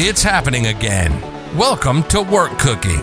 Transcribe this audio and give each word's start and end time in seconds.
It's 0.00 0.22
happening 0.22 0.68
again. 0.68 1.10
Welcome 1.56 2.04
to 2.04 2.22
Work 2.22 2.56
Cookie, 2.60 3.02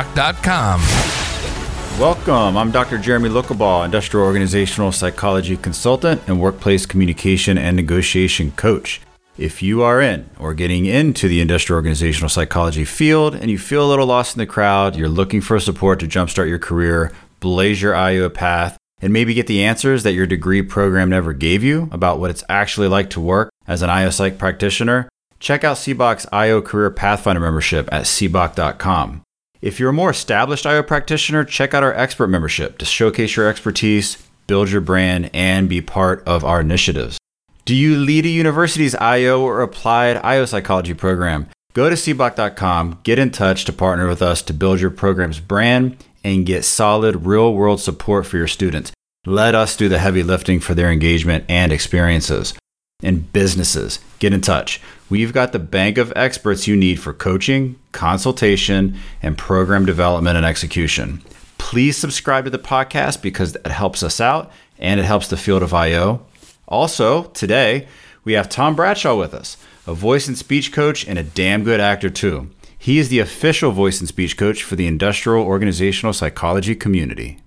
Welcome. 1.99 2.57
I'm 2.57 2.71
Dr. 2.71 2.97
Jeremy 2.97 3.29
Lucabaugh, 3.29 3.85
industrial 3.85 4.25
organizational 4.25 4.91
psychology 4.91 5.55
consultant 5.55 6.21
and 6.27 6.41
workplace 6.41 6.85
communication 6.85 7.57
and 7.57 7.75
negotiation 7.75 8.51
coach. 8.53 9.01
If 9.37 9.61
you 9.61 9.83
are 9.83 10.01
in 10.01 10.29
or 10.39 10.53
getting 10.53 10.85
into 10.85 11.27
the 11.27 11.41
industrial 11.41 11.77
organizational 11.77 12.29
psychology 12.29 12.85
field 12.85 13.35
and 13.35 13.51
you 13.51 13.57
feel 13.57 13.85
a 13.85 13.89
little 13.89 14.07
lost 14.07 14.35
in 14.35 14.39
the 14.39 14.45
crowd, 14.45 14.95
you're 14.95 15.07
looking 15.07 15.41
for 15.41 15.59
support 15.59 15.99
to 15.99 16.07
jumpstart 16.07 16.49
your 16.49 16.59
career, 16.59 17.11
blaze 17.39 17.81
your 17.81 17.95
IO 17.95 18.29
path, 18.29 18.77
and 19.01 19.13
maybe 19.13 19.33
get 19.33 19.47
the 19.47 19.63
answers 19.63 20.03
that 20.03 20.13
your 20.13 20.25
degree 20.25 20.61
program 20.61 21.09
never 21.09 21.33
gave 21.33 21.63
you 21.63 21.89
about 21.91 22.19
what 22.19 22.29
it's 22.29 22.43
actually 22.49 22.87
like 22.87 23.09
to 23.11 23.19
work 23.19 23.49
as 23.67 23.81
an 23.81 23.89
IO 23.89 24.09
psych 24.09 24.37
practitioner, 24.37 25.07
check 25.39 25.63
out 25.63 25.77
CBOC's 25.77 26.27
IO 26.31 26.61
Career 26.61 26.89
Pathfinder 26.89 27.41
membership 27.41 27.87
at 27.91 28.03
cboc.com. 28.03 29.23
If 29.61 29.79
you're 29.79 29.91
a 29.91 29.93
more 29.93 30.09
established 30.09 30.65
IO 30.65 30.81
practitioner, 30.81 31.45
check 31.45 31.75
out 31.75 31.83
our 31.83 31.93
expert 31.93 32.27
membership 32.27 32.79
to 32.79 32.85
showcase 32.85 33.35
your 33.35 33.47
expertise, 33.47 34.17
build 34.47 34.71
your 34.71 34.81
brand, 34.81 35.29
and 35.35 35.69
be 35.69 35.81
part 35.81 36.23
of 36.27 36.43
our 36.43 36.61
initiatives. 36.61 37.19
Do 37.65 37.75
you 37.75 37.95
lead 37.95 38.25
a 38.25 38.29
university's 38.29 38.95
IO 38.95 39.41
or 39.41 39.61
applied 39.61 40.17
IO 40.17 40.45
psychology 40.45 40.95
program? 40.95 41.47
Go 41.73 41.89
to 41.89 41.95
cboc.com, 41.95 43.01
get 43.03 43.19
in 43.19 43.29
touch 43.29 43.65
to 43.65 43.71
partner 43.71 44.07
with 44.07 44.23
us 44.23 44.41
to 44.43 44.53
build 44.53 44.81
your 44.81 44.89
program's 44.89 45.39
brand 45.39 45.95
and 46.23 46.45
get 46.45 46.65
solid 46.65 47.27
real 47.27 47.53
world 47.53 47.79
support 47.79 48.25
for 48.25 48.37
your 48.37 48.47
students. 48.47 48.91
Let 49.27 49.53
us 49.53 49.77
do 49.77 49.87
the 49.87 49.99
heavy 49.99 50.23
lifting 50.23 50.59
for 50.59 50.73
their 50.73 50.91
engagement 50.91 51.45
and 51.47 51.71
experiences. 51.71 52.55
And 53.03 53.31
businesses, 53.33 53.99
get 54.19 54.33
in 54.33 54.41
touch. 54.41 54.81
We've 55.09 55.33
got 55.33 55.51
the 55.51 55.59
bank 55.59 55.97
of 55.97 56.13
experts 56.15 56.67
you 56.67 56.75
need 56.75 56.99
for 56.99 57.13
coaching, 57.13 57.77
consultation, 57.91 58.97
and 59.21 59.37
program 59.37 59.85
development 59.85 60.37
and 60.37 60.45
execution. 60.45 61.21
Please 61.57 61.97
subscribe 61.97 62.45
to 62.45 62.49
the 62.49 62.59
podcast 62.59 63.21
because 63.21 63.55
it 63.55 63.67
helps 63.67 64.03
us 64.03 64.21
out 64.21 64.51
and 64.79 64.99
it 64.99 65.03
helps 65.03 65.27
the 65.27 65.37
field 65.37 65.63
of 65.63 65.73
IO. 65.73 66.25
Also, 66.67 67.23
today, 67.25 67.87
we 68.23 68.33
have 68.33 68.49
Tom 68.49 68.75
Bradshaw 68.75 69.15
with 69.15 69.33
us, 69.33 69.57
a 69.85 69.93
voice 69.93 70.27
and 70.27 70.37
speech 70.37 70.71
coach 70.71 71.07
and 71.07 71.17
a 71.17 71.23
damn 71.23 71.63
good 71.63 71.79
actor, 71.79 72.09
too. 72.09 72.49
He 72.77 72.97
is 72.97 73.09
the 73.09 73.19
official 73.19 73.71
voice 73.71 73.99
and 73.99 74.07
speech 74.07 74.37
coach 74.37 74.63
for 74.63 74.75
the 74.75 74.87
industrial 74.87 75.45
organizational 75.45 76.13
psychology 76.13 76.73
community. 76.73 77.39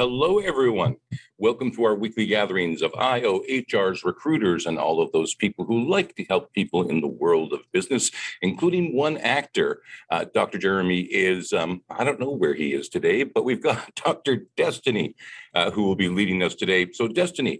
Hello, 0.00 0.38
everyone. 0.38 0.94
Welcome 1.38 1.72
to 1.72 1.82
our 1.82 1.96
weekly 1.96 2.24
gatherings 2.24 2.82
of 2.82 2.94
IO, 2.96 3.40
HRs, 3.50 4.04
recruiters, 4.04 4.64
and 4.64 4.78
all 4.78 5.02
of 5.02 5.10
those 5.10 5.34
people 5.34 5.64
who 5.64 5.90
like 5.90 6.14
to 6.14 6.24
help 6.28 6.52
people 6.52 6.88
in 6.88 7.00
the 7.00 7.08
world 7.08 7.52
of 7.52 7.62
business, 7.72 8.12
including 8.40 8.94
one 8.94 9.18
actor. 9.18 9.82
Uh, 10.08 10.26
Dr. 10.32 10.56
Jeremy 10.56 11.00
is, 11.00 11.52
um, 11.52 11.82
I 11.90 12.04
don't 12.04 12.20
know 12.20 12.30
where 12.30 12.54
he 12.54 12.74
is 12.74 12.88
today, 12.88 13.24
but 13.24 13.44
we've 13.44 13.60
got 13.60 13.92
Dr. 14.04 14.46
Destiny 14.56 15.16
uh, 15.52 15.72
who 15.72 15.82
will 15.82 15.96
be 15.96 16.08
leading 16.08 16.44
us 16.44 16.54
today. 16.54 16.92
So, 16.92 17.08
Destiny, 17.08 17.58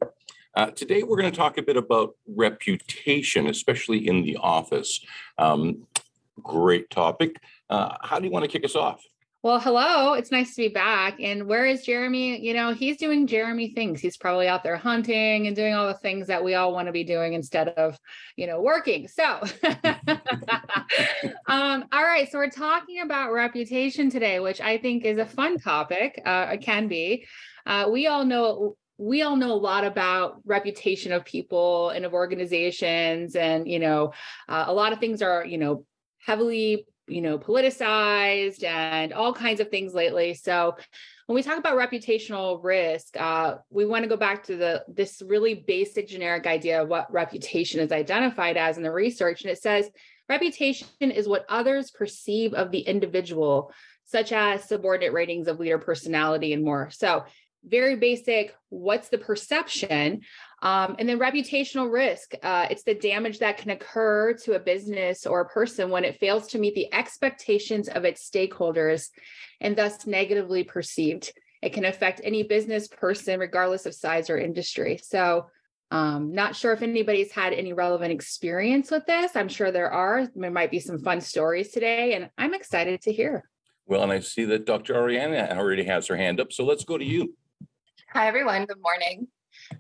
uh, 0.55 0.71
today 0.71 1.03
we're 1.03 1.21
going 1.21 1.33
to 1.33 1.37
talk 1.37 1.59
a 1.59 1.63
bit 1.63 1.77
about 1.77 2.15
reputation, 2.37 3.49
especially 3.49 4.07
in 4.07 4.23
the 4.23 4.37
office. 4.37 5.05
Um, 5.39 5.89
great 6.41 6.89
topic. 6.89 7.41
Uh, 7.69 7.97
how 8.01 8.21
do 8.21 8.27
you 8.27 8.31
want 8.31 8.45
to 8.45 8.49
kick 8.49 8.65
us 8.65 8.77
off? 8.77 9.03
Well, 9.41 9.61
hello. 9.61 10.15
It's 10.15 10.33
nice 10.33 10.57
to 10.57 10.63
be 10.63 10.69
back. 10.69 11.21
And 11.21 11.47
where 11.47 11.65
is 11.65 11.85
Jeremy? 11.85 12.45
You 12.45 12.55
know, 12.55 12.73
he's 12.73 12.97
doing 12.97 13.29
Jeremy 13.29 13.69
things. 13.71 14.01
He's 14.01 14.17
probably 14.17 14.49
out 14.49 14.65
there 14.65 14.77
hunting 14.77 15.47
and 15.47 15.55
doing 15.55 15.75
all 15.75 15.87
the 15.87 15.95
things 15.95 16.27
that 16.27 16.43
we 16.43 16.55
all 16.55 16.73
want 16.73 16.87
to 16.87 16.93
be 16.93 17.05
doing 17.05 17.35
instead 17.35 17.69
of, 17.69 17.97
you 18.35 18.49
know, 18.49 18.61
working. 18.61 19.07
So, 19.07 19.23
um, 21.47 21.85
all 21.93 22.03
right. 22.03 22.29
So, 22.29 22.39
we're 22.39 22.51
talking 22.51 23.01
about 23.01 23.33
reputation 23.33 24.11
today, 24.11 24.41
which 24.41 24.61
I 24.61 24.77
think 24.77 25.05
is 25.05 25.19
a 25.19 25.27
fun 25.27 25.61
topic. 25.61 26.21
Uh, 26.27 26.49
it 26.55 26.63
can 26.63 26.89
be. 26.89 27.25
Uh, 27.65 27.89
we 27.93 28.09
all 28.09 28.25
know 28.25 28.77
we 28.97 29.23
all 29.23 29.37
know 29.37 29.53
a 29.53 29.55
lot 29.55 29.85
about 29.85 30.41
reputation 30.47 31.13
of 31.13 31.25
people 31.25 31.91
and 31.91 32.05
of 32.05 32.13
organizations 32.13 33.37
and 33.37 33.69
you 33.69 33.79
know 33.79 34.13
uh, 34.49 34.65
a 34.67 34.73
lot 34.73 34.93
of 34.93 34.99
things 34.99 35.23
are 35.23 35.47
you 35.47 35.59
know 35.59 35.85
heavily 36.27 36.85
you 37.09 37.21
know 37.21 37.39
politicized 37.39 38.63
and 38.65 39.13
all 39.13 39.33
kinds 39.33 39.61
of 39.61 39.69
things 39.69 39.95
lately. 39.95 40.35
So 40.35 40.77
when 41.27 41.35
we 41.35 41.43
talk 41.43 41.59
about 41.59 41.77
reputational 41.77 42.63
risk 42.63 43.17
uh, 43.17 43.57
we 43.71 43.85
want 43.85 44.03
to 44.03 44.09
go 44.09 44.17
back 44.17 44.45
to 44.45 44.57
the 44.57 44.85
this 44.89 45.23
really 45.25 45.55
basic 45.55 46.09
generic 46.09 46.47
idea 46.47 46.83
of 46.83 46.89
what 46.89 47.13
reputation 47.13 47.81
is 47.81 47.93
identified 47.93 48.57
as 48.57 48.77
in 48.77 48.83
the 48.83 48.93
research 48.93 49.43
and 49.43 49.51
it 49.51 49.59
says 49.59 49.91
reputation 50.29 50.87
is 51.01 51.29
what 51.29 51.47
others 51.49 51.91
perceive 51.91 52.55
of 52.55 52.71
the 52.71 52.81
individual 52.81 53.73
such 54.05 54.33
as 54.33 54.65
subordinate 54.65 55.13
ratings 55.13 55.49
of 55.49 55.61
leader 55.61 55.79
personality 55.79 56.55
and 56.55 56.65
more. 56.65 56.89
So 56.91 57.25
very 57.65 57.97
basic 57.97 58.55
what's 58.71 59.09
the 59.09 59.19
perception 59.19 60.23
um, 60.63 60.97
and 60.99 61.09
then 61.09 61.19
reputational 61.19 61.93
risk 61.93 62.33
uh, 62.43 62.67
it's 62.71 62.83
the 62.83 62.95
damage 62.95 63.39
that 63.39 63.59
can 63.59 63.71
occur 63.71 64.33
to 64.33 64.55
a 64.55 64.59
business 64.59 65.27
or 65.27 65.41
a 65.41 65.49
person 65.49 65.91
when 65.91 66.05
it 66.05 66.19
fails 66.19 66.49
to 66.49 66.59
meet 66.59 66.75
the 66.75 66.93
expectations 66.93 67.89
of 67.89 68.05
its 68.05 68.29
stakeholders 68.29 69.09
and 69.61 69.77
thus 69.77 70.07
negatively 70.07 70.65
perceived. 70.65 71.33
It 71.63 71.73
can 71.73 71.85
affect 71.85 72.21
any 72.23 72.45
business 72.45 72.89
person 72.89 73.41
regardless 73.41 73.87
of 73.87 73.95
size 73.95 74.31
or 74.31 74.39
industry. 74.39 75.01
So 75.03 75.47
um, 75.91 76.33
not 76.33 76.55
sure 76.55 76.73
if 76.73 76.83
anybody's 76.83 77.33
had 77.33 77.53
any 77.53 77.73
relevant 77.73 78.13
experience 78.13 78.91
with 78.91 79.07
this. 79.07 79.35
I'm 79.35 79.49
sure 79.49 79.73
there 79.73 79.91
are. 79.91 80.29
There 80.35 80.51
might 80.51 80.71
be 80.71 80.81
some 80.81 80.99
fun 80.99 81.21
stories 81.21 81.71
today 81.71 82.15
and 82.15 82.31
i'm 82.37 82.55
excited 82.55 83.01
to 83.03 83.13
hear. 83.13 83.49
Well 83.87 84.03
and 84.03 84.13
i 84.13 84.21
see 84.21 84.45
that 84.45 84.67
dr 84.67 84.93
ariana 84.93 85.57
already 85.57 85.85
has 85.85 86.07
her 86.09 86.17
hand 86.17 86.41
up 86.41 86.53
so 86.53 86.65
let's 86.65 86.85
go 86.85 86.99
to 86.99 87.05
you. 87.05 87.35
Hi, 88.13 88.27
everyone. 88.27 88.65
Good 88.65 88.81
morning. 88.81 89.29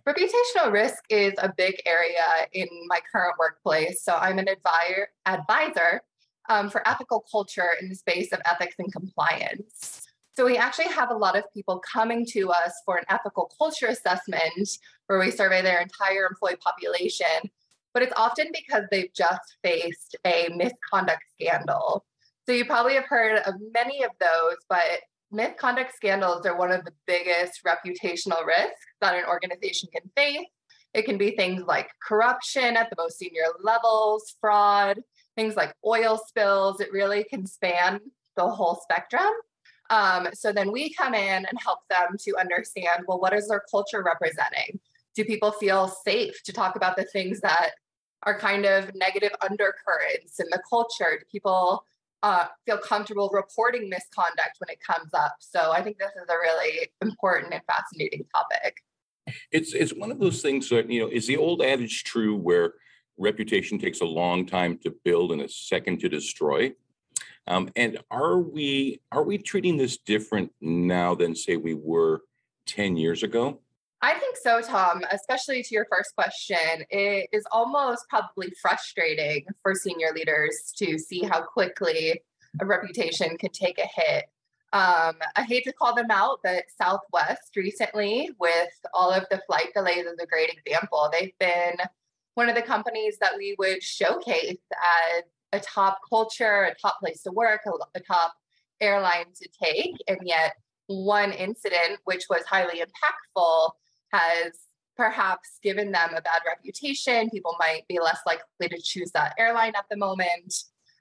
Reputational 0.06 0.72
risk 0.72 1.04
is 1.10 1.34
a 1.38 1.52
big 1.56 1.80
area 1.86 2.24
in 2.52 2.68
my 2.86 3.00
current 3.10 3.34
workplace. 3.38 4.02
So 4.02 4.14
I'm 4.14 4.38
an 4.38 4.48
advisor, 4.48 5.08
advisor 5.26 6.02
um, 6.48 6.70
for 6.70 6.86
ethical 6.88 7.24
culture 7.30 7.70
in 7.80 7.88
the 7.88 7.94
space 7.94 8.32
of 8.32 8.40
ethics 8.44 8.76
and 8.78 8.92
compliance. 8.92 10.06
So 10.34 10.44
we 10.44 10.56
actually 10.56 10.88
have 10.88 11.10
a 11.10 11.16
lot 11.16 11.36
of 11.36 11.44
people 11.52 11.80
coming 11.80 12.24
to 12.26 12.50
us 12.50 12.72
for 12.84 12.96
an 12.96 13.04
ethical 13.08 13.50
culture 13.58 13.86
assessment 13.86 14.78
where 15.06 15.18
we 15.18 15.30
survey 15.30 15.62
their 15.62 15.80
entire 15.80 16.26
employee 16.26 16.56
population, 16.60 17.50
but 17.92 18.04
it's 18.04 18.12
often 18.16 18.46
because 18.52 18.84
they've 18.90 19.12
just 19.12 19.56
faced 19.64 20.16
a 20.24 20.48
misconduct 20.54 21.24
scandal. 21.32 22.04
So 22.46 22.52
you 22.52 22.64
probably 22.64 22.94
have 22.94 23.06
heard 23.06 23.40
of 23.46 23.54
many 23.74 24.04
of 24.04 24.12
those, 24.20 24.56
but 24.68 25.00
misconduct 25.30 25.94
scandals 25.94 26.46
are 26.46 26.56
one 26.56 26.72
of 26.72 26.84
the 26.84 26.92
biggest 27.06 27.62
reputational 27.64 28.44
risks 28.46 28.80
that 29.00 29.14
an 29.14 29.24
organization 29.26 29.88
can 29.92 30.10
face. 30.16 30.46
It 30.94 31.02
can 31.02 31.18
be 31.18 31.32
things 31.32 31.64
like 31.66 31.90
corruption 32.02 32.76
at 32.76 32.88
the 32.90 32.96
most 32.98 33.18
senior 33.18 33.42
levels, 33.62 34.36
fraud, 34.40 35.00
things 35.36 35.54
like 35.54 35.74
oil 35.84 36.18
spills. 36.26 36.80
It 36.80 36.92
really 36.92 37.24
can 37.24 37.46
span 37.46 38.00
the 38.36 38.48
whole 38.48 38.80
spectrum. 38.82 39.30
Um, 39.90 40.28
so 40.34 40.52
then 40.52 40.72
we 40.72 40.92
come 40.92 41.14
in 41.14 41.46
and 41.46 41.58
help 41.62 41.80
them 41.88 42.16
to 42.20 42.36
understand 42.36 43.04
well, 43.06 43.20
what 43.20 43.32
is 43.32 43.48
their 43.48 43.62
culture 43.70 44.02
representing? 44.02 44.80
Do 45.14 45.24
people 45.24 45.52
feel 45.52 45.88
safe 45.88 46.42
to 46.44 46.52
talk 46.52 46.76
about 46.76 46.96
the 46.96 47.04
things 47.04 47.40
that 47.40 47.70
are 48.24 48.38
kind 48.38 48.64
of 48.64 48.94
negative 48.94 49.32
undercurrents 49.42 50.40
in 50.40 50.46
the 50.50 50.62
culture? 50.68 51.18
Do 51.18 51.24
people 51.30 51.84
uh, 52.22 52.46
feel 52.66 52.78
comfortable 52.78 53.30
reporting 53.32 53.88
misconduct 53.88 54.56
when 54.58 54.70
it 54.70 54.78
comes 54.80 55.12
up. 55.14 55.36
So 55.40 55.72
I 55.72 55.82
think 55.82 55.98
this 55.98 56.10
is 56.10 56.28
a 56.28 56.36
really 56.36 56.88
important 57.00 57.52
and 57.52 57.62
fascinating 57.66 58.24
topic. 58.34 58.76
It's 59.52 59.74
it's 59.74 59.92
one 59.92 60.10
of 60.10 60.18
those 60.18 60.40
things 60.40 60.68
that 60.70 60.90
you 60.90 61.00
know 61.00 61.08
is 61.08 61.26
the 61.26 61.36
old 61.36 61.62
adage 61.62 62.04
true 62.04 62.34
where 62.34 62.74
reputation 63.18 63.78
takes 63.78 64.00
a 64.00 64.06
long 64.06 64.46
time 64.46 64.78
to 64.78 64.94
build 65.04 65.32
and 65.32 65.42
a 65.42 65.48
second 65.48 66.00
to 66.00 66.08
destroy. 66.08 66.72
Um, 67.46 67.70
and 67.76 67.98
are 68.10 68.38
we 68.38 69.00
are 69.12 69.22
we 69.22 69.38
treating 69.38 69.76
this 69.76 69.98
different 69.98 70.52
now 70.60 71.14
than 71.14 71.34
say 71.34 71.56
we 71.56 71.74
were 71.74 72.22
ten 72.66 72.96
years 72.96 73.22
ago? 73.22 73.60
I 74.00 74.14
think 74.14 74.36
so, 74.36 74.60
Tom, 74.60 75.02
especially 75.10 75.62
to 75.62 75.74
your 75.74 75.86
first 75.90 76.14
question. 76.14 76.84
It 76.88 77.28
is 77.32 77.44
almost 77.50 78.08
probably 78.08 78.52
frustrating 78.62 79.44
for 79.62 79.74
senior 79.74 80.12
leaders 80.14 80.72
to 80.76 80.98
see 80.98 81.24
how 81.24 81.42
quickly 81.42 82.22
a 82.60 82.66
reputation 82.66 83.36
can 83.36 83.50
take 83.50 83.78
a 83.78 83.88
hit. 84.00 84.24
Um, 84.72 85.16
I 85.34 85.42
hate 85.42 85.64
to 85.64 85.72
call 85.72 85.94
them 85.94 86.10
out, 86.10 86.40
but 86.44 86.64
Southwest 86.80 87.56
recently, 87.56 88.30
with 88.38 88.68
all 88.94 89.10
of 89.10 89.24
the 89.30 89.40
flight 89.46 89.68
delays, 89.74 90.04
is 90.04 90.18
a 90.20 90.26
great 90.26 90.50
example. 90.50 91.08
They've 91.10 91.36
been 91.40 91.76
one 92.34 92.48
of 92.48 92.54
the 92.54 92.62
companies 92.62 93.18
that 93.20 93.32
we 93.36 93.56
would 93.58 93.82
showcase 93.82 94.58
as 95.16 95.24
a 95.52 95.58
top 95.58 95.98
culture, 96.08 96.64
a 96.64 96.74
top 96.74 97.00
place 97.00 97.22
to 97.22 97.32
work, 97.32 97.62
a, 97.66 97.98
a 97.98 98.00
top 98.00 98.34
airline 98.80 99.26
to 99.42 99.48
take. 99.60 99.96
And 100.06 100.18
yet, 100.22 100.52
one 100.86 101.32
incident, 101.32 101.98
which 102.04 102.24
was 102.30 102.44
highly 102.44 102.80
impactful, 102.80 103.70
has 104.12 104.52
perhaps 104.96 105.58
given 105.62 105.92
them 105.92 106.10
a 106.10 106.20
bad 106.20 106.42
reputation. 106.46 107.30
People 107.30 107.54
might 107.58 107.86
be 107.88 108.00
less 108.00 108.18
likely 108.26 108.68
to 108.68 108.82
choose 108.82 109.12
that 109.12 109.34
airline 109.38 109.72
at 109.76 109.84
the 109.90 109.96
moment. 109.96 110.54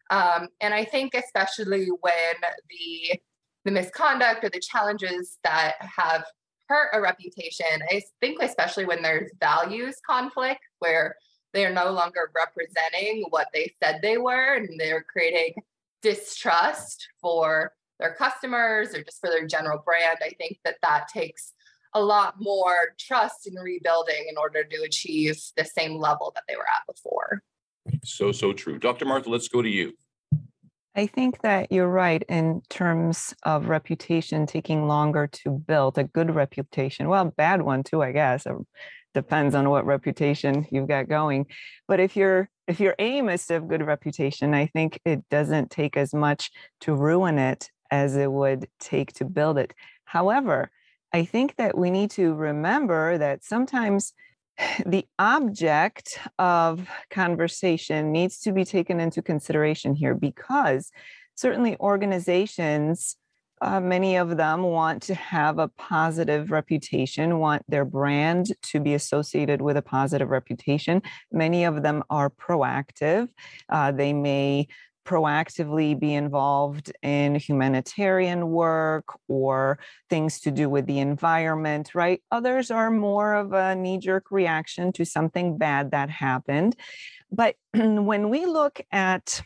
Um, 0.10 0.48
and 0.62 0.74
I 0.74 0.86
think, 0.86 1.14
especially 1.16 1.88
when 2.00 2.36
the 2.70 3.20
the 3.66 3.72
misconduct 3.72 4.46
or 4.46 4.50
the 4.50 4.62
challenges 4.62 5.40
that 5.44 5.74
have 5.80 6.24
hurt 6.70 6.90
a 6.94 7.02
reputation, 7.02 7.66
I 7.90 8.02
think, 8.22 8.42
especially 8.42 8.86
when 8.86 9.02
there's 9.02 9.32
values 9.42 9.96
conflict, 10.08 10.62
where 10.80 11.16
they 11.54 11.66
are 11.66 11.74
no 11.74 11.92
longer 11.92 12.32
representing 12.36 13.26
what 13.30 13.48
they 13.54 13.74
said 13.84 14.00
they 14.02 14.18
were, 14.18 14.56
and 14.56 14.80
they're 14.80 15.04
creating 15.04 15.56
distrust 16.02 17.08
for 17.20 17.74
their 18.00 18.14
customers 18.14 18.94
or 18.94 19.04
just 19.04 19.20
for 19.20 19.30
their 19.30 19.48
general 19.48 19.82
brand. 19.84 20.20
I 20.22 20.30
think 20.38 20.60
that 20.64 20.78
that 20.84 21.08
takes 21.08 21.54
a 21.98 22.00
lot 22.00 22.36
more 22.40 22.94
trust 23.00 23.48
in 23.48 23.56
rebuilding 23.56 24.28
in 24.30 24.38
order 24.38 24.64
to 24.64 24.78
achieve 24.84 25.38
the 25.58 25.66
same 25.66 25.98
level 25.98 26.32
that 26.36 26.44
they 26.48 26.56
were 26.56 26.62
at 26.62 26.94
before. 26.94 27.42
So, 28.04 28.32
so 28.32 28.54
true. 28.54 28.78
Dr. 28.78 29.06
Martha, 29.06 29.30
let's 29.30 29.48
go 29.48 29.62
to 29.62 29.70
you. 29.70 29.94
I 30.96 31.08
think 31.08 31.42
that 31.42 31.72
you're 31.72 31.88
right 31.88 32.24
in 32.28 32.62
terms 32.70 33.34
of 33.44 33.70
reputation 33.70 34.48
taking 34.48 34.88
longer 34.88 35.28
to 35.44 35.52
build 35.52 35.98
a 35.98 36.04
good 36.04 36.34
reputation. 36.34 37.08
Well, 37.08 37.26
bad 37.26 37.62
one 37.62 37.84
too, 37.84 38.02
I 38.02 38.12
guess. 38.12 38.46
It 38.46 38.56
depends 39.14 39.54
on 39.54 39.70
what 39.70 39.86
reputation 39.86 40.66
you've 40.72 40.88
got 40.88 41.08
going. 41.08 41.46
But 41.88 42.00
if 42.00 42.16
your 42.16 42.50
if 42.68 42.80
your 42.80 42.96
aim 43.00 43.30
is 43.30 43.46
to 43.48 43.54
have 43.54 43.68
good 43.68 43.86
reputation, 43.86 44.54
I 44.54 44.68
think 44.68 45.00
it 45.06 45.24
doesn't 45.30 45.72
take 45.72 45.96
as 45.96 46.14
much 46.14 46.52
to 46.82 46.96
ruin 46.96 47.38
it 47.40 47.70
as 47.90 48.18
it 48.18 48.32
would 48.32 48.68
take 48.80 49.14
to 49.14 49.26
build 49.26 49.58
it. 49.58 49.74
However, 50.06 50.72
I 51.14 51.26
think 51.26 51.56
that 51.56 51.78
we 51.78 51.92
need 51.92 52.12
to 52.12 52.34
remember 52.34 53.18
that 53.18 53.44
sometimes 53.44 54.14
the 54.86 55.06
object 55.20 56.20
of 56.40 56.88
conversation 57.10 58.12
needs 58.12 58.40
to 58.42 58.52
be 58.52 58.66
taken 58.66 59.00
into 59.00 59.22
consideration 59.22 59.96
here 59.96 60.16
because 60.16 60.92
certainly 61.36 61.78
organizations 61.80 63.18
uh, 63.62 63.80
many 63.80 64.18
of 64.18 64.38
them 64.38 64.62
want 64.62 65.02
to 65.02 65.16
have 65.16 65.58
a 65.58 65.68
positive 65.68 66.52
reputation, 66.52 67.40
want 67.40 67.64
their 67.68 67.86
brand 67.86 68.54
to 68.62 68.80
be 68.80 68.94
associated 68.94 69.62
with 69.62 69.78
a 69.78 69.82
positive 69.82 70.30
reputation. 70.30 71.02
Many 71.32 71.64
of 71.64 71.82
them 71.82 72.04
are 72.10 72.30
proactive. 72.30 73.30
Uh, 73.70 73.92
they 73.92 74.14
may 74.14 74.68
proactively 75.08 75.98
be 75.98 76.14
involved 76.14 76.92
in 77.02 77.36
humanitarian 77.36 78.50
work 78.50 79.06
or 79.30 79.80
things 80.10 80.42
to 80.42 80.52
do 80.52 80.70
with 80.70 80.86
the 80.86 81.00
environment, 81.00 81.96
right? 81.96 82.22
Others 82.32 82.70
are 82.72 82.92
more 82.92 83.34
of 83.36 83.54
a 83.54 83.74
knee 83.74 83.98
jerk 83.98 84.30
reaction 84.32 84.92
to 84.92 85.06
something 85.06 85.58
bad 85.58 85.92
that 85.92 86.10
happened. 86.10 86.76
But 87.32 87.56
when 87.74 88.30
we 88.30 88.46
look 88.46 88.82
at 88.92 89.42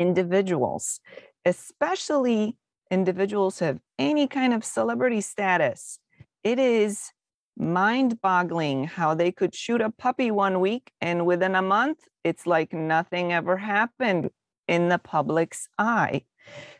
individuals, 0.00 1.00
especially 1.44 2.56
individuals 2.90 3.58
who 3.58 3.66
have 3.66 3.80
any 3.98 4.26
kind 4.26 4.54
of 4.54 4.64
celebrity 4.64 5.20
status, 5.20 5.98
it 6.42 6.58
is 6.58 7.12
mind 7.58 8.20
boggling 8.22 8.84
how 8.84 9.14
they 9.14 9.30
could 9.30 9.54
shoot 9.54 9.82
a 9.82 9.90
puppy 9.90 10.30
one 10.30 10.60
week 10.60 10.90
and 11.02 11.26
within 11.26 11.54
a 11.54 11.62
month, 11.62 11.98
it's 12.24 12.46
like 12.46 12.72
nothing 12.72 13.32
ever 13.32 13.58
happened 13.58 14.30
in 14.68 14.88
the 14.88 14.98
public's 14.98 15.68
eye. 15.78 16.22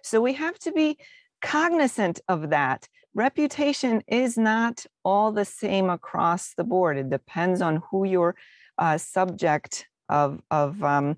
So 0.02 0.20
we 0.20 0.34
have 0.34 0.58
to 0.60 0.72
be 0.72 0.98
cognizant 1.42 2.20
of 2.28 2.50
that. 2.50 2.88
Reputation 3.14 4.02
is 4.06 4.36
not 4.36 4.84
all 5.04 5.32
the 5.32 5.44
same 5.44 5.88
across 5.90 6.54
the 6.54 6.64
board. 6.64 6.98
It 6.98 7.10
depends 7.10 7.62
on 7.62 7.82
who 7.90 8.04
your 8.04 8.36
uh, 8.78 8.98
subject 8.98 9.86
of 10.08 10.40
of 10.50 10.82
um, 10.84 11.16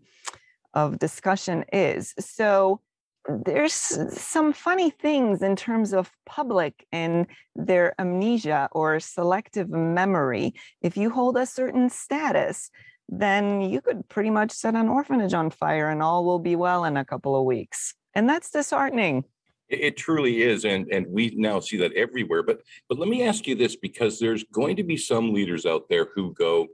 of 0.75 0.99
discussion 0.99 1.65
is. 1.73 2.15
So 2.19 2.81
there's 3.29 3.73
some 3.73 4.53
funny 4.53 4.91
things 4.91 5.43
in 5.43 5.55
terms 5.55 5.93
of 5.93 6.11
public 6.25 6.87
and 6.93 7.27
their 7.55 7.95
amnesia 8.01 8.69
or 8.73 9.01
selective 9.01 9.69
memory. 9.69 10.55
If 10.81 10.97
you 10.97 11.11
hold 11.11 11.37
a 11.37 11.45
certain 11.45 11.91
status, 11.91 12.71
then 13.09 13.63
you 13.63 13.81
could 13.81 14.09
pretty 14.09 14.31
much 14.31 14.51
set 14.51 14.75
an 14.75 14.89
orphanage 14.89 15.35
on 15.35 15.51
fire 15.51 15.89
and 15.89 16.03
all 16.03 16.25
will 16.25 16.39
be 16.39 16.57
well 16.57 16.85
in 16.85 16.97
a 16.97 17.05
couple 17.05 17.37
of 17.37 17.45
weeks. 17.45 17.95
And 18.15 18.29
that's 18.29 18.51
disheartening. 18.51 19.25
It, 19.69 19.99
truly 19.99 20.43
is, 20.43 20.65
and 20.65 20.91
and 20.91 21.07
we 21.09 21.35
now 21.37 21.61
see 21.61 21.77
that 21.77 21.93
everywhere. 21.93 22.43
But 22.43 22.63
but 22.89 22.99
let 22.99 23.07
me 23.07 23.23
ask 23.23 23.47
you 23.47 23.55
this, 23.55 23.77
because 23.77 24.19
there's 24.19 24.43
going 24.45 24.77
to 24.77 24.83
be 24.83 24.97
some 24.97 25.35
leaders 25.35 25.67
out 25.67 25.91
there 25.91 26.09
who 26.15 26.33
go, 26.33 26.69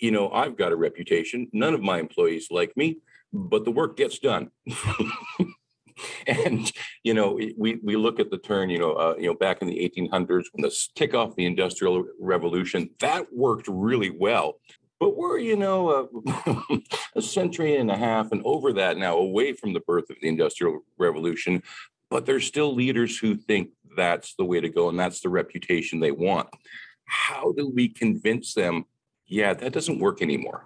you 0.00 0.12
know, 0.12 0.30
I've 0.30 0.56
got 0.56 0.70
a 0.70 0.76
reputation. 0.76 1.48
None 1.52 1.74
of 1.74 1.82
my 1.82 1.98
employees 1.98 2.46
like 2.52 2.76
me, 2.76 2.98
but 3.32 3.64
the 3.64 3.72
work 3.72 3.96
gets 3.96 4.20
done. 4.20 4.52
and 6.28 6.70
you 7.02 7.12
know 7.12 7.38
we 7.56 7.80
we 7.82 7.96
look 7.96 8.20
at 8.20 8.30
the 8.30 8.38
turn 8.38 8.70
you 8.70 8.78
know 8.78 8.92
uh, 8.92 9.14
you 9.18 9.26
know 9.26 9.34
back 9.34 9.62
in 9.62 9.68
the 9.68 9.90
1800s 9.96 10.44
when 10.52 10.62
the 10.62 10.86
kick 10.94 11.12
off 11.12 11.34
the 11.34 11.44
industrial 11.44 12.04
revolution 12.20 12.88
that 13.00 13.26
worked 13.32 13.66
really 13.68 14.10
well 14.10 14.60
but 15.00 15.16
we're, 15.16 15.38
you 15.38 15.56
know, 15.56 15.88
uh, 15.90 16.32
a, 16.70 16.78
a 17.16 17.22
century 17.22 17.76
and 17.76 17.90
a 17.90 17.96
half 17.96 18.32
and 18.32 18.42
over 18.44 18.72
that 18.74 18.96
now, 18.96 19.16
away 19.16 19.52
from 19.52 19.72
the 19.72 19.80
birth 19.80 20.10
of 20.10 20.16
the 20.20 20.28
Industrial 20.28 20.80
Revolution. 20.98 21.62
But 22.10 22.26
there's 22.26 22.46
still 22.46 22.74
leaders 22.74 23.18
who 23.18 23.34
think 23.34 23.70
that's 23.96 24.34
the 24.34 24.44
way 24.44 24.60
to 24.60 24.68
go 24.68 24.88
and 24.88 24.98
that's 24.98 25.20
the 25.20 25.28
reputation 25.28 26.00
they 26.00 26.10
want. 26.10 26.48
How 27.04 27.52
do 27.52 27.68
we 27.68 27.88
convince 27.88 28.54
them, 28.54 28.84
yeah, 29.26 29.54
that 29.54 29.72
doesn't 29.72 29.98
work 29.98 30.22
anymore? 30.22 30.64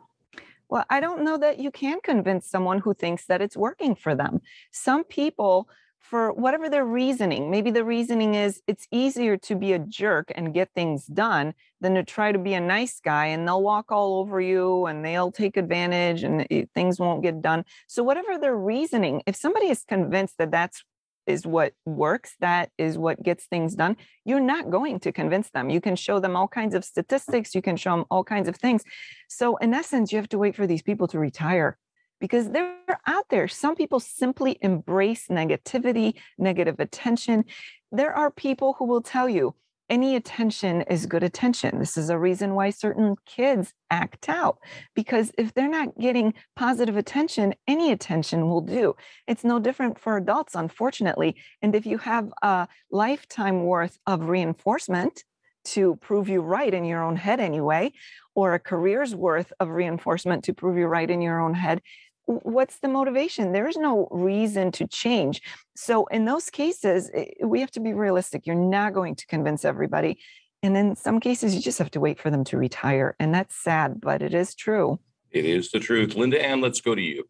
Well, 0.68 0.84
I 0.88 1.00
don't 1.00 1.22
know 1.22 1.36
that 1.36 1.58
you 1.58 1.70
can 1.70 2.00
convince 2.00 2.48
someone 2.48 2.78
who 2.78 2.94
thinks 2.94 3.26
that 3.26 3.42
it's 3.42 3.56
working 3.56 3.94
for 3.94 4.14
them. 4.14 4.40
Some 4.70 5.04
people 5.04 5.68
for 6.02 6.32
whatever 6.32 6.68
their 6.68 6.84
reasoning. 6.84 7.50
Maybe 7.50 7.70
the 7.70 7.84
reasoning 7.84 8.34
is 8.34 8.60
it's 8.66 8.86
easier 8.90 9.36
to 9.38 9.54
be 9.54 9.72
a 9.72 9.78
jerk 9.78 10.30
and 10.34 10.52
get 10.52 10.70
things 10.74 11.06
done 11.06 11.54
than 11.80 11.94
to 11.94 12.02
try 12.02 12.32
to 12.32 12.38
be 12.38 12.54
a 12.54 12.60
nice 12.60 13.00
guy 13.00 13.26
and 13.26 13.46
they'll 13.46 13.62
walk 13.62 13.90
all 13.90 14.18
over 14.18 14.40
you 14.40 14.86
and 14.86 15.04
they'll 15.04 15.32
take 15.32 15.56
advantage 15.56 16.22
and 16.22 16.46
things 16.74 16.98
won't 16.98 17.22
get 17.22 17.40
done. 17.40 17.64
So 17.86 18.02
whatever 18.02 18.36
their 18.36 18.56
reasoning, 18.56 19.22
if 19.26 19.36
somebody 19.36 19.68
is 19.68 19.84
convinced 19.84 20.38
that 20.38 20.50
that's 20.50 20.84
is 21.26 21.46
what 21.46 21.72
works, 21.84 22.34
that 22.40 22.70
is 22.78 22.98
what 22.98 23.22
gets 23.22 23.46
things 23.46 23.74
done, 23.74 23.96
you're 24.24 24.40
not 24.40 24.70
going 24.70 24.98
to 25.00 25.12
convince 25.12 25.50
them. 25.50 25.70
You 25.70 25.80
can 25.80 25.96
show 25.96 26.18
them 26.18 26.36
all 26.36 26.48
kinds 26.48 26.74
of 26.74 26.84
statistics, 26.84 27.54
you 27.54 27.62
can 27.62 27.76
show 27.76 27.96
them 27.96 28.04
all 28.10 28.24
kinds 28.24 28.48
of 28.48 28.56
things. 28.56 28.82
So 29.28 29.56
in 29.58 29.72
essence, 29.72 30.12
you 30.12 30.18
have 30.18 30.28
to 30.30 30.38
wait 30.38 30.56
for 30.56 30.66
these 30.66 30.82
people 30.82 31.06
to 31.08 31.18
retire 31.18 31.78
because 32.22 32.50
they're 32.50 33.00
out 33.08 33.28
there. 33.30 33.48
Some 33.48 33.74
people 33.74 33.98
simply 33.98 34.56
embrace 34.60 35.26
negativity, 35.26 36.14
negative 36.38 36.78
attention. 36.78 37.44
There 37.90 38.14
are 38.14 38.30
people 38.30 38.76
who 38.78 38.84
will 38.84 39.02
tell 39.02 39.28
you 39.28 39.56
any 39.90 40.14
attention 40.14 40.82
is 40.82 41.06
good 41.06 41.24
attention. 41.24 41.80
This 41.80 41.96
is 41.96 42.10
a 42.10 42.18
reason 42.18 42.54
why 42.54 42.70
certain 42.70 43.16
kids 43.26 43.74
act 43.90 44.28
out 44.28 44.58
because 44.94 45.32
if 45.36 45.52
they're 45.52 45.68
not 45.68 45.98
getting 45.98 46.34
positive 46.54 46.96
attention, 46.96 47.54
any 47.66 47.90
attention 47.90 48.48
will 48.48 48.60
do. 48.60 48.94
It's 49.26 49.42
no 49.42 49.58
different 49.58 49.98
for 49.98 50.16
adults, 50.16 50.54
unfortunately. 50.54 51.34
And 51.60 51.74
if 51.74 51.86
you 51.86 51.98
have 51.98 52.32
a 52.40 52.68
lifetime 52.92 53.64
worth 53.64 53.98
of 54.06 54.28
reinforcement, 54.28 55.24
to 55.64 55.96
prove 55.96 56.28
you 56.28 56.40
right 56.40 56.72
in 56.72 56.84
your 56.84 57.02
own 57.02 57.16
head 57.16 57.40
anyway, 57.40 57.92
or 58.34 58.54
a 58.54 58.58
career's 58.58 59.14
worth 59.14 59.52
of 59.60 59.68
reinforcement 59.68 60.44
to 60.44 60.54
prove 60.54 60.76
you 60.76 60.86
right 60.86 61.10
in 61.10 61.20
your 61.20 61.40
own 61.40 61.54
head, 61.54 61.80
what's 62.26 62.78
the 62.78 62.88
motivation? 62.88 63.52
There 63.52 63.68
is 63.68 63.76
no 63.76 64.08
reason 64.10 64.72
to 64.72 64.86
change. 64.86 65.42
So 65.76 66.06
in 66.06 66.24
those 66.24 66.50
cases 66.50 67.10
we 67.42 67.60
have 67.60 67.70
to 67.72 67.80
be 67.80 67.92
realistic. 67.92 68.46
You're 68.46 68.56
not 68.56 68.94
going 68.94 69.16
to 69.16 69.26
convince 69.26 69.64
everybody. 69.64 70.18
And 70.62 70.76
in 70.76 70.96
some 70.96 71.20
cases 71.20 71.54
you 71.54 71.60
just 71.60 71.78
have 71.78 71.90
to 71.92 72.00
wait 72.00 72.20
for 72.20 72.30
them 72.30 72.44
to 72.44 72.56
retire. 72.56 73.16
And 73.18 73.34
that's 73.34 73.54
sad 73.54 74.00
but 74.00 74.22
it 74.22 74.34
is 74.34 74.54
true. 74.54 74.98
It 75.30 75.44
is 75.44 75.70
the 75.70 75.80
truth. 75.80 76.14
Linda 76.14 76.44
ann 76.44 76.60
let's 76.60 76.80
go 76.80 76.94
to 76.94 77.02
you. 77.02 77.28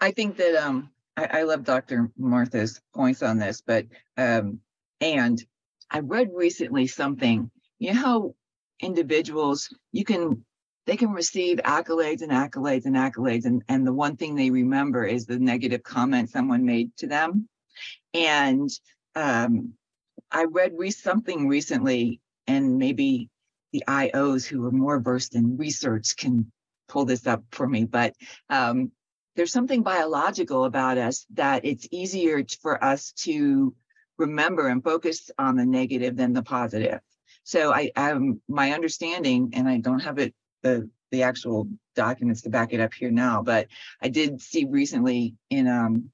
I 0.00 0.10
think 0.12 0.36
that 0.36 0.56
um 0.56 0.90
i, 1.16 1.40
I 1.40 1.42
love 1.42 1.64
dr 1.64 2.10
martha's 2.16 2.80
points 2.94 3.22
on 3.22 3.38
this 3.38 3.60
but 3.60 3.84
um 4.16 4.60
and 5.00 5.44
i 5.90 5.98
read 5.98 6.30
recently 6.32 6.86
something 6.86 7.50
you 7.78 7.92
know 7.92 8.00
how 8.00 8.34
individuals 8.80 9.74
you 9.92 10.04
can 10.04 10.44
they 10.86 10.96
can 10.96 11.12
receive 11.12 11.58
accolades 11.58 12.22
and 12.22 12.32
accolades 12.32 12.86
and 12.86 12.96
accolades 12.96 13.44
and, 13.44 13.62
and 13.68 13.86
the 13.86 13.92
one 13.92 14.16
thing 14.16 14.34
they 14.34 14.50
remember 14.50 15.04
is 15.04 15.26
the 15.26 15.38
negative 15.38 15.82
comment 15.82 16.30
someone 16.30 16.64
made 16.64 16.96
to 16.96 17.06
them. 17.06 17.48
And 18.14 18.68
um, 19.14 19.74
i 20.30 20.44
read 20.44 20.72
re- 20.76 20.90
something 20.90 21.48
recently 21.48 22.20
and 22.46 22.78
maybe 22.78 23.28
the 23.72 23.82
ios 23.88 24.46
who 24.46 24.64
are 24.64 24.70
more 24.70 25.00
versed 25.00 25.34
in 25.34 25.56
research 25.56 26.16
can 26.16 26.50
pull 26.88 27.04
this 27.04 27.26
up 27.26 27.42
for 27.50 27.66
me 27.66 27.84
but 27.84 28.14
um, 28.48 28.92
there's 29.36 29.52
something 29.52 29.82
biological 29.82 30.64
about 30.64 30.98
us 30.98 31.26
that 31.34 31.64
it's 31.64 31.88
easier 31.90 32.44
for 32.60 32.82
us 32.82 33.12
to 33.12 33.74
remember 34.18 34.68
and 34.68 34.84
focus 34.84 35.30
on 35.38 35.56
the 35.56 35.64
negative 35.64 36.16
than 36.16 36.32
the 36.32 36.42
positive. 36.42 37.00
So 37.44 37.72
I, 37.72 37.90
um, 37.96 38.40
my 38.48 38.72
understanding, 38.72 39.50
and 39.54 39.68
I 39.68 39.78
don't 39.78 40.00
have 40.00 40.18
it 40.18 40.34
the 40.62 40.88
the 41.10 41.22
actual 41.24 41.68
documents 41.96 42.42
to 42.42 42.50
back 42.50 42.72
it 42.72 42.80
up 42.80 42.94
here 42.94 43.10
now, 43.10 43.42
but 43.42 43.66
I 44.00 44.08
did 44.08 44.40
see 44.40 44.64
recently 44.64 45.34
in 45.50 45.66
um 45.66 46.10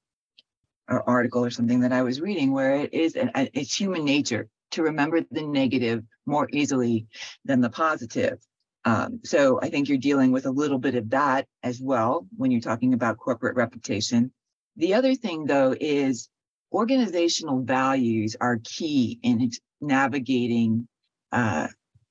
an 0.87 1.01
article 1.05 1.43
or 1.43 1.49
something 1.49 1.81
that 1.81 1.91
I 1.91 2.01
was 2.01 2.21
reading 2.21 2.51
where 2.51 2.75
it 2.75 2.93
is 2.93 3.15
an, 3.15 3.31
it's 3.35 3.79
human 3.79 4.05
nature 4.05 4.47
to 4.71 4.83
remember 4.83 5.21
the 5.31 5.41
negative 5.41 6.03
more 6.25 6.47
easily 6.51 7.07
than 7.45 7.61
the 7.61 7.69
positive. 7.69 8.39
Um, 8.85 9.19
so 9.23 9.59
I 9.61 9.69
think 9.69 9.89
you're 9.89 9.97
dealing 9.97 10.31
with 10.31 10.45
a 10.45 10.51
little 10.51 10.79
bit 10.79 10.95
of 10.95 11.09
that 11.09 11.45
as 11.61 11.81
well 11.81 12.25
when 12.37 12.51
you're 12.51 12.61
talking 12.61 12.93
about 12.93 13.17
corporate 13.17 13.55
reputation. 13.55 14.31
The 14.77 14.93
other 14.93 15.15
thing 15.15 15.45
though 15.45 15.75
is 15.79 16.29
organizational 16.71 17.63
values 17.63 18.35
are 18.39 18.59
key 18.63 19.19
in 19.23 19.51
navigating 19.81 20.87
uh, 21.31 21.67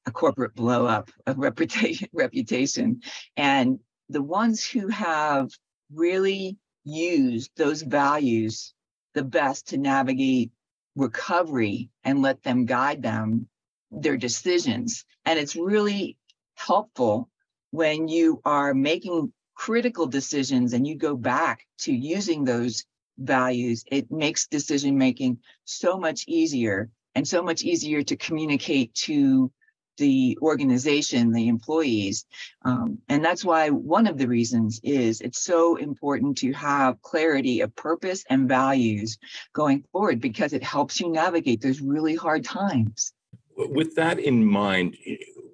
a 0.07 0.11
corporate 0.11 0.55
blow 0.55 0.87
up 0.87 1.11
of 1.27 1.39
reputation 1.39 2.09
reputation. 2.15 3.03
And 3.37 3.81
the 4.09 4.23
ones 4.23 4.65
who 4.65 4.89
have 4.89 5.51
really 5.93 6.57
used 6.85 7.51
those 7.57 7.83
values 7.83 8.73
the 9.15 9.25
best 9.25 9.69
to 9.69 9.79
navigate 9.79 10.53
recovery 10.95 11.91
and 12.05 12.23
let 12.23 12.43
them 12.43 12.65
guide 12.65 13.03
them 13.03 13.49
their 13.91 14.17
decisions. 14.17 15.05
And 15.25 15.39
it's 15.39 15.57
really 15.57 16.17
helpful 16.55 17.29
when 17.71 18.09
you 18.09 18.41
are 18.45 18.75
making 18.75 19.33
critical 19.55 20.07
decisions 20.07 20.73
and 20.73 20.87
you 20.87 20.95
go 20.95 21.17
back 21.17 21.67
to 21.79 21.93
using 21.93 22.45
those 22.45 22.85
values. 23.19 23.85
It 23.91 24.11
makes 24.11 24.47
decision 24.47 24.99
making 24.99 25.39
so 25.65 25.99
much 25.99 26.25
easier 26.29 26.91
and 27.15 27.27
so 27.27 27.43
much 27.43 27.63
easier 27.63 28.03
to 28.03 28.17
communicate 28.17 28.95
to 28.95 29.51
the 29.97 30.39
organization, 30.43 31.33
the 31.33 31.49
employees. 31.49 32.27
Um, 32.65 32.99
and 33.09 33.25
that's 33.25 33.45
why 33.45 33.71
one 33.71 34.07
of 34.07 34.19
the 34.19 34.29
reasons 34.29 34.81
is 34.83 35.21
it's 35.21 35.43
so 35.43 35.77
important 35.77 36.39
to 36.39 36.53
have 36.53 37.01
clarity 37.03 37.61
of 37.61 37.75
purpose 37.77 38.25
and 38.29 38.49
values 38.49 39.19
going 39.53 39.85
forward 39.93 40.21
because 40.21 40.53
it 40.53 40.63
helps 40.63 41.01
you 41.01 41.11
navigate 41.11 41.61
those 41.61 41.81
really 41.81 42.15
hard 42.15 42.45
times. 42.45 43.13
With 43.57 43.95
that 43.95 44.19
in 44.19 44.45
mind, 44.45 44.97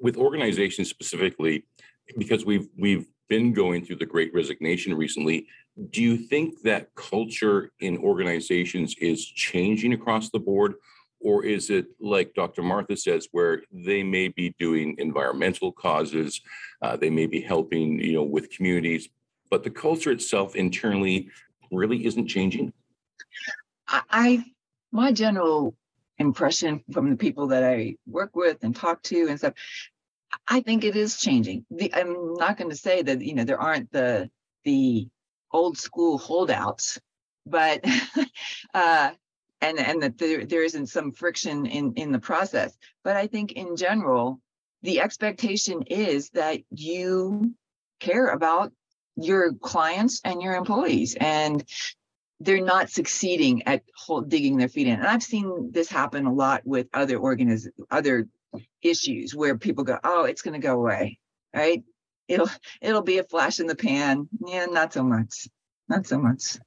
with 0.01 0.17
organizations 0.17 0.91
specifically, 0.91 1.65
because 2.19 2.45
we've 2.45 2.69
we've 2.77 3.07
been 3.29 3.53
going 3.53 3.85
through 3.85 3.97
the 3.97 4.07
great 4.07 4.35
resignation 4.35 4.93
recently, 4.95 5.47
do 5.91 6.03
you 6.03 6.17
think 6.17 6.61
that 6.63 6.95
culture 6.95 7.71
in 7.81 7.97
organizations 7.99 8.95
is 8.99 9.25
changing 9.25 9.93
across 9.93 10.31
the 10.31 10.39
board? 10.39 10.75
Or 11.23 11.45
is 11.45 11.71
it 11.71 11.87
like 12.01 12.35
Dr. 12.35 12.63
Martha 12.63 12.97
says, 12.97 13.29
where 13.33 13.63
they 13.71 14.03
may 14.03 14.29
be 14.29 14.55
doing 14.59 14.97
environmental 14.99 15.73
causes, 15.73 16.41
uh, 16.83 16.97
they 16.97 17.11
may 17.11 17.27
be 17.27 17.41
helping, 17.41 17.99
you 17.99 18.15
know, 18.15 18.25
with 18.25 18.51
communities, 18.51 19.09
but 19.51 19.63
the 19.63 19.71
culture 19.71 20.11
itself 20.11 20.57
internally 20.57 21.31
really 21.71 22.05
isn't 22.07 22.29
changing? 22.29 22.73
I, 23.89 24.45
my 24.91 25.13
general 25.13 25.77
impression 26.19 26.83
from 26.93 27.11
the 27.11 27.17
people 27.17 27.49
that 27.49 27.65
I 27.65 27.97
work 28.07 28.35
with 28.35 28.59
and 28.63 28.75
talk 28.75 29.03
to 29.05 29.29
and 29.29 29.39
stuff, 29.39 29.55
I 30.49 30.61
think 30.61 30.85
it 30.85 30.97
is 30.97 31.19
changing. 31.19 31.67
The, 31.71 31.93
I'm 31.95 32.35
not 32.35 32.57
going 32.57 32.71
to 32.71 32.77
say 32.77 33.03
that 33.03 33.21
you 33.21 33.35
know 33.35 33.45
there 33.45 33.61
aren't 33.61 33.93
the 33.93 34.31
the 34.65 35.09
old 35.53 35.77
school 35.77 36.19
holdouts, 36.19 36.99
but 37.45 37.85
uh, 38.75 39.11
and 39.63 39.79
and 39.79 40.03
that 40.03 40.19
there, 40.19 40.45
there 40.45 40.63
isn't 40.63 40.89
some 40.89 41.13
friction 41.13 41.67
in 41.67 41.95
in 41.95 42.13
the 42.13 42.19
process. 42.19 42.77
But 43.05 43.17
i 43.17 43.27
think 43.27 43.53
in 43.53 43.77
general 43.77 44.41
the 44.83 45.01
expectation 45.01 45.83
is 45.87 46.31
that 46.31 46.61
you 46.71 47.55
care 48.01 48.29
about 48.29 48.73
your 49.17 49.55
clients 49.55 50.21
and 50.25 50.43
your 50.43 50.55
employees 50.57 51.17
and 51.19 51.65
they're 52.41 52.65
not 52.65 52.91
succeeding 52.91 53.63
at 53.69 53.83
digging 54.27 54.57
their 54.57 54.69
feet 54.69 54.89
in. 54.89 54.99
And 54.99 55.07
i've 55.07 55.23
seen 55.23 55.71
this 55.73 55.89
happen 55.89 56.27
a 56.27 56.33
lot 56.33 56.63
with 56.65 56.89
other 56.93 57.19
organiz- 57.19 57.69
other 57.91 58.27
issues 58.83 59.35
where 59.35 59.57
people 59.57 59.85
go 59.85 59.99
oh 60.05 60.25
it's 60.25 60.43
going 60.43 60.61
to 60.61 60.67
go 60.67 60.75
away 60.75 61.19
right? 61.55 61.83
It'll 62.29 62.51
it'll 62.81 63.03
be 63.03 63.19
a 63.19 63.25
flash 63.25 63.61
in 63.61 63.67
the 63.67 63.77
pan. 63.77 64.29
Yeah 64.47 64.67
not 64.67 64.93
so 64.93 65.03
much. 65.03 65.49
Not 65.89 66.07
so 66.07 66.19
much 66.19 66.59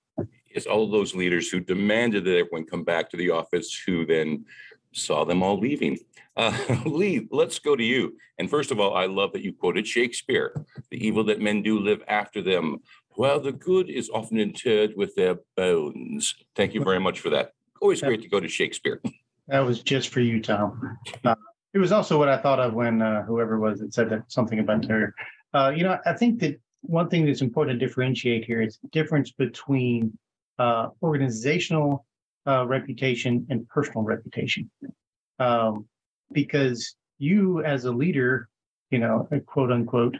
it's 0.55 0.65
all 0.65 0.89
those 0.89 1.13
leaders 1.13 1.49
who 1.49 1.59
demanded 1.59 2.23
that 2.23 2.37
everyone 2.37 2.65
come 2.65 2.83
back 2.83 3.09
to 3.09 3.17
the 3.17 3.29
office 3.29 3.77
who 3.85 4.05
then 4.05 4.45
saw 4.93 5.25
them 5.25 5.43
all 5.43 5.59
leaving. 5.59 5.99
Uh, 6.37 6.53
Lee, 6.85 7.25
let's 7.31 7.59
go 7.59 7.77
to 7.77 7.83
you. 7.83 8.17
And 8.39 8.49
first 8.49 8.69
of 8.69 8.77
all, 8.77 8.93
I 8.93 9.05
love 9.05 9.31
that 9.31 9.41
you 9.41 9.53
quoted 9.53 9.87
Shakespeare 9.87 10.65
the 10.91 10.97
evil 10.97 11.23
that 11.23 11.39
men 11.39 11.63
do 11.63 11.79
live 11.79 12.03
after 12.09 12.41
them, 12.41 12.81
while 13.11 13.39
the 13.39 13.53
good 13.53 13.89
is 13.89 14.09
often 14.09 14.37
interred 14.37 14.97
with 14.97 15.15
their 15.15 15.37
bones. 15.55 16.35
Thank 16.53 16.73
you 16.73 16.83
very 16.83 16.99
much 16.99 17.21
for 17.21 17.29
that. 17.29 17.53
Always 17.79 18.01
great 18.01 18.21
to 18.21 18.27
go 18.27 18.41
to 18.41 18.49
Shakespeare. 18.49 19.01
That 19.47 19.59
was 19.59 19.81
just 19.81 20.09
for 20.09 20.19
you, 20.19 20.41
Tom. 20.41 20.97
Uh, 21.23 21.35
it 21.73 21.77
was 21.77 21.93
also 21.93 22.17
what 22.17 22.27
I 22.27 22.35
thought 22.35 22.59
of 22.59 22.73
when 22.73 23.01
uh, 23.01 23.23
whoever 23.23 23.57
was 23.57 23.79
that 23.79 23.93
said 23.93 24.09
that 24.09 24.23
something 24.27 24.59
about 24.59 24.83
Terrier. 24.83 25.15
Uh, 25.53 25.71
you 25.73 25.85
know, 25.85 25.97
I 26.05 26.11
think 26.11 26.41
that 26.41 26.59
one 26.81 27.09
thing 27.09 27.25
that's 27.25 27.41
important 27.41 27.79
to 27.79 27.87
differentiate 27.87 28.43
here 28.43 28.61
is 28.61 28.77
the 28.81 28.89
difference 28.89 29.31
between 29.31 30.17
uh, 30.59 30.89
organizational 31.01 32.05
uh, 32.47 32.65
reputation 32.65 33.45
and 33.49 33.67
personal 33.69 34.03
reputation. 34.03 34.69
Um, 35.39 35.85
because 36.31 36.95
you, 37.17 37.63
as 37.63 37.85
a 37.85 37.91
leader, 37.91 38.49
you 38.89 38.99
know, 38.99 39.27
quote 39.45 39.71
unquote, 39.71 40.17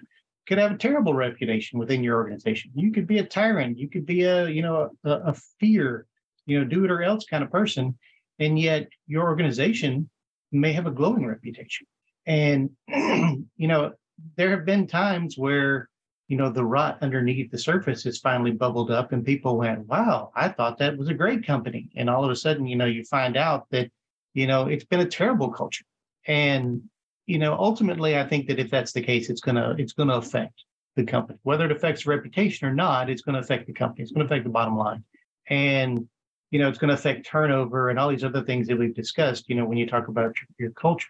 could 0.48 0.58
have 0.58 0.72
a 0.72 0.78
terrible 0.78 1.14
reputation 1.14 1.80
within 1.80 2.04
your 2.04 2.18
organization. 2.18 2.72
You 2.76 2.92
could 2.92 3.08
be 3.08 3.20
a 3.20 3.26
tyrant. 3.26 3.78
You 3.78 3.90
could 3.90 4.06
be 4.06 4.24
a, 4.24 4.48
you 4.48 4.62
know, 4.62 4.92
a, 5.04 5.10
a 5.10 5.36
fear, 5.60 6.06
you 6.46 6.60
know, 6.60 6.66
do 6.66 6.86
it 6.86 6.92
or 6.92 7.02
else 7.02 7.26
kind 7.26 7.44
of 7.44 7.52
person. 7.52 7.98
And 8.40 8.60
yet 8.60 8.88
your 9.08 9.24
organization 9.24 10.10
may 10.52 10.74
have 10.74 10.86
a 10.86 10.92
glowing 10.92 11.26
reputation. 11.26 11.88
And, 12.28 12.72
you 12.88 13.68
know, 13.68 13.94
there 14.38 14.52
have 14.52 14.66
been 14.66 14.88
times 14.88 15.36
where 15.38 15.90
you 16.28 16.38
know, 16.38 16.50
the 16.50 16.66
rot 16.66 16.98
underneath 17.02 17.52
the 17.52 17.58
surface 17.58 18.04
has 18.04 18.18
finally 18.18 18.52
bubbled 18.52 18.90
up 18.90 19.12
and 19.12 19.24
people 19.24 19.58
went, 19.58 19.86
wow, 19.88 20.32
I 20.36 20.50
thought 20.50 20.80
that 20.80 20.98
was 20.98 21.08
a 21.08 21.14
great 21.14 21.46
company. 21.46 21.90
And 21.96 22.10
all 22.10 22.26
of 22.26 22.32
a 22.32 22.36
sudden, 22.36 22.66
you 22.66 22.76
know, 22.76 22.86
you 22.86 23.04
find 23.04 23.38
out 23.38 23.68
that, 23.70 23.92
you 24.34 24.48
know, 24.48 24.68
it's 24.68 24.86
been 24.86 25.02
a 25.02 25.06
terrible 25.06 25.52
culture. 25.52 25.86
And, 26.28 26.82
you 27.28 27.38
know, 27.38 27.54
ultimately, 27.54 28.18
I 28.18 28.28
think 28.28 28.48
that 28.48 28.60
if 28.60 28.72
that's 28.72 28.92
the 28.92 29.04
case, 29.04 29.30
it's 29.30 29.42
going 29.42 29.56
to, 29.56 29.76
it's 29.78 29.94
going 29.94 30.10
to 30.10 30.16
affect 30.16 30.64
the 30.96 31.04
company, 31.04 31.38
whether 31.44 31.66
it 31.66 31.72
affects 31.72 32.06
reputation 32.08 32.68
or 32.68 32.74
not, 32.74 33.10
it's 33.10 33.22
going 33.22 33.34
to 33.34 33.42
affect 33.42 33.68
the 33.68 33.74
company. 33.74 34.04
It's 34.04 34.12
going 34.12 34.26
to 34.26 34.34
affect 34.34 34.46
the 34.46 34.50
bottom 34.50 34.78
line. 34.78 35.04
And, 35.48 36.08
you 36.50 36.58
know, 36.58 36.70
it's 36.70 36.78
going 36.80 36.90
to 36.90 36.96
affect 36.96 37.28
turnover 37.28 37.90
and 37.90 38.00
all 38.00 38.10
these 38.10 38.24
other 38.24 38.44
things 38.44 38.68
that 38.68 38.80
we've 38.80 38.96
discussed, 38.96 39.48
you 39.48 39.56
know, 39.56 39.66
when 39.66 39.78
you 39.78 39.86
talk 39.86 40.08
about 40.08 40.34
your, 40.38 40.48
your 40.58 40.72
culture. 40.72 41.10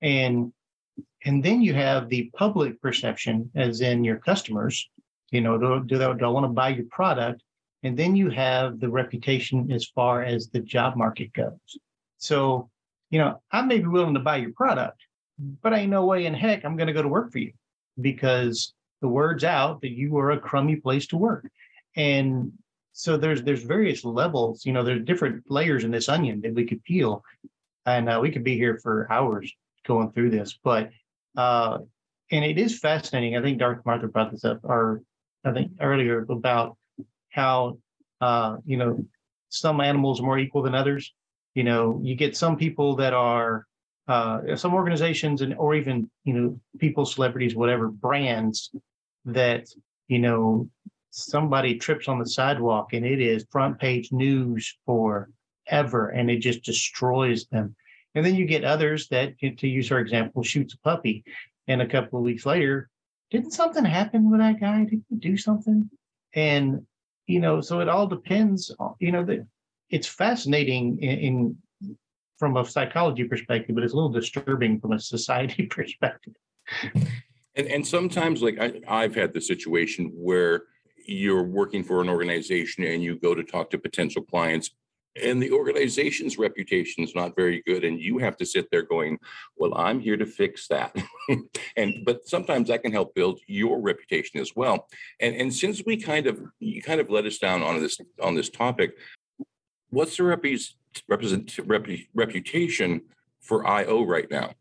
And 0.00 0.52
and 1.26 1.42
then 1.42 1.60
you 1.60 1.74
have 1.74 2.08
the 2.08 2.30
public 2.36 2.80
perception, 2.80 3.50
as 3.56 3.80
in 3.80 4.04
your 4.04 4.16
customers, 4.16 4.88
you 5.32 5.40
know, 5.40 5.58
do, 5.58 5.84
do, 5.84 5.98
do 5.98 6.24
I 6.24 6.28
want 6.28 6.44
to 6.44 6.48
buy 6.48 6.68
your 6.68 6.86
product? 6.86 7.42
And 7.82 7.96
then 7.96 8.14
you 8.14 8.30
have 8.30 8.78
the 8.78 8.88
reputation 8.88 9.70
as 9.72 9.86
far 9.86 10.22
as 10.22 10.48
the 10.48 10.60
job 10.60 10.96
market 10.96 11.32
goes. 11.32 11.78
So, 12.18 12.70
you 13.10 13.18
know, 13.18 13.42
I 13.50 13.62
may 13.62 13.78
be 13.78 13.86
willing 13.86 14.14
to 14.14 14.20
buy 14.20 14.36
your 14.36 14.52
product, 14.52 15.02
but 15.62 15.74
I 15.74 15.80
ain't 15.80 15.90
no 15.90 16.06
way 16.06 16.26
in 16.26 16.34
heck 16.34 16.64
I'm 16.64 16.76
going 16.76 16.86
to 16.86 16.92
go 16.92 17.02
to 17.02 17.08
work 17.08 17.32
for 17.32 17.38
you 17.38 17.52
because 18.00 18.72
the 19.00 19.08
word's 19.08 19.44
out 19.44 19.80
that 19.80 19.90
you 19.90 20.16
are 20.18 20.30
a 20.30 20.40
crummy 20.40 20.76
place 20.76 21.08
to 21.08 21.16
work. 21.16 21.50
And 21.96 22.52
so 22.92 23.16
there's 23.16 23.42
there's 23.42 23.62
various 23.62 24.04
levels, 24.04 24.64
you 24.64 24.72
know, 24.72 24.82
there's 24.82 25.04
different 25.04 25.50
layers 25.50 25.84
in 25.84 25.90
this 25.90 26.08
onion 26.08 26.40
that 26.42 26.54
we 26.54 26.64
could 26.64 26.82
peel, 26.84 27.22
and 27.84 28.08
uh, 28.08 28.18
we 28.22 28.30
could 28.30 28.44
be 28.44 28.56
here 28.56 28.78
for 28.82 29.10
hours 29.12 29.52
going 29.86 30.12
through 30.12 30.30
this, 30.30 30.58
but 30.62 30.90
uh, 31.36 31.78
and 32.30 32.44
it 32.44 32.58
is 32.58 32.78
fascinating. 32.78 33.36
I 33.36 33.42
think 33.42 33.58
Dr. 33.58 33.82
Martha 33.84 34.08
brought 34.08 34.32
this 34.32 34.44
up, 34.44 34.60
or 34.64 35.02
I 35.44 35.52
think 35.52 35.72
earlier 35.80 36.26
about 36.28 36.76
how 37.30 37.78
uh, 38.20 38.56
you 38.64 38.76
know 38.76 39.04
some 39.48 39.80
animals 39.80 40.20
are 40.20 40.24
more 40.24 40.38
equal 40.38 40.62
than 40.62 40.74
others. 40.74 41.12
You 41.54 41.64
know, 41.64 42.00
you 42.02 42.14
get 42.14 42.36
some 42.36 42.56
people 42.56 42.96
that 42.96 43.14
are 43.14 43.66
uh, 44.08 44.56
some 44.56 44.74
organizations 44.74 45.42
and 45.42 45.54
or 45.54 45.74
even 45.74 46.10
you 46.24 46.34
know 46.34 46.60
people, 46.78 47.06
celebrities, 47.06 47.54
whatever 47.54 47.88
brands 47.88 48.70
that 49.24 49.66
you 50.08 50.18
know 50.18 50.68
somebody 51.10 51.76
trips 51.76 52.08
on 52.08 52.18
the 52.18 52.28
sidewalk 52.28 52.92
and 52.92 53.06
it 53.06 53.22
is 53.22 53.46
front 53.50 53.78
page 53.78 54.12
news 54.12 54.76
for 54.84 55.30
ever 55.68 56.08
and 56.10 56.30
it 56.30 56.38
just 56.38 56.62
destroys 56.62 57.46
them. 57.46 57.74
And 58.16 58.24
then 58.24 58.34
you 58.34 58.46
get 58.46 58.64
others 58.64 59.08
that, 59.08 59.38
to 59.38 59.68
use 59.68 59.92
our 59.92 60.00
example, 60.00 60.42
shoots 60.42 60.72
a 60.72 60.78
puppy, 60.78 61.22
and 61.68 61.82
a 61.82 61.86
couple 61.86 62.18
of 62.18 62.24
weeks 62.24 62.46
later, 62.46 62.88
didn't 63.30 63.52
something 63.52 63.84
happen 63.84 64.30
with 64.30 64.40
that 64.40 64.58
guy? 64.58 64.84
Did 64.84 65.04
he 65.10 65.16
do 65.16 65.36
something? 65.36 65.90
And 66.34 66.86
you 67.26 67.40
know, 67.40 67.60
so 67.60 67.80
it 67.80 67.88
all 67.88 68.06
depends. 68.06 68.74
You 69.00 69.12
know, 69.12 69.24
that 69.24 69.46
it's 69.90 70.06
fascinating 70.06 70.98
in, 71.02 71.18
in 71.18 71.96
from 72.38 72.56
a 72.56 72.64
psychology 72.64 73.24
perspective, 73.24 73.74
but 73.74 73.84
it's 73.84 73.92
a 73.92 73.96
little 73.96 74.10
disturbing 74.10 74.80
from 74.80 74.92
a 74.92 75.00
society 75.00 75.66
perspective. 75.70 76.34
And 77.54 77.66
and 77.66 77.86
sometimes, 77.86 78.42
like 78.42 78.58
I, 78.58 78.80
I've 78.88 79.14
had 79.14 79.34
the 79.34 79.42
situation 79.42 80.10
where 80.14 80.62
you're 81.06 81.42
working 81.42 81.84
for 81.84 82.00
an 82.00 82.08
organization 82.08 82.82
and 82.84 83.02
you 83.02 83.18
go 83.18 83.34
to 83.34 83.44
talk 83.44 83.70
to 83.70 83.78
potential 83.78 84.22
clients 84.22 84.70
and 85.22 85.42
the 85.42 85.50
organization's 85.50 86.38
reputation 86.38 87.02
is 87.02 87.14
not 87.14 87.36
very 87.36 87.62
good 87.66 87.84
and 87.84 88.00
you 88.00 88.18
have 88.18 88.36
to 88.36 88.46
sit 88.46 88.68
there 88.70 88.82
going 88.82 89.18
well 89.56 89.72
i'm 89.76 90.00
here 90.00 90.16
to 90.16 90.26
fix 90.26 90.68
that. 90.68 90.94
And 91.76 92.04
but 92.04 92.26
sometimes 92.26 92.68
that 92.68 92.82
can 92.82 92.92
help 92.92 93.14
build 93.14 93.40
your 93.46 93.80
reputation 93.80 94.40
as 94.40 94.54
well. 94.54 94.88
And 95.20 95.34
and 95.34 95.52
since 95.52 95.82
we 95.84 95.96
kind 95.96 96.26
of 96.26 96.40
you 96.60 96.80
kind 96.82 97.00
of 97.00 97.10
let 97.10 97.26
us 97.26 97.38
down 97.38 97.62
on 97.62 97.80
this 97.80 97.98
on 98.22 98.34
this 98.34 98.48
topic 98.48 98.96
what's 99.90 100.16
the 100.16 100.24
rep's 100.24 100.74
represent 101.08 101.58
reputation 102.14 103.02
for 103.40 103.66
io 103.66 104.04
right 104.04 104.30
now? 104.30 104.52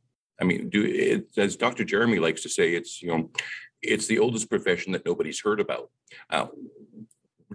I 0.42 0.44
mean 0.44 0.70
do 0.70 0.84
it 0.84 1.28
as 1.38 1.56
dr 1.56 1.84
jeremy 1.86 2.20
likes 2.20 2.42
to 2.44 2.50
say 2.50 2.74
it's 2.74 3.02
you 3.02 3.10
know 3.10 3.30
it's 3.82 4.08
the 4.08 4.20
oldest 4.20 4.50
profession 4.50 4.92
that 4.94 5.06
nobody's 5.06 5.42
heard 5.42 5.60
about. 5.60 5.92
Uh, 6.30 6.48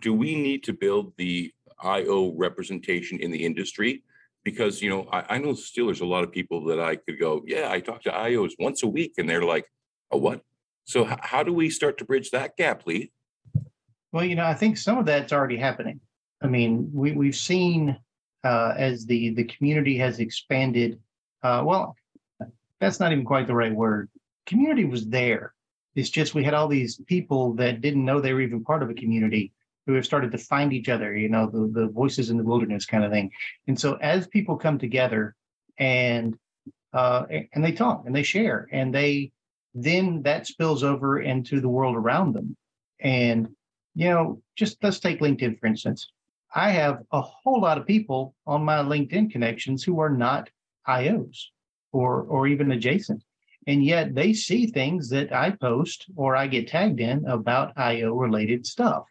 do 0.01 0.15
we 0.15 0.35
need 0.35 0.63
to 0.65 0.73
build 0.73 1.13
the 1.17 1.53
IO 1.83 2.33
representation 2.37 3.19
in 3.19 3.31
the 3.31 3.45
industry 3.45 4.03
because 4.45 4.81
you 4.81 4.91
know 4.91 5.09
I, 5.13 5.37
I, 5.37 5.39
know 5.39 5.55
still 5.55 5.87
there's 5.87 6.01
a 6.01 6.07
lot 6.07 6.25
of 6.25 6.33
people 6.33 6.65
that 6.67 6.81
I 6.81 6.97
could 6.97 7.19
go, 7.19 7.43
yeah, 7.47 7.71
I 7.71 7.81
talk 7.81 8.03
to 8.03 8.11
IOs 8.11 8.53
once 8.59 8.83
a 8.83 8.89
week, 8.89 9.15
and 9.19 9.29
they're 9.29 9.45
like, 9.45 9.67
a 10.11 10.19
what? 10.19 10.43
So 10.85 11.09
h- 11.09 11.19
how 11.21 11.43
do 11.43 11.53
we 11.53 11.71
start 11.71 11.99
to 11.99 12.05
bridge 12.05 12.31
that 12.31 12.57
gap, 12.57 12.87
Lee? 12.87 13.13
Well, 14.13 14.25
you 14.25 14.35
know, 14.35 14.47
I 14.47 14.55
think 14.55 14.77
some 14.77 14.99
of 14.99 15.07
that's 15.07 15.33
already 15.33 15.57
happening. 15.57 16.01
I 16.43 16.47
mean, 16.47 16.91
we 16.93 17.13
we've 17.13 17.37
seen 17.37 17.99
uh, 18.45 18.75
as 18.77 19.07
the 19.07 19.35
the 19.35 19.45
community 19.45 19.97
has 19.99 20.19
expanded. 20.19 20.99
Uh, 21.43 21.63
well, 21.65 21.97
that's 22.81 23.01
not 23.01 23.13
even 23.13 23.25
quite 23.25 23.47
the 23.47 23.55
right 23.55 23.75
word. 23.75 24.09
Community 24.47 24.85
was 24.85 25.07
there. 25.07 25.55
It's 25.95 26.11
just 26.11 26.35
we 26.35 26.45
had 26.45 26.55
all 26.55 26.69
these 26.69 26.97
people 27.07 27.55
that 27.55 27.81
didn't 27.81 28.05
know 28.05 28.21
they 28.21 28.33
were 28.33 28.41
even 28.41 28.65
part 28.65 28.83
of 28.83 28.91
a 28.91 28.95
community 28.95 29.53
who 29.87 29.95
have 29.95 30.05
started 30.05 30.33
to 30.33 30.39
find 30.39 30.73
each 30.73 30.89
other, 30.89 31.17
you 31.17 31.29
know, 31.29 31.47
the, 31.47 31.71
the 31.73 31.89
voices 31.89 32.31
in 32.31 32.37
the 32.37 32.45
wilderness 32.45 32.87
kind 32.87 33.05
of 33.05 33.11
thing. 33.11 33.31
And 33.67 33.79
so 33.79 33.95
as 33.95 34.27
people 34.27 34.57
come 34.57 34.79
together 34.79 35.35
and 35.79 36.37
uh, 36.93 37.25
and 37.53 37.65
they 37.65 37.73
talk 37.73 38.03
and 38.05 38.15
they 38.15 38.23
share 38.23 38.69
and 38.73 38.93
they 38.93 39.31
then 39.75 40.23
that 40.23 40.47
spills 40.47 40.83
over 40.83 41.21
into 41.21 41.61
the 41.61 41.69
world 41.69 41.97
around 41.97 42.35
them. 42.35 42.57
And 43.01 43.49
you 43.95 44.11
know, 44.11 44.43
just 44.57 44.83
let's 44.83 45.01
take 45.01 45.21
LinkedIn 45.21 45.59
for 45.59 45.67
instance. 45.67 46.09
I 46.55 46.71
have 46.71 47.03
a 47.13 47.21
whole 47.21 47.61
lot 47.61 47.79
of 47.79 47.87
people 47.87 48.35
on 48.47 48.65
my 48.65 48.79
LinkedIn 48.79 49.31
connections 49.31 49.85
who 49.85 50.01
are 50.01 50.11
not 50.11 50.51
IOs 50.89 51.39
or 51.93 52.23
or 52.23 52.47
even 52.47 52.73
adjacent. 52.73 53.23
And 53.67 53.85
yet 53.85 54.15
they 54.15 54.33
see 54.33 54.67
things 54.67 55.09
that 55.11 55.33
I 55.33 55.51
post 55.51 56.07
or 56.17 56.35
I 56.35 56.47
get 56.47 56.69
tagged 56.69 56.99
in 56.99 57.25
about 57.27 57.77
IO 57.77 58.15
related 58.15 58.67
stuff. 58.67 59.05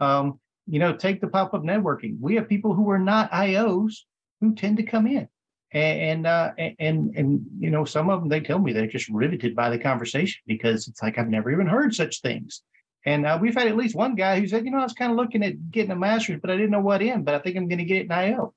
Um, 0.00 0.40
you 0.66 0.78
know, 0.78 0.94
take 0.94 1.20
the 1.20 1.28
pop-up 1.28 1.62
networking. 1.62 2.18
We 2.20 2.34
have 2.34 2.48
people 2.48 2.74
who 2.74 2.90
are 2.90 2.98
not 2.98 3.30
IOs 3.30 4.02
who 4.40 4.54
tend 4.54 4.76
to 4.78 4.82
come 4.82 5.06
in. 5.06 5.28
And 5.72 6.00
and, 6.00 6.26
uh, 6.26 6.52
and 6.78 7.16
and 7.16 7.46
you 7.58 7.70
know, 7.70 7.84
some 7.84 8.08
of 8.08 8.20
them 8.20 8.28
they 8.28 8.40
tell 8.40 8.58
me 8.58 8.72
they're 8.72 8.86
just 8.86 9.08
riveted 9.08 9.54
by 9.54 9.70
the 9.70 9.78
conversation 9.78 10.40
because 10.46 10.88
it's 10.88 11.02
like 11.02 11.18
I've 11.18 11.28
never 11.28 11.50
even 11.50 11.66
heard 11.66 11.94
such 11.94 12.20
things. 12.20 12.62
And 13.04 13.24
uh, 13.24 13.38
we've 13.40 13.54
had 13.54 13.68
at 13.68 13.76
least 13.76 13.94
one 13.94 14.16
guy 14.16 14.40
who 14.40 14.48
said, 14.48 14.64
you 14.64 14.72
know, 14.72 14.78
I 14.78 14.82
was 14.82 14.92
kind 14.92 15.12
of 15.12 15.16
looking 15.16 15.44
at 15.44 15.70
getting 15.70 15.92
a 15.92 15.96
master's, 15.96 16.40
but 16.40 16.50
I 16.50 16.56
didn't 16.56 16.72
know 16.72 16.80
what 16.80 17.02
in, 17.02 17.22
but 17.22 17.34
I 17.34 17.38
think 17.38 17.56
I'm 17.56 17.68
going 17.68 17.78
to 17.78 17.84
get 17.84 18.06
in 18.06 18.12
IO. 18.12 18.52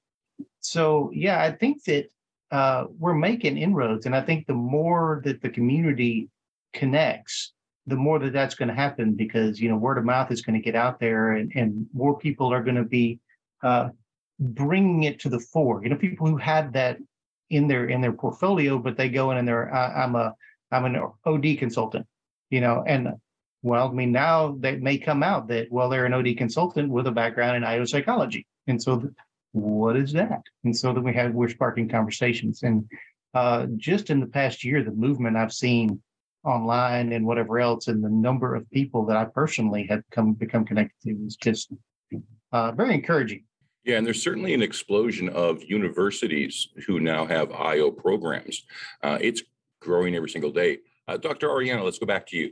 So 0.59 1.11
yeah, 1.13 1.41
I 1.41 1.51
think 1.51 1.83
that 1.83 2.09
uh, 2.51 2.85
we're 2.97 3.13
making 3.13 3.57
inroads, 3.57 4.05
and 4.05 4.15
I 4.15 4.21
think 4.21 4.47
the 4.47 4.53
more 4.53 5.21
that 5.23 5.41
the 5.41 5.49
community 5.49 6.29
connects, 6.73 7.53
the 7.89 7.95
more 7.95 8.19
that 8.19 8.33
that's 8.33 8.55
going 8.55 8.69
to 8.69 8.75
happen 8.75 9.13
because 9.13 9.59
you 9.59 9.69
know 9.69 9.77
word 9.77 9.97
of 9.97 10.05
mouth 10.05 10.31
is 10.31 10.41
going 10.41 10.59
to 10.59 10.63
get 10.63 10.75
out 10.75 10.99
there 10.99 11.33
and, 11.33 11.51
and 11.55 11.87
more 11.93 12.17
people 12.17 12.53
are 12.53 12.63
going 12.63 12.75
to 12.75 12.83
be 12.83 13.19
uh, 13.63 13.89
bringing 14.39 15.03
it 15.03 15.19
to 15.19 15.29
the 15.29 15.39
fore. 15.39 15.83
You 15.83 15.89
know 15.89 15.95
people 15.95 16.27
who 16.27 16.37
had 16.37 16.73
that 16.73 16.97
in 17.49 17.67
their 17.67 17.87
in 17.87 18.01
their 18.01 18.13
portfolio 18.13 18.77
but 18.77 18.97
they 18.97 19.09
go 19.09 19.31
in 19.31 19.37
and 19.37 19.47
they're 19.47 19.73
uh, 19.73 19.93
i'm 19.93 20.15
a 20.15 20.35
i'm 20.71 20.85
an 20.85 20.95
od 21.25 21.57
consultant 21.57 22.05
you 22.49 22.61
know 22.61 22.83
and 22.85 23.09
well 23.63 23.89
i 23.89 23.91
mean 23.91 24.11
now 24.11 24.55
that 24.59 24.81
may 24.81 24.97
come 24.97 25.23
out 25.23 25.47
that 25.47 25.71
well 25.71 25.89
they're 25.89 26.05
an 26.05 26.13
od 26.13 26.37
consultant 26.37 26.89
with 26.89 27.07
a 27.07 27.11
background 27.11 27.57
in 27.57 27.63
io 27.63 27.85
psychology. 27.85 28.45
And 28.67 28.81
so 28.81 29.09
what 29.51 29.97
is 29.97 30.13
that? 30.13 30.43
And 30.63 30.77
so 30.77 30.93
then 30.93 31.03
we 31.03 31.13
have 31.15 31.33
we're 31.33 31.49
sparking 31.49 31.89
conversations. 31.89 32.61
And 32.61 32.87
uh, 33.33 33.65
just 33.77 34.11
in 34.11 34.19
the 34.19 34.27
past 34.27 34.63
year 34.63 34.83
the 34.83 34.91
movement 34.91 35.37
i've 35.37 35.53
seen 35.53 36.01
online 36.43 37.13
and 37.13 37.25
whatever 37.25 37.59
else, 37.59 37.87
and 37.87 38.03
the 38.03 38.09
number 38.09 38.55
of 38.55 38.69
people 38.71 39.05
that 39.05 39.17
I 39.17 39.25
personally 39.25 39.85
have 39.87 40.03
come 40.11 40.33
become 40.33 40.65
connected 40.65 40.95
to 41.03 41.25
is 41.25 41.35
just 41.35 41.73
uh, 42.51 42.71
very 42.71 42.95
encouraging. 42.95 43.43
Yeah, 43.83 43.97
and 43.97 44.05
there's 44.05 44.21
certainly 44.21 44.53
an 44.53 44.61
explosion 44.61 45.29
of 45.29 45.63
universities 45.63 46.69
who 46.85 46.99
now 46.99 47.25
have 47.25 47.51
IO 47.51 47.91
programs. 47.91 48.65
Uh, 49.01 49.17
it's 49.21 49.41
growing 49.81 50.15
every 50.15 50.29
single 50.29 50.51
day. 50.51 50.79
Uh, 51.07 51.17
Dr. 51.17 51.47
Ariana, 51.47 51.83
let's 51.83 51.97
go 51.97 52.05
back 52.05 52.27
to 52.27 52.37
you. 52.37 52.51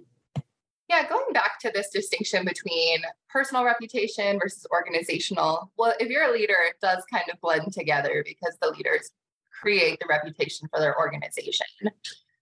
Yeah, 0.90 1.08
going 1.10 1.34
back 1.34 1.60
to 1.60 1.72
this 1.74 1.90
distinction 1.90 2.46
between 2.46 3.02
personal 3.30 3.66
reputation 3.66 4.40
versus 4.42 4.66
organizational. 4.72 5.70
Well, 5.78 5.94
if 6.00 6.08
you're 6.10 6.24
a 6.24 6.32
leader, 6.32 6.56
it 6.66 6.76
does 6.82 7.04
kind 7.12 7.26
of 7.32 7.42
blend 7.42 7.74
together 7.74 8.24
because 8.26 8.58
the 8.62 8.70
leaders 8.70 9.12
create 9.62 10.00
the 10.00 10.06
reputation 10.08 10.70
for 10.70 10.80
their 10.80 10.98
organization. 10.98 11.68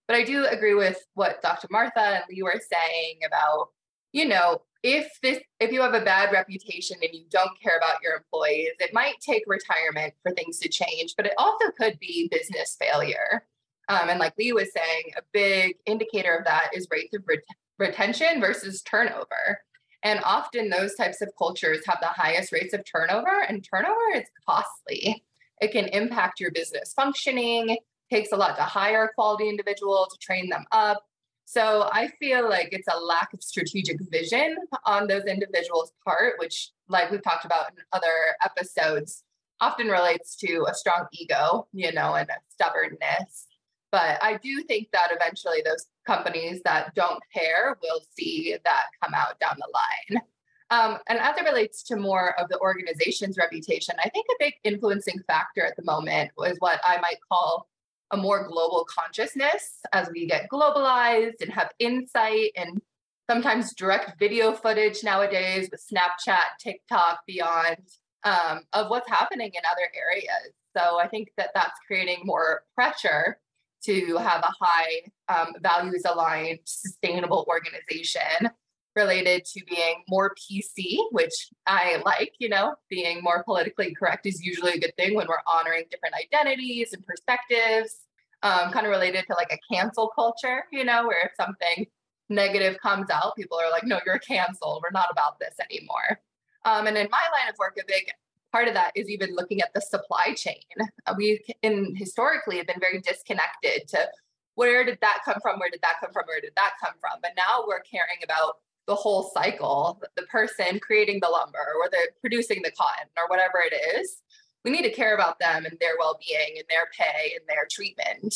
But 0.08 0.16
I 0.16 0.24
do 0.24 0.46
agree 0.46 0.74
with 0.74 0.98
what 1.14 1.42
Dr. 1.42 1.68
Martha 1.70 2.00
and 2.00 2.24
Lee 2.30 2.42
were 2.42 2.60
saying 2.60 3.20
about, 3.26 3.70
you 4.12 4.26
know, 4.26 4.62
if 4.82 5.18
this 5.20 5.40
if 5.58 5.72
you 5.72 5.82
have 5.82 5.94
a 5.94 6.04
bad 6.04 6.32
reputation 6.32 6.96
and 7.02 7.12
you 7.12 7.24
don't 7.28 7.60
care 7.60 7.76
about 7.76 8.02
your 8.02 8.16
employees, 8.16 8.72
it 8.78 8.94
might 8.94 9.14
take 9.20 9.42
retirement 9.46 10.14
for 10.22 10.32
things 10.32 10.58
to 10.60 10.68
change, 10.68 11.14
but 11.16 11.26
it 11.26 11.32
also 11.38 11.70
could 11.76 11.98
be 11.98 12.28
business 12.30 12.76
failure. 12.80 13.44
Um, 13.88 14.08
and 14.08 14.20
like 14.20 14.34
Lee 14.38 14.52
was 14.52 14.72
saying, 14.72 15.12
a 15.16 15.22
big 15.32 15.76
indicator 15.86 16.36
of 16.36 16.44
that 16.44 16.70
is 16.72 16.88
rates 16.90 17.14
of 17.14 17.22
ret- 17.26 17.44
retention 17.78 18.40
versus 18.40 18.82
turnover. 18.82 19.60
And 20.02 20.20
often 20.24 20.70
those 20.70 20.94
types 20.94 21.20
of 21.20 21.32
cultures 21.36 21.80
have 21.86 21.98
the 22.00 22.06
highest 22.06 22.52
rates 22.52 22.74
of 22.74 22.84
turnover, 22.84 23.44
and 23.48 23.64
turnover 23.64 24.14
is 24.14 24.26
costly. 24.48 25.24
It 25.60 25.72
can 25.72 25.86
impact 25.86 26.38
your 26.38 26.52
business 26.52 26.92
functioning 26.92 27.76
takes 28.10 28.32
a 28.32 28.36
lot 28.36 28.56
to 28.56 28.62
hire 28.62 29.04
a 29.04 29.14
quality 29.14 29.48
individual 29.48 30.06
to 30.10 30.18
train 30.18 30.48
them 30.48 30.64
up. 30.72 31.02
So 31.44 31.88
I 31.92 32.08
feel 32.18 32.48
like 32.48 32.70
it's 32.72 32.88
a 32.92 32.98
lack 32.98 33.32
of 33.32 33.42
strategic 33.42 33.98
vision 34.10 34.56
on 34.84 35.06
those 35.06 35.24
individuals' 35.26 35.92
part, 36.04 36.34
which, 36.38 36.70
like 36.88 37.10
we've 37.10 37.22
talked 37.22 37.44
about 37.44 37.70
in 37.70 37.76
other 37.92 38.34
episodes, 38.44 39.22
often 39.60 39.86
relates 39.86 40.36
to 40.36 40.66
a 40.68 40.74
strong 40.74 41.06
ego, 41.12 41.68
you 41.72 41.92
know, 41.92 42.14
and 42.14 42.28
a 42.28 42.34
stubbornness. 42.48 43.46
But 43.92 44.18
I 44.22 44.38
do 44.42 44.62
think 44.64 44.88
that 44.92 45.08
eventually 45.12 45.62
those 45.64 45.86
companies 46.04 46.60
that 46.64 46.94
don't 46.94 47.22
care 47.32 47.78
will 47.80 48.00
see 48.18 48.56
that 48.64 48.86
come 49.02 49.14
out 49.14 49.38
down 49.38 49.56
the 49.56 49.72
line. 49.72 50.22
Um, 50.70 50.98
and 51.08 51.20
as 51.20 51.36
it 51.38 51.44
relates 51.44 51.84
to 51.84 51.96
more 51.96 52.38
of 52.40 52.48
the 52.48 52.58
organization's 52.58 53.38
reputation, 53.38 53.94
I 54.04 54.08
think 54.08 54.26
a 54.28 54.44
big 54.44 54.54
influencing 54.64 55.20
factor 55.28 55.64
at 55.64 55.76
the 55.76 55.84
moment 55.84 56.32
was 56.36 56.56
what 56.58 56.80
I 56.84 56.98
might 57.00 57.18
call 57.30 57.68
a 58.10 58.16
more 58.16 58.46
global 58.46 58.86
consciousness 58.88 59.80
as 59.92 60.08
we 60.12 60.26
get 60.26 60.48
globalized 60.50 61.40
and 61.40 61.50
have 61.50 61.70
insight 61.78 62.52
and 62.56 62.80
sometimes 63.28 63.74
direct 63.74 64.18
video 64.18 64.52
footage 64.52 65.02
nowadays 65.02 65.68
with 65.70 65.84
Snapchat, 65.92 66.58
TikTok, 66.60 67.20
beyond 67.26 67.78
um, 68.24 68.60
of 68.72 68.88
what's 68.88 69.08
happening 69.08 69.50
in 69.54 69.62
other 69.70 69.88
areas. 69.94 70.52
So 70.76 70.98
I 70.98 71.08
think 71.08 71.30
that 71.36 71.50
that's 71.54 71.78
creating 71.86 72.20
more 72.24 72.62
pressure 72.74 73.38
to 73.84 74.16
have 74.16 74.42
a 74.42 74.52
high 74.64 75.02
um, 75.28 75.54
values 75.60 76.02
aligned, 76.04 76.60
sustainable 76.64 77.46
organization 77.48 78.50
related 78.96 79.44
to 79.44 79.64
being 79.66 80.02
more 80.08 80.34
PC, 80.34 80.98
which 81.12 81.50
I 81.66 82.02
like, 82.04 82.32
you 82.38 82.48
know, 82.48 82.74
being 82.88 83.22
more 83.22 83.44
politically 83.44 83.94
correct 83.94 84.26
is 84.26 84.42
usually 84.42 84.72
a 84.72 84.80
good 84.80 84.96
thing 84.96 85.14
when 85.14 85.28
we're 85.28 85.36
honoring 85.46 85.84
different 85.90 86.14
identities 86.14 86.92
and 86.92 87.04
perspectives. 87.06 88.00
um, 88.42 88.70
kind 88.70 88.86
of 88.86 88.90
related 88.90 89.24
to 89.26 89.34
like 89.34 89.52
a 89.52 89.74
cancel 89.74 90.08
culture, 90.14 90.64
you 90.70 90.84
know, 90.84 91.06
where 91.06 91.26
if 91.26 91.32
something 91.36 91.86
negative 92.28 92.78
comes 92.80 93.08
out, 93.10 93.34
people 93.36 93.58
are 93.58 93.70
like, 93.70 93.84
no, 93.84 94.00
you're 94.04 94.18
canceled. 94.18 94.82
We're 94.82 94.92
not 94.92 95.08
about 95.10 95.38
this 95.38 95.54
anymore. 95.70 96.20
Um, 96.64 96.86
and 96.86 96.96
in 96.96 97.08
my 97.10 97.22
line 97.32 97.48
of 97.48 97.56
work, 97.58 97.76
a 97.80 97.84
big 97.86 98.10
part 98.52 98.68
of 98.68 98.74
that 98.74 98.92
is 98.94 99.08
even 99.08 99.34
looking 99.34 99.60
at 99.60 99.72
the 99.74 99.80
supply 99.80 100.34
chain. 100.34 100.62
Uh, 101.06 101.14
we 101.16 101.40
in 101.62 101.94
historically 101.96 102.56
have 102.58 102.66
been 102.66 102.80
very 102.80 103.00
disconnected 103.00 103.88
to 103.88 104.08
where 104.54 104.84
did 104.84 104.98
that 105.02 105.18
come 105.24 105.38
from? 105.42 105.60
Where 105.60 105.70
did 105.70 105.80
that 105.82 105.94
come 106.00 106.12
from? 106.12 106.24
Where 106.26 106.40
did 106.40 106.52
that 106.56 106.72
come 106.82 106.94
from? 107.00 107.18
But 107.22 107.32
now 107.36 107.64
we're 107.66 107.80
caring 107.80 108.18
about 108.24 108.56
the 108.86 108.94
whole 108.94 109.30
cycle, 109.34 110.00
the 110.16 110.22
person 110.22 110.78
creating 110.80 111.20
the 111.20 111.28
lumber 111.28 111.58
or 111.82 111.88
the 111.90 112.08
producing 112.20 112.62
the 112.62 112.70
cotton 112.70 113.08
or 113.16 113.28
whatever 113.28 113.60
it 113.60 113.74
is. 113.98 114.22
We 114.64 114.70
need 114.70 114.82
to 114.82 114.92
care 114.92 115.14
about 115.14 115.38
them 115.38 115.64
and 115.64 115.76
their 115.80 115.94
well-being 115.98 116.56
and 116.56 116.64
their 116.68 116.88
pay 116.98 117.32
and 117.36 117.46
their 117.48 117.66
treatment. 117.70 118.34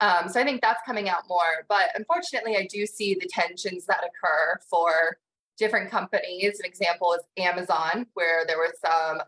Um, 0.00 0.28
so 0.28 0.40
I 0.40 0.44
think 0.44 0.62
that's 0.62 0.80
coming 0.84 1.08
out 1.08 1.28
more. 1.28 1.64
But 1.68 1.90
unfortunately, 1.94 2.56
I 2.56 2.66
do 2.66 2.86
see 2.86 3.14
the 3.14 3.28
tensions 3.28 3.86
that 3.86 3.98
occur 3.98 4.58
for 4.68 5.18
different 5.58 5.90
companies. 5.90 6.58
An 6.58 6.64
example 6.64 7.12
is 7.12 7.20
Amazon, 7.36 8.06
where 8.14 8.44
there 8.46 8.58
was 8.58 8.72
some 8.84 9.22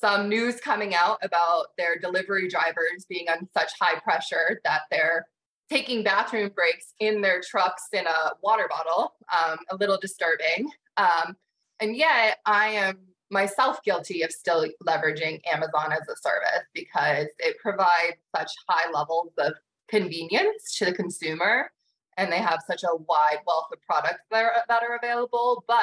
some 0.00 0.28
news 0.28 0.60
coming 0.60 0.94
out 0.94 1.18
about 1.22 1.66
their 1.76 1.98
delivery 1.98 2.48
drivers 2.48 3.04
being 3.08 3.28
on 3.28 3.48
such 3.56 3.72
high 3.80 3.98
pressure 3.98 4.60
that 4.64 4.82
they're 4.92 5.26
taking 5.70 6.02
bathroom 6.02 6.50
breaks 6.54 6.94
in 7.00 7.20
their 7.20 7.40
trucks 7.40 7.84
in 7.92 8.06
a 8.06 8.32
water 8.42 8.68
bottle. 8.68 9.14
Um, 9.36 9.58
a 9.70 9.76
little 9.76 9.98
disturbing. 9.98 10.70
Um, 10.96 11.36
and 11.80 11.96
yet, 11.96 12.38
I 12.46 12.68
am 12.68 12.98
myself 13.30 13.82
guilty 13.84 14.22
of 14.22 14.32
still 14.32 14.66
leveraging 14.86 15.40
Amazon 15.52 15.92
as 15.92 16.08
a 16.08 16.16
service 16.16 16.66
because 16.74 17.26
it 17.38 17.58
provides 17.58 18.16
such 18.34 18.50
high 18.68 18.90
levels 18.90 19.32
of 19.38 19.54
convenience 19.88 20.76
to 20.76 20.84
the 20.84 20.92
consumer 20.92 21.70
and 22.16 22.30
they 22.32 22.38
have 22.38 22.60
such 22.66 22.82
a 22.82 22.96
wide 23.08 23.38
wealth 23.46 23.68
of 23.72 23.80
products 23.80 24.22
that 24.30 24.44
are, 24.44 24.52
that 24.68 24.82
are 24.82 24.96
available 25.02 25.64
but 25.66 25.78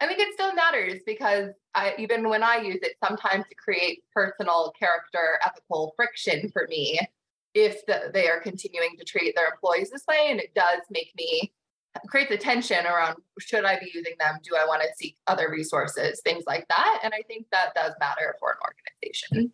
i 0.00 0.06
think 0.06 0.18
it 0.18 0.34
still 0.34 0.52
matters 0.54 1.00
because 1.06 1.50
I, 1.74 1.94
even 1.98 2.28
when 2.28 2.42
i 2.42 2.56
use 2.56 2.80
it 2.82 2.96
sometimes 3.02 3.44
it 3.50 3.56
creates 3.56 4.02
personal 4.12 4.72
character 4.76 5.38
ethical 5.46 5.92
friction 5.96 6.50
for 6.50 6.66
me 6.68 6.98
if 7.54 7.84
the, 7.86 8.10
they 8.12 8.28
are 8.28 8.40
continuing 8.40 8.96
to 8.98 9.04
treat 9.04 9.34
their 9.34 9.50
employees 9.50 9.90
this 9.90 10.04
way 10.08 10.28
and 10.30 10.40
it 10.40 10.54
does 10.54 10.80
make 10.90 11.12
me 11.16 11.52
create 12.08 12.28
the 12.28 12.36
tension 12.36 12.86
around 12.86 13.16
should 13.40 13.64
i 13.64 13.76
be 13.78 13.90
using 13.92 14.14
them 14.20 14.36
do 14.44 14.54
i 14.54 14.64
want 14.64 14.80
to 14.80 14.88
seek 14.96 15.16
other 15.26 15.50
resources 15.50 16.20
things 16.22 16.44
like 16.46 16.66
that 16.68 17.00
and 17.02 17.12
i 17.14 17.22
think 17.26 17.46
that 17.50 17.74
does 17.74 17.92
matter 17.98 18.36
for 18.38 18.50
an 18.50 18.58
organization 18.62 19.52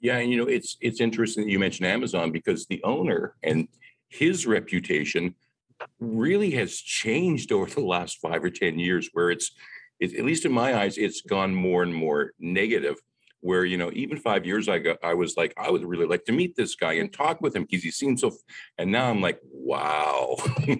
yeah, 0.00 0.18
and 0.18 0.30
you 0.30 0.36
know, 0.36 0.46
it's 0.46 0.76
it's 0.80 1.00
interesting 1.00 1.44
that 1.44 1.50
you 1.50 1.58
mentioned 1.58 1.88
Amazon 1.88 2.30
because 2.30 2.66
the 2.66 2.82
owner 2.84 3.34
and 3.42 3.68
his 4.08 4.46
reputation 4.46 5.34
really 5.98 6.52
has 6.52 6.76
changed 6.76 7.52
over 7.52 7.68
the 7.68 7.80
last 7.80 8.18
five 8.20 8.44
or 8.44 8.50
ten 8.50 8.78
years. 8.78 9.10
Where 9.12 9.30
it's, 9.30 9.52
it, 9.98 10.14
at 10.14 10.24
least 10.24 10.44
in 10.44 10.52
my 10.52 10.78
eyes, 10.78 10.98
it's 10.98 11.22
gone 11.22 11.54
more 11.54 11.82
and 11.82 11.94
more 11.94 12.32
negative. 12.38 12.96
Where 13.40 13.64
you 13.64 13.76
know, 13.76 13.90
even 13.92 14.18
five 14.18 14.44
years 14.44 14.68
ago, 14.68 14.96
I 15.02 15.14
was 15.14 15.36
like, 15.36 15.54
I 15.56 15.70
would 15.70 15.84
really 15.84 16.06
like 16.06 16.24
to 16.24 16.32
meet 16.32 16.56
this 16.56 16.74
guy 16.74 16.94
and 16.94 17.12
talk 17.12 17.40
with 17.40 17.54
him 17.54 17.64
because 17.64 17.84
he 17.84 17.90
seems 17.90 18.20
so. 18.20 18.32
And 18.76 18.90
now 18.90 19.10
I'm 19.10 19.20
like, 19.20 19.40
wow, 19.44 20.36
I 20.68 20.78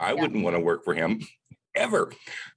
yeah. 0.00 0.12
wouldn't 0.12 0.44
want 0.44 0.56
to 0.56 0.60
work 0.60 0.84
for 0.84 0.94
him 0.94 1.20
ever. 1.74 2.12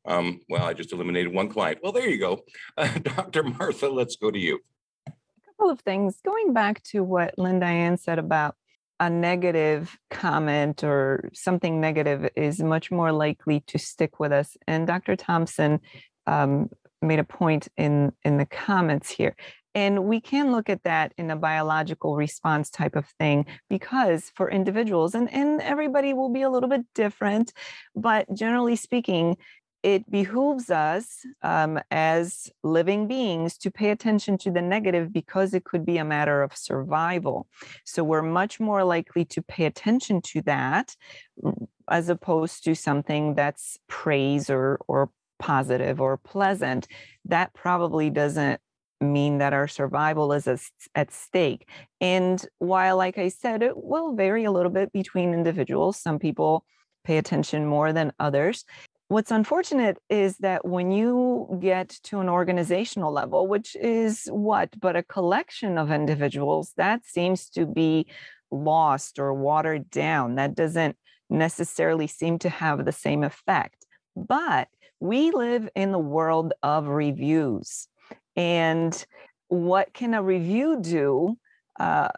Um, 0.05 0.41
well, 0.49 0.65
I 0.65 0.73
just 0.73 0.93
eliminated 0.93 1.33
one 1.33 1.49
client. 1.49 1.79
Well, 1.81 1.91
there 1.91 2.09
you 2.09 2.19
go, 2.19 2.43
uh, 2.77 2.99
Dr. 2.99 3.43
Martha. 3.43 3.89
Let's 3.89 4.15
go 4.15 4.31
to 4.31 4.39
you 4.39 4.59
A 5.07 5.11
couple 5.45 5.71
of 5.71 5.79
things 5.81 6.19
going 6.23 6.53
back 6.53 6.83
to 6.83 7.03
what 7.03 7.37
Lynn 7.37 7.59
Diane 7.59 7.97
said 7.97 8.19
about 8.19 8.55
a 8.99 9.09
negative 9.09 9.97
comment 10.11 10.83
or 10.83 11.31
something 11.33 11.81
negative 11.81 12.29
is 12.35 12.59
much 12.61 12.91
more 12.91 13.11
likely 13.11 13.61
to 13.61 13.79
stick 13.79 14.19
with 14.19 14.31
us. 14.31 14.55
And 14.67 14.85
Dr. 14.85 15.15
Thompson 15.15 15.79
um, 16.27 16.69
made 17.01 17.19
a 17.19 17.23
point 17.23 17.67
in 17.77 18.11
in 18.23 18.37
the 18.37 18.45
comments 18.45 19.09
here. 19.09 19.35
And 19.73 20.03
we 20.03 20.19
can 20.19 20.51
look 20.51 20.69
at 20.69 20.83
that 20.83 21.13
in 21.17 21.31
a 21.31 21.35
biological 21.35 22.15
response 22.17 22.69
type 22.69 22.95
of 22.95 23.05
thing 23.19 23.45
because 23.69 24.29
for 24.35 24.51
individuals, 24.51 25.15
and, 25.15 25.31
and 25.33 25.61
everybody 25.61 26.13
will 26.13 26.29
be 26.29 26.41
a 26.41 26.49
little 26.49 26.67
bit 26.67 26.81
different, 26.93 27.53
but 27.95 28.27
generally 28.33 28.75
speaking, 28.75 29.37
it 29.83 30.09
behooves 30.11 30.69
us 30.69 31.25
um, 31.41 31.79
as 31.89 32.51
living 32.63 33.07
beings 33.07 33.57
to 33.57 33.71
pay 33.71 33.89
attention 33.89 34.37
to 34.37 34.51
the 34.51 34.61
negative 34.61 35.11
because 35.11 35.53
it 35.53 35.63
could 35.63 35.85
be 35.85 35.97
a 35.97 36.05
matter 36.05 36.43
of 36.43 36.55
survival. 36.55 37.47
So 37.83 38.03
we're 38.03 38.21
much 38.21 38.59
more 38.59 38.83
likely 38.83 39.25
to 39.25 39.41
pay 39.41 39.65
attention 39.65 40.21
to 40.33 40.41
that 40.43 40.95
as 41.89 42.09
opposed 42.09 42.63
to 42.65 42.75
something 42.75 43.33
that's 43.33 43.79
praise 43.87 44.49
or 44.49 44.79
or 44.87 45.09
positive 45.41 45.99
or 45.99 46.17
pleasant. 46.17 46.87
That 47.25 47.53
probably 47.53 48.09
doesn't 48.09 48.61
mean 49.01 49.39
that 49.39 49.53
our 49.53 49.67
survival 49.67 50.31
is 50.31 50.47
at 50.95 51.11
stake. 51.11 51.67
And 51.99 52.43
while, 52.59 52.95
like 52.97 53.17
I 53.17 53.29
said, 53.29 53.63
it 53.63 53.73
will 53.75 54.15
vary 54.15 54.45
a 54.45 54.51
little 54.51 54.71
bit 54.71 54.93
between 54.93 55.33
individuals, 55.33 55.97
some 55.97 56.19
people 56.19 56.63
pay 57.03 57.17
attention 57.17 57.65
more 57.65 57.91
than 57.91 58.13
others 58.19 58.63
what's 59.11 59.29
unfortunate 59.29 59.97
is 60.09 60.37
that 60.37 60.65
when 60.65 60.89
you 60.89 61.59
get 61.61 61.89
to 62.01 62.21
an 62.21 62.29
organizational 62.29 63.11
level, 63.11 63.45
which 63.45 63.75
is 63.75 64.29
what 64.31 64.69
but 64.79 64.95
a 64.95 65.03
collection 65.03 65.77
of 65.77 65.91
individuals, 65.91 66.71
that 66.77 67.05
seems 67.05 67.49
to 67.49 67.65
be 67.65 68.07
lost 68.51 69.19
or 69.19 69.33
watered 69.33 69.89
down. 69.89 70.35
That 70.35 70.55
doesn't 70.55 70.95
necessarily 71.29 72.07
seem 72.07 72.39
to 72.39 72.49
have 72.49 72.85
the 72.85 72.93
same 72.93 73.25
effect. 73.25 73.85
But 74.15 74.69
we 75.01 75.31
live 75.31 75.67
in 75.75 75.91
the 75.91 75.99
world 75.99 76.53
of 76.61 76.87
reviews. 76.87 77.87
And 78.35 79.05
what 79.47 79.93
can 79.93 80.13
a 80.13 80.23
review 80.23 80.79
do? 80.79 81.37
Uh, 81.79 82.09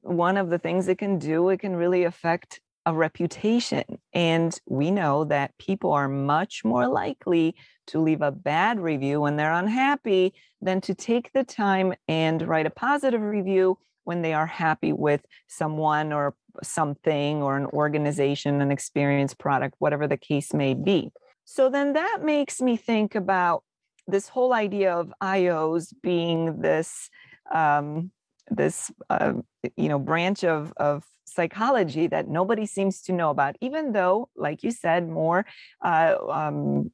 one 0.00 0.36
of 0.36 0.50
the 0.50 0.58
things 0.58 0.88
it 0.88 0.98
can 0.98 1.18
do, 1.18 1.48
it 1.50 1.60
can 1.60 1.76
really 1.76 2.02
affect 2.02 2.60
a 2.84 2.92
reputation. 2.92 3.84
And 4.12 4.58
we 4.66 4.90
know 4.90 5.24
that 5.24 5.56
people 5.58 5.92
are 5.92 6.08
much 6.08 6.64
more 6.64 6.88
likely 6.88 7.54
to 7.86 8.00
leave 8.00 8.22
a 8.22 8.32
bad 8.32 8.80
review 8.80 9.20
when 9.20 9.36
they're 9.36 9.52
unhappy 9.52 10.34
than 10.60 10.80
to 10.82 10.94
take 10.94 11.32
the 11.32 11.44
time 11.44 11.94
and 12.08 12.42
write 12.42 12.66
a 12.66 12.70
positive 12.70 13.22
review 13.22 13.78
when 14.02 14.22
they 14.22 14.34
are 14.34 14.46
happy 14.46 14.92
with 14.92 15.24
someone 15.46 16.12
or 16.12 16.34
something 16.64 17.40
or 17.40 17.56
an 17.56 17.66
organization, 17.66 18.60
an 18.60 18.72
experience, 18.72 19.32
product, 19.32 19.76
whatever 19.78 20.08
the 20.08 20.16
case 20.16 20.52
may 20.52 20.74
be. 20.74 21.12
So 21.44 21.68
then 21.68 21.92
that 21.94 22.20
makes 22.22 22.60
me 22.60 22.76
think 22.76 23.14
about 23.14 23.64
this 24.06 24.28
whole 24.28 24.52
idea 24.52 24.94
of 24.94 25.12
IOs 25.22 25.92
being 26.02 26.60
this 26.60 27.10
um, 27.52 28.10
this 28.50 28.90
uh, 29.10 29.34
you 29.76 29.88
know 29.88 29.98
branch 29.98 30.44
of 30.44 30.72
of 30.76 31.04
psychology 31.32 32.06
that 32.06 32.28
nobody 32.28 32.66
seems 32.66 33.02
to 33.02 33.12
know 33.12 33.30
about, 33.30 33.56
even 33.60 33.92
though, 33.92 34.28
like 34.36 34.62
you 34.62 34.70
said, 34.70 35.08
more 35.08 35.46
uh, 35.82 36.14
um, 36.30 36.90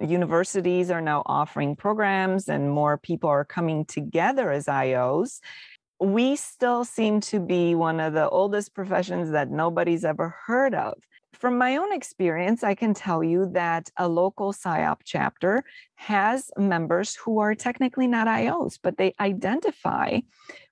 universities 0.00 0.90
are 0.90 1.00
now 1.00 1.22
offering 1.26 1.76
programs 1.76 2.48
and 2.48 2.70
more 2.70 2.98
people 2.98 3.30
are 3.30 3.44
coming 3.44 3.84
together 3.84 4.50
as 4.50 4.66
IOs. 4.66 5.40
We 6.00 6.36
still 6.36 6.84
seem 6.84 7.20
to 7.22 7.40
be 7.40 7.74
one 7.74 8.00
of 8.00 8.12
the 8.12 8.28
oldest 8.28 8.74
professions 8.74 9.30
that 9.30 9.50
nobody's 9.50 10.04
ever 10.04 10.34
heard 10.46 10.74
of. 10.74 10.94
From 11.42 11.58
my 11.58 11.76
own 11.76 11.92
experience, 11.92 12.62
I 12.62 12.76
can 12.76 12.94
tell 12.94 13.24
you 13.24 13.50
that 13.50 13.90
a 13.96 14.06
local 14.06 14.52
SIOP 14.52 14.98
chapter 15.02 15.64
has 15.96 16.52
members 16.56 17.16
who 17.16 17.40
are 17.40 17.56
technically 17.56 18.06
not 18.06 18.28
IOs, 18.28 18.78
but 18.80 18.96
they 18.96 19.12
identify 19.18 20.20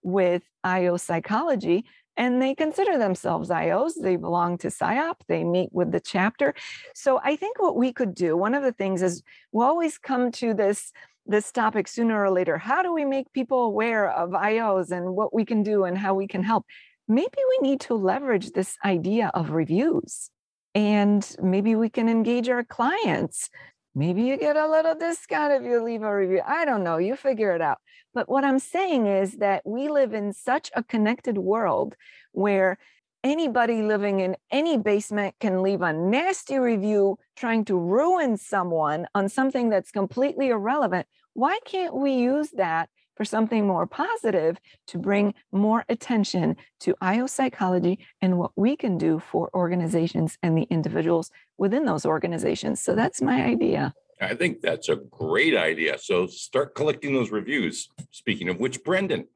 with 0.05 0.45
IO 0.63 0.97
psychology 0.97 1.87
and 2.17 2.41
they 2.41 2.55
consider 2.55 2.99
themselves 2.99 3.49
IOs. 3.49 3.95
They 4.01 4.15
belong 4.15 4.59
to 4.59 4.69
SIOP. 4.69 5.17
They 5.27 5.43
meet 5.43 5.71
with 5.73 5.91
the 5.91 5.99
chapter. 5.99 6.55
So 6.95 7.19
I 7.25 7.35
think 7.35 7.61
what 7.61 7.75
we 7.75 7.93
could 7.93 8.15
do, 8.15 8.37
one 8.37 8.55
of 8.55 8.63
the 8.63 8.73
things 8.73 9.03
is 9.03 9.25
we 9.51 9.65
always 9.65 9.99
come 9.99 10.31
to 10.35 10.55
this 10.55 10.93
this 11.27 11.51
topic 11.51 11.89
sooner 11.89 12.23
or 12.23 12.31
later. 12.31 12.59
How 12.59 12.81
do 12.81 12.93
we 12.93 13.05
make 13.05 13.33
people 13.33 13.65
aware 13.65 14.09
of 14.09 14.31
IOs 14.31 14.93
and 14.93 15.17
what 15.17 15.35
we 15.35 15.45
can 15.45 15.65
do 15.65 15.83
and 15.83 15.99
how 15.99 16.15
we 16.15 16.29
can 16.29 16.45
help? 16.45 16.65
Maybe 17.09 17.39
we 17.49 17.69
need 17.69 17.81
to 17.81 17.95
leverage 17.95 18.53
this 18.53 18.77
idea 18.85 19.33
of 19.35 19.51
reviews 19.51 20.31
and 20.75 21.37
maybe 21.43 21.75
we 21.75 21.89
can 21.89 22.09
engage 22.09 22.49
our 22.49 22.65
clients. 22.65 23.51
Maybe 23.95 24.23
you 24.23 24.37
get 24.37 24.57
a 24.57 24.69
little 24.69 24.95
discount 24.95 25.53
if 25.53 25.63
you 25.63 25.83
leave 25.83 26.03
a 26.03 26.15
review. 26.15 26.43
I 26.47 26.65
don't 26.65 26.85
know. 26.85 26.99
You 26.99 27.17
figure 27.17 27.55
it 27.55 27.61
out. 27.61 27.79
But 28.15 28.29
what 28.29 28.45
I'm 28.45 28.59
saying 28.59 29.07
is 29.07 29.39
that 29.39 29.63
we 29.65 29.89
live 29.89 30.15
in 30.15 30.33
such 30.33 30.71
a 30.75 30.83
connected 30.83 31.39
world 31.39 31.97
where 32.33 32.79
anybody 33.23 33.83
living 33.83 34.21
in 34.21 34.37
any 34.51 34.79
basement 34.79 35.35
can 35.41 35.63
leave 35.63 35.83
a 35.83 35.93
nasty 35.93 36.59
review 36.59 37.19
trying 37.37 37.65
to 37.67 37.77
ruin 37.77 38.37
someone 38.37 39.07
on 39.15 39.29
something 39.29 39.69
that's 39.69 39.91
completely 39.91 40.49
irrelevant. 40.49 41.07
Why 41.35 41.59
can't 41.65 41.95
we 41.95 42.13
use 42.13 42.51
that 42.53 42.89
for 43.21 43.27
something 43.27 43.67
more 43.67 43.87
positive 43.87 44.59
to 44.87 44.97
bring 44.97 45.35
more 45.53 45.85
attention 45.91 46.57
to 46.79 46.95
IO 47.03 47.27
psychology 47.27 47.99
and 48.23 48.39
what 48.39 48.51
we 48.57 48.75
can 48.75 48.97
do 48.97 49.19
for 49.19 49.51
organizations 49.53 50.39
and 50.43 50.57
the 50.57 50.67
individuals 50.71 51.31
within 51.59 51.85
those 51.85 52.07
organizations. 52.07 52.81
So 52.81 52.95
that's 52.95 53.21
my 53.21 53.45
idea. 53.45 53.93
I 54.23 54.35
think 54.35 54.63
that's 54.63 54.89
a 54.89 54.97
great 54.97 55.55
idea. 55.55 55.99
So 55.99 56.29
start 56.29 56.75
collecting 56.75 57.13
those 57.13 57.31
reviews. 57.31 57.91
Speaking 58.11 58.49
of 58.49 58.59
which, 58.59 58.83
Brendan, 58.85 59.27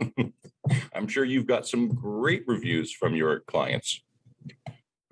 I'm 0.95 1.07
sure 1.07 1.27
you've 1.27 1.47
got 1.47 1.69
some 1.69 1.89
great 1.89 2.45
reviews 2.47 2.91
from 2.91 3.15
your 3.15 3.41
clients. 3.41 4.01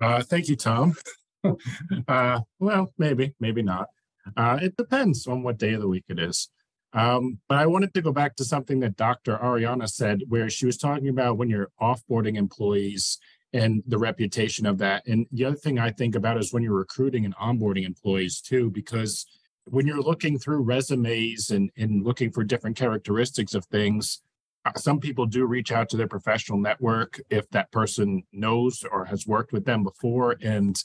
Uh, 0.01 0.23
thank 0.23 0.49
you, 0.49 0.55
Tom. 0.55 0.95
uh, 2.07 2.39
well, 2.57 2.91
maybe, 2.97 3.35
maybe 3.39 3.61
not. 3.61 3.89
Uh, 4.35 4.57
it 4.63 4.75
depends 4.77 5.27
on 5.27 5.43
what 5.43 5.59
day 5.59 5.73
of 5.73 5.81
the 5.81 5.87
week 5.87 6.05
it 6.09 6.17
is. 6.17 6.49
Um, 6.93 7.39
but 7.49 7.57
I 7.57 7.65
wanted 7.65 7.93
to 7.95 8.01
go 8.01 8.11
back 8.11 8.35
to 8.35 8.45
something 8.45 8.79
that 8.81 8.95
Dr. 8.95 9.37
Ariana 9.37 9.89
said, 9.89 10.21
where 10.27 10.49
she 10.49 10.65
was 10.65 10.77
talking 10.77 11.09
about 11.09 11.37
when 11.37 11.49
you're 11.49 11.71
offboarding 11.81 12.37
employees 12.37 13.17
and 13.51 13.83
the 13.87 13.97
reputation 13.97 14.65
of 14.65 14.77
that. 14.79 15.05
And 15.07 15.25
the 15.31 15.45
other 15.45 15.55
thing 15.55 15.79
I 15.79 15.91
think 15.91 16.15
about 16.15 16.37
is 16.37 16.53
when 16.53 16.63
you're 16.63 16.73
recruiting 16.73 17.25
and 17.25 17.35
onboarding 17.35 17.85
employees 17.85 18.41
too, 18.41 18.69
because 18.69 19.25
when 19.65 19.87
you're 19.87 20.01
looking 20.01 20.37
through 20.37 20.63
resumes 20.63 21.49
and, 21.49 21.71
and 21.77 22.03
looking 22.03 22.31
for 22.31 22.43
different 22.43 22.75
characteristics 22.75 23.53
of 23.53 23.65
things, 23.65 24.21
uh, 24.65 24.71
some 24.77 24.99
people 24.99 25.25
do 25.25 25.45
reach 25.45 25.71
out 25.71 25.89
to 25.89 25.97
their 25.97 26.07
professional 26.07 26.59
network 26.59 27.19
if 27.29 27.49
that 27.49 27.71
person 27.71 28.23
knows 28.31 28.83
or 28.91 29.05
has 29.05 29.27
worked 29.27 29.51
with 29.51 29.65
them 29.65 29.83
before. 29.83 30.35
And 30.41 30.81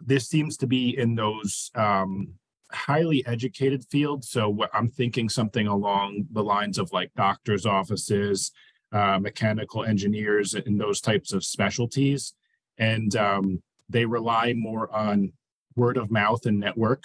this 0.00 0.28
seems 0.28 0.56
to 0.58 0.66
be 0.66 0.96
in 0.96 1.14
those 1.14 1.70
um, 1.74 2.34
highly 2.72 3.24
educated 3.26 3.84
field. 3.90 4.24
So 4.24 4.66
I'm 4.72 4.88
thinking 4.88 5.28
something 5.28 5.66
along 5.66 6.26
the 6.32 6.42
lines 6.42 6.78
of 6.78 6.92
like 6.92 7.12
doctors' 7.14 7.66
offices, 7.66 8.52
uh, 8.92 9.18
mechanical 9.18 9.84
engineers, 9.84 10.54
and 10.54 10.80
those 10.80 11.00
types 11.00 11.32
of 11.32 11.44
specialties. 11.44 12.34
And 12.78 13.14
um, 13.16 13.62
they 13.88 14.04
rely 14.04 14.54
more 14.54 14.92
on 14.94 15.32
word 15.76 15.96
of 15.96 16.10
mouth 16.10 16.46
and 16.46 16.58
network 16.58 17.02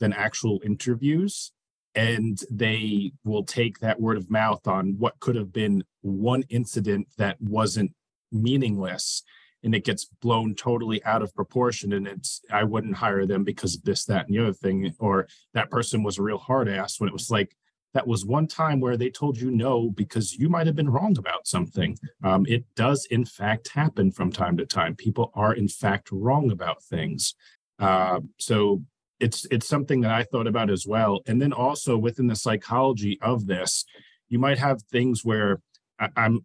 than 0.00 0.12
actual 0.12 0.60
interviews. 0.64 1.52
And 1.94 2.40
they 2.50 3.12
will 3.22 3.44
take 3.44 3.80
that 3.80 4.00
word 4.00 4.16
of 4.16 4.30
mouth 4.30 4.66
on 4.66 4.96
what 4.98 5.20
could 5.20 5.36
have 5.36 5.52
been 5.52 5.84
one 6.00 6.42
incident 6.48 7.08
that 7.18 7.40
wasn't 7.40 7.92
meaningless 8.32 9.22
and 9.62 9.74
it 9.74 9.84
gets 9.84 10.04
blown 10.04 10.54
totally 10.54 11.02
out 11.04 11.22
of 11.22 11.34
proportion 11.34 11.92
and 11.92 12.06
it's 12.06 12.40
i 12.50 12.62
wouldn't 12.62 12.96
hire 12.96 13.26
them 13.26 13.44
because 13.44 13.74
of 13.76 13.82
this 13.82 14.04
that 14.04 14.26
and 14.26 14.34
the 14.34 14.42
other 14.42 14.52
thing 14.52 14.94
or 14.98 15.26
that 15.54 15.70
person 15.70 16.02
was 16.02 16.18
a 16.18 16.22
real 16.22 16.38
hard 16.38 16.68
ass 16.68 17.00
when 17.00 17.08
it 17.08 17.12
was 17.12 17.30
like 17.30 17.56
that 17.94 18.06
was 18.06 18.24
one 18.24 18.46
time 18.46 18.80
where 18.80 18.96
they 18.96 19.10
told 19.10 19.38
you 19.38 19.50
no 19.50 19.90
because 19.90 20.34
you 20.34 20.48
might 20.48 20.66
have 20.66 20.74
been 20.74 20.88
wrong 20.88 21.14
about 21.18 21.46
something. 21.46 21.94
Um, 22.24 22.46
it 22.48 22.64
does 22.74 23.04
in 23.10 23.26
fact 23.26 23.68
happen 23.68 24.10
from 24.10 24.32
time 24.32 24.56
to 24.56 24.64
time. 24.64 24.96
People 24.96 25.30
are 25.34 25.52
in 25.52 25.68
fact 25.68 26.08
wrong 26.10 26.50
about 26.50 26.82
things. 26.82 27.34
Uh, 27.78 28.20
so 28.38 28.82
it's 29.20 29.46
it's 29.50 29.68
something 29.68 30.00
that 30.00 30.10
i 30.10 30.22
thought 30.22 30.46
about 30.46 30.70
as 30.70 30.86
well. 30.86 31.20
And 31.26 31.40
then 31.40 31.52
also 31.52 31.98
within 31.98 32.28
the 32.28 32.36
psychology 32.36 33.18
of 33.20 33.46
this 33.46 33.84
you 34.32 34.38
might 34.38 34.58
have 34.58 34.82
things 34.90 35.24
where 35.24 35.60
I, 36.00 36.08
i'm 36.16 36.44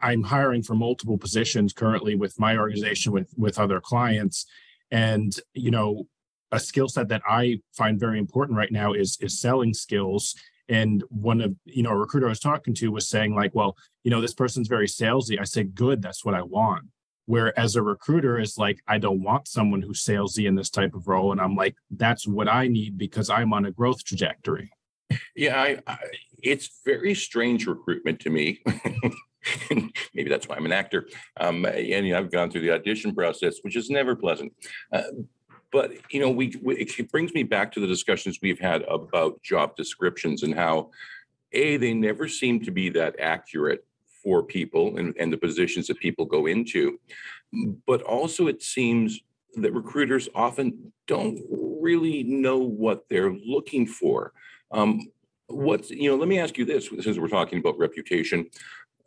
I'm 0.00 0.22
hiring 0.22 0.62
for 0.62 0.74
multiple 0.74 1.18
positions 1.18 1.72
currently 1.72 2.14
with 2.14 2.38
my 2.38 2.56
organization 2.56 3.12
with 3.12 3.32
with 3.36 3.58
other 3.58 3.80
clients, 3.80 4.46
and 4.90 5.34
you 5.54 5.70
know, 5.70 6.06
a 6.50 6.60
skill 6.60 6.88
set 6.88 7.08
that 7.08 7.22
I 7.28 7.60
find 7.72 7.98
very 7.98 8.18
important 8.18 8.56
right 8.56 8.72
now 8.72 8.92
is 8.92 9.18
is 9.20 9.40
selling 9.40 9.74
skills. 9.74 10.34
And 10.68 11.02
one 11.08 11.40
of 11.40 11.54
you 11.64 11.82
know 11.82 11.90
a 11.90 11.96
recruiter 11.96 12.26
I 12.26 12.30
was 12.30 12.40
talking 12.40 12.74
to 12.74 12.92
was 12.92 13.08
saying 13.08 13.34
like, 13.34 13.54
well, 13.54 13.76
you 14.04 14.10
know, 14.10 14.20
this 14.20 14.34
person's 14.34 14.68
very 14.68 14.86
salesy. 14.86 15.40
I 15.40 15.44
said, 15.44 15.74
good, 15.74 16.02
that's 16.02 16.24
what 16.24 16.34
I 16.34 16.42
want. 16.42 16.84
Where 17.26 17.58
as 17.58 17.76
a 17.76 17.82
recruiter 17.82 18.38
is 18.38 18.58
like, 18.58 18.80
I 18.88 18.98
don't 18.98 19.22
want 19.22 19.48
someone 19.48 19.82
who's 19.82 20.04
salesy 20.04 20.46
in 20.46 20.54
this 20.54 20.70
type 20.70 20.94
of 20.94 21.08
role, 21.08 21.32
and 21.32 21.40
I'm 21.40 21.56
like, 21.56 21.76
that's 21.90 22.26
what 22.26 22.48
I 22.48 22.68
need 22.68 22.98
because 22.98 23.30
I'm 23.30 23.52
on 23.52 23.66
a 23.66 23.72
growth 23.72 24.04
trajectory. 24.04 24.70
Yeah, 25.36 25.60
I, 25.60 25.78
I, 25.86 25.98
it's 26.42 26.80
very 26.84 27.14
strange 27.14 27.66
recruitment 27.66 28.20
to 28.20 28.30
me. 28.30 28.62
maybe 30.14 30.28
that's 30.28 30.48
why 30.48 30.56
I'm 30.56 30.66
an 30.66 30.72
actor. 30.72 31.08
Um, 31.38 31.64
and 31.64 32.06
you 32.06 32.12
know, 32.12 32.18
I've 32.18 32.30
gone 32.30 32.50
through 32.50 32.62
the 32.62 32.72
audition 32.72 33.14
process, 33.14 33.58
which 33.62 33.76
is 33.76 33.90
never 33.90 34.14
pleasant. 34.14 34.52
Uh, 34.92 35.02
but 35.70 35.92
you 36.10 36.20
know, 36.20 36.30
we, 36.30 36.54
we, 36.62 36.76
it 36.76 37.10
brings 37.10 37.32
me 37.34 37.42
back 37.42 37.72
to 37.72 37.80
the 37.80 37.86
discussions 37.86 38.38
we've 38.42 38.60
had 38.60 38.82
about 38.82 39.42
job 39.42 39.74
descriptions 39.76 40.42
and 40.42 40.54
how 40.54 40.90
a 41.52 41.76
they 41.76 41.94
never 41.94 42.28
seem 42.28 42.60
to 42.60 42.70
be 42.70 42.88
that 42.90 43.18
accurate 43.18 43.84
for 44.22 44.42
people 44.42 44.98
and, 44.98 45.14
and 45.18 45.32
the 45.32 45.36
positions 45.36 45.86
that 45.88 45.98
people 45.98 46.24
go 46.24 46.46
into. 46.46 47.00
But 47.86 48.02
also, 48.02 48.46
it 48.46 48.62
seems 48.62 49.20
that 49.54 49.72
recruiters 49.72 50.28
often 50.34 50.92
don't 51.06 51.40
really 51.50 52.22
know 52.22 52.58
what 52.58 53.04
they're 53.10 53.32
looking 53.32 53.86
for. 53.86 54.32
Um, 54.70 55.00
what's 55.48 55.90
you 55.90 56.10
know 56.10 56.16
let 56.16 56.28
me 56.28 56.38
ask 56.38 56.56
you 56.56 56.64
this 56.64 56.88
since 57.00 57.18
we're 57.18 57.28
talking 57.28 57.58
about 57.58 57.78
reputation 57.78 58.46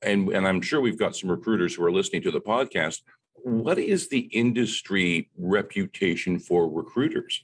and, 0.05 0.29
and 0.29 0.47
I'm 0.47 0.61
sure 0.61 0.79
we've 0.81 0.99
got 0.99 1.15
some 1.15 1.29
recruiters 1.29 1.75
who 1.75 1.83
are 1.83 1.91
listening 1.91 2.21
to 2.23 2.31
the 2.31 2.41
podcast. 2.41 3.01
What 3.33 3.77
is 3.77 4.07
the 4.07 4.21
industry 4.31 5.29
reputation 5.37 6.39
for 6.39 6.69
recruiters? 6.69 7.43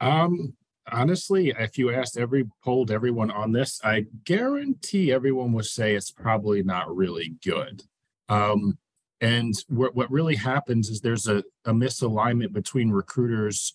Um, 0.00 0.54
honestly, 0.90 1.52
if 1.58 1.78
you 1.78 1.90
asked 1.92 2.18
every 2.18 2.48
polled 2.64 2.90
everyone 2.90 3.30
on 3.30 3.52
this, 3.52 3.80
I 3.84 4.06
guarantee 4.24 5.12
everyone 5.12 5.52
would 5.52 5.66
say 5.66 5.94
it's 5.94 6.10
probably 6.10 6.62
not 6.62 6.94
really 6.94 7.34
good. 7.44 7.82
Um, 8.28 8.78
and 9.20 9.54
what, 9.68 9.94
what 9.94 10.10
really 10.10 10.36
happens 10.36 10.88
is 10.88 11.00
there's 11.00 11.26
a, 11.26 11.42
a 11.64 11.72
misalignment 11.72 12.52
between 12.52 12.90
recruiters 12.90 13.74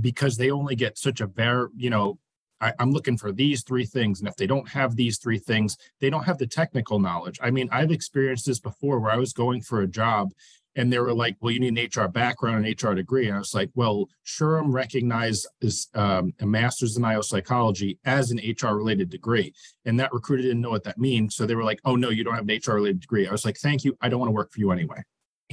because 0.00 0.36
they 0.36 0.50
only 0.50 0.76
get 0.76 0.98
such 0.98 1.20
a 1.20 1.26
very, 1.26 1.68
you 1.76 1.90
know, 1.90 2.18
I, 2.60 2.72
am 2.78 2.92
looking 2.92 3.16
for 3.16 3.32
these 3.32 3.62
three 3.62 3.86
things. 3.86 4.20
And 4.20 4.28
if 4.28 4.36
they 4.36 4.46
don't 4.46 4.68
have 4.68 4.96
these 4.96 5.18
three 5.18 5.38
things, 5.38 5.76
they 6.00 6.10
don't 6.10 6.24
have 6.24 6.38
the 6.38 6.46
technical 6.46 6.98
knowledge. 6.98 7.38
I 7.42 7.50
mean, 7.50 7.68
I've 7.72 7.90
experienced 7.90 8.46
this 8.46 8.60
before 8.60 9.00
where 9.00 9.12
I 9.12 9.16
was 9.16 9.32
going 9.32 9.62
for 9.62 9.80
a 9.80 9.86
job 9.86 10.32
and 10.76 10.92
they 10.92 10.98
were 10.98 11.12
like, 11.12 11.36
well, 11.40 11.50
you 11.50 11.58
need 11.58 11.76
an 11.76 12.04
HR 12.04 12.08
background 12.08 12.64
and 12.64 12.82
HR 12.82 12.94
degree. 12.94 13.26
And 13.26 13.34
I 13.34 13.38
was 13.38 13.54
like, 13.54 13.70
well, 13.74 14.08
SHRM 14.24 14.72
recognized 14.72 15.48
as 15.62 15.88
um, 15.94 16.32
a 16.40 16.46
master's 16.46 16.96
in 16.96 17.04
IO 17.04 17.22
psychology 17.22 17.98
as 18.04 18.30
an 18.30 18.38
HR 18.38 18.74
related 18.74 19.10
degree. 19.10 19.52
And 19.84 19.98
that 19.98 20.12
recruiter 20.12 20.42
didn't 20.42 20.60
know 20.60 20.70
what 20.70 20.84
that 20.84 20.98
means. 20.98 21.34
So 21.34 21.44
they 21.44 21.56
were 21.56 21.64
like, 21.64 21.80
oh, 21.84 21.96
no, 21.96 22.10
you 22.10 22.22
don't 22.22 22.34
have 22.34 22.48
an 22.48 22.60
HR 22.64 22.74
related 22.74 23.00
degree. 23.00 23.26
I 23.26 23.32
was 23.32 23.44
like, 23.44 23.56
thank 23.56 23.84
you. 23.84 23.96
I 24.00 24.08
don't 24.08 24.20
want 24.20 24.28
to 24.28 24.34
work 24.34 24.52
for 24.52 24.60
you 24.60 24.70
anyway. 24.70 25.02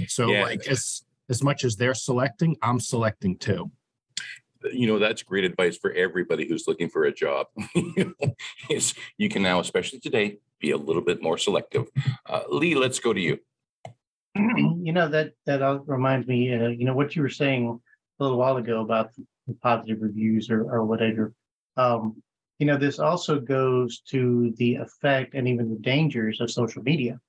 So 0.07 0.29
yeah. 0.29 0.43
like 0.43 0.67
as, 0.67 1.03
as 1.29 1.43
much 1.43 1.63
as 1.63 1.75
they're 1.75 1.95
selecting, 1.95 2.55
I'm 2.61 2.79
selecting 2.79 3.37
too 3.37 3.71
you 4.73 4.87
know 4.87 4.99
that's 4.99 5.23
great 5.23 5.43
advice 5.43 5.77
for 5.77 5.91
everybody 5.91 6.47
who's 6.47 6.67
looking 6.67 6.89
for 6.89 7.05
a 7.05 7.13
job. 7.13 7.47
Is 8.69 8.93
you 9.17 9.29
can 9.29 9.43
now 9.43 9.59
especially 9.59 9.99
today 9.99 10.37
be 10.59 10.71
a 10.71 10.77
little 10.77 11.01
bit 11.01 11.21
more 11.21 11.37
selective. 11.37 11.87
Uh, 12.25 12.41
lee 12.49 12.75
let's 12.75 12.99
go 12.99 13.13
to 13.13 13.21
you. 13.21 13.39
You 14.87 14.93
know 14.93 15.09
that 15.09 15.33
that 15.45 15.81
reminds 15.85 16.27
me 16.27 16.53
uh, 16.53 16.69
you 16.69 16.85
know 16.85 16.93
what 16.93 17.15
you 17.15 17.21
were 17.21 17.29
saying 17.29 17.79
a 18.19 18.23
little 18.23 18.37
while 18.37 18.55
ago 18.57 18.81
about 18.81 19.11
the 19.47 19.53
positive 19.61 20.01
reviews 20.01 20.49
or, 20.49 20.61
or 20.61 20.85
whatever. 20.85 21.33
Um, 21.75 22.21
you 22.57 22.65
know 22.65 22.77
this 22.77 22.99
also 22.99 23.39
goes 23.39 23.99
to 24.11 24.53
the 24.57 24.75
effect 24.75 25.33
and 25.33 25.47
even 25.47 25.69
the 25.69 25.79
dangers 25.79 26.39
of 26.39 26.49
social 26.51 26.83
media. 26.83 27.19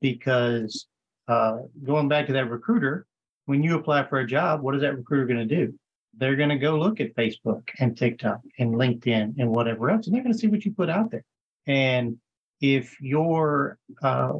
Because 0.00 0.86
uh, 1.26 1.58
going 1.84 2.08
back 2.08 2.26
to 2.26 2.32
that 2.34 2.50
recruiter 2.50 3.06
when 3.46 3.62
you 3.62 3.76
apply 3.76 4.06
for 4.06 4.20
a 4.20 4.26
job 4.26 4.62
what 4.62 4.74
is 4.74 4.82
that 4.82 4.96
recruiter 4.96 5.26
going 5.26 5.48
to 5.48 5.56
do 5.66 5.74
they're 6.16 6.36
going 6.36 6.50
to 6.50 6.56
go 6.56 6.78
look 6.78 7.00
at 7.00 7.14
Facebook 7.14 7.68
and 7.78 7.96
TikTok 7.96 8.40
and 8.58 8.74
LinkedIn 8.74 9.34
and 9.38 9.50
whatever 9.50 9.90
else, 9.90 10.06
and 10.06 10.14
they're 10.14 10.22
going 10.22 10.32
to 10.32 10.38
see 10.38 10.46
what 10.48 10.64
you 10.64 10.72
put 10.72 10.90
out 10.90 11.10
there. 11.10 11.24
And 11.66 12.18
if 12.60 13.00
your 13.00 13.78
uh, 14.02 14.34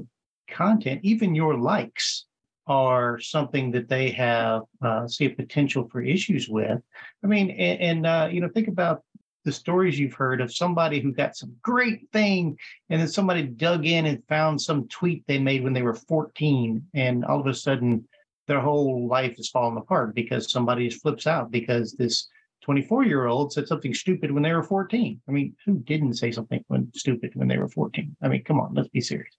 content, 0.50 1.00
even 1.02 1.34
your 1.34 1.58
likes, 1.58 2.24
are 2.68 3.20
something 3.20 3.70
that 3.70 3.88
they 3.88 4.10
have 4.10 4.62
uh, 4.82 5.06
see 5.06 5.26
a 5.26 5.30
potential 5.30 5.88
for 5.88 6.00
issues 6.02 6.48
with, 6.48 6.80
I 7.22 7.26
mean, 7.26 7.50
and, 7.50 7.80
and 7.80 8.06
uh, 8.06 8.28
you 8.30 8.40
know, 8.40 8.48
think 8.48 8.66
about 8.66 9.02
the 9.44 9.52
stories 9.52 9.96
you've 9.96 10.14
heard 10.14 10.40
of 10.40 10.52
somebody 10.52 10.98
who 11.00 11.12
got 11.12 11.36
some 11.36 11.54
great 11.62 12.10
thing 12.12 12.58
and 12.90 13.00
then 13.00 13.06
somebody 13.06 13.44
dug 13.44 13.86
in 13.86 14.06
and 14.06 14.26
found 14.28 14.60
some 14.60 14.88
tweet 14.88 15.22
they 15.28 15.38
made 15.38 15.62
when 15.62 15.72
they 15.72 15.82
were 15.82 15.94
14 15.94 16.84
and 16.94 17.24
all 17.24 17.40
of 17.40 17.46
a 17.46 17.54
sudden 17.54 18.06
their 18.46 18.60
whole 18.60 19.06
life 19.08 19.34
is 19.38 19.50
falling 19.50 19.76
apart 19.76 20.14
because 20.14 20.50
somebody 20.50 20.88
flips 20.90 21.26
out 21.26 21.50
because 21.50 21.92
this 21.92 22.28
24 22.62 23.04
year 23.04 23.26
old 23.26 23.52
said 23.52 23.68
something 23.68 23.94
stupid 23.94 24.30
when 24.30 24.42
they 24.42 24.52
were 24.52 24.62
14. 24.62 25.20
I 25.28 25.32
mean, 25.32 25.54
who 25.64 25.78
didn't 25.80 26.14
say 26.14 26.32
something 26.32 26.64
when 26.68 26.90
stupid 26.94 27.32
when 27.34 27.48
they 27.48 27.58
were 27.58 27.68
14? 27.68 28.16
I 28.22 28.28
mean, 28.28 28.44
come 28.44 28.60
on, 28.60 28.74
let's 28.74 28.88
be 28.88 29.00
serious. 29.00 29.36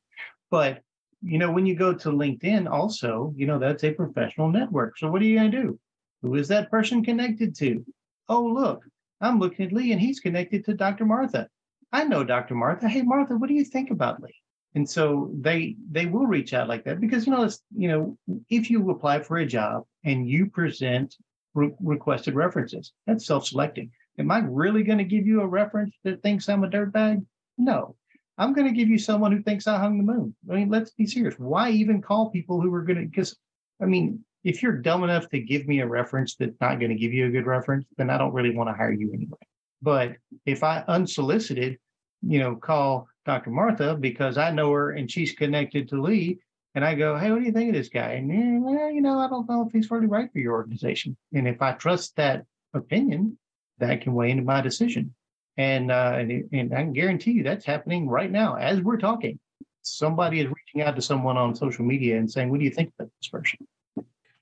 But 0.50 0.82
you 1.22 1.40
know, 1.40 1.52
when 1.52 1.66
you 1.66 1.76
go 1.76 1.94
to 1.94 2.10
LinkedIn, 2.10 2.70
also, 2.70 3.34
you 3.36 3.48
know, 3.48 3.58
that's 3.58 3.84
a 3.84 3.92
professional 3.92 4.50
network. 4.50 4.98
So 4.98 5.10
what 5.10 5.22
are 5.22 5.26
you 5.26 5.40
going 5.40 5.52
to 5.52 5.62
do? 5.62 5.80
Who 6.22 6.36
is 6.36 6.48
that 6.50 6.70
person 6.70 7.04
connected 7.04 7.56
to? 7.56 7.86
Oh, 8.30 8.44
look, 8.44 8.84
I'm 9.22 9.40
looking 9.40 9.66
at 9.66 9.74
Lee 9.74 9.92
and 9.92 10.02
he's 10.02 10.20
connected 10.20 10.66
to 10.66 10.74
Dr. 10.74 11.06
Martha. 11.06 11.48
I 11.92 12.04
know 12.04 12.24
Dr. 12.24 12.56
Martha. 12.56 12.88
Hey, 12.88 13.02
Martha, 13.02 13.36
what 13.36 13.48
do 13.48 13.56
you 13.56 13.66
think 13.66 13.90
about 13.90 14.22
Lee? 14.22 14.36
And 14.76 14.88
so 14.88 15.32
they 15.34 15.76
they 15.90 16.06
will 16.06 16.28
reach 16.28 16.54
out 16.54 16.68
like 16.68 16.84
that 16.86 17.02
because 17.02 17.26
you 17.26 17.32
know 17.32 17.50
you 17.76 17.88
know 17.88 18.18
if 18.50 18.70
you 18.70 18.90
apply 18.92 19.22
for 19.22 19.38
a 19.38 19.46
job 19.46 19.86
and 20.04 20.30
you 20.30 20.48
present 20.48 21.16
re- 21.54 21.74
requested 21.80 22.36
references, 22.36 22.94
that's 23.06 23.26
self-selecting. 23.26 23.92
Am 24.20 24.32
I 24.32 24.40
really 24.40 24.84
going 24.84 24.98
to 24.98 25.04
give 25.04 25.28
you 25.28 25.42
a 25.42 25.48
reference 25.48 25.96
that 26.04 26.22
thinks 26.22 26.50
I'm 26.50 26.64
a 26.64 26.70
dirtbag? 26.70 27.26
No. 27.58 27.96
I'm 28.40 28.54
going 28.54 28.68
to 28.68 28.74
give 28.74 28.88
you 28.88 29.00
someone 29.00 29.32
who 29.32 29.42
thinks 29.42 29.68
I 29.68 29.80
hung 29.80 29.98
the 29.98 30.04
moon. 30.04 30.36
I 30.50 30.56
mean, 30.56 30.70
let's 30.70 30.92
be 30.92 31.08
serious. 31.08 31.36
Why 31.40 31.72
even 31.72 32.02
call 32.02 32.30
people 32.30 32.62
who 32.62 32.74
are 32.74 32.84
going 32.84 33.00
to? 33.00 33.06
Because, 33.06 33.36
I 33.82 33.86
mean, 33.86 34.24
if 34.44 34.62
you're 34.62 34.78
dumb 34.78 35.04
enough 35.04 35.28
to 35.30 35.40
give 35.40 35.68
me 35.68 35.82
a 35.82 35.88
reference 35.88 36.36
that's 36.36 36.60
not 36.62 36.80
going 36.80 36.92
to 36.92 36.98
give 36.98 37.14
you 37.14 37.26
a 37.26 37.32
good 37.32 37.48
reference, 37.48 37.86
then 37.98 38.10
I 38.10 38.18
don't 38.18 38.34
really 38.34 38.56
want 38.56 38.70
to 38.70 38.76
hire 38.76 38.92
you 38.92 39.12
anyway. 39.12 39.38
But 39.82 40.14
if 40.46 40.64
I 40.64 40.84
unsolicited, 40.88 41.78
you 42.22 42.40
know, 42.40 42.56
call 42.56 43.08
Dr. 43.28 43.52
Martha 43.52 43.94
because 43.94 44.38
I 44.38 44.52
know 44.52 44.72
her 44.72 44.92
and 44.92 45.12
she's 45.12 45.34
connected 45.34 45.90
to 45.90 46.02
Lee, 46.02 46.40
and 46.74 46.84
I 46.84 46.96
go, 46.96 47.18
hey, 47.18 47.30
what 47.30 47.40
do 47.40 47.46
you 47.46 47.52
think 47.52 47.70
of 47.70 47.76
this 47.76 47.90
guy? 47.90 48.14
And 48.14 48.64
well, 48.64 48.90
you 48.90 49.02
know, 49.02 49.20
I 49.20 49.28
don't 49.28 49.48
know 49.48 49.66
if 49.68 49.74
he's 49.74 49.92
really 49.92 50.08
right 50.08 50.32
for 50.32 50.40
your 50.40 50.54
organization. 50.54 51.18
And 51.34 51.48
if 51.48 51.62
I 51.62 51.74
trust 51.74 52.16
that 52.16 52.46
opinion, 52.74 53.38
that 53.80 54.02
can 54.02 54.14
weigh 54.14 54.32
into 54.32 54.44
my 54.44 54.62
decision. 54.62 55.14
And, 55.58 55.92
uh, 55.92 56.16
and, 56.18 56.50
and 56.54 56.74
I 56.74 56.84
can 56.84 56.94
guarantee 56.94 57.32
you 57.32 57.44
that's 57.44 57.66
happening 57.66 58.08
right 58.08 58.32
now 58.32 58.56
as 58.56 58.80
we're 58.80 58.98
talking. 58.98 59.40
Somebody 59.82 60.40
is 60.40 60.48
reaching 60.48 60.88
out 60.88 60.96
to 60.96 61.02
someone 61.02 61.38
on 61.38 61.56
social 61.56 61.86
media 61.86 62.18
and 62.18 62.30
saying, 62.30 62.50
"What 62.50 62.60
do 62.60 62.66
you 62.66 62.72
think 62.72 62.92
about 62.98 63.10
this 63.22 63.30
person?" 63.30 63.60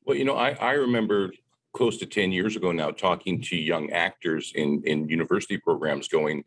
Well, 0.04 0.18
you 0.18 0.26
know, 0.26 0.36
I, 0.36 0.52
I 0.60 0.72
remember 0.72 1.32
close 1.72 1.98
to 1.98 2.06
10 2.06 2.32
years 2.32 2.56
ago 2.56 2.72
now 2.72 2.90
talking 2.90 3.42
to 3.44 3.56
young 3.56 3.92
actors 3.92 4.52
in, 4.56 4.82
in 4.86 5.08
university 5.08 5.58
programs 5.58 6.08
going, 6.08 6.44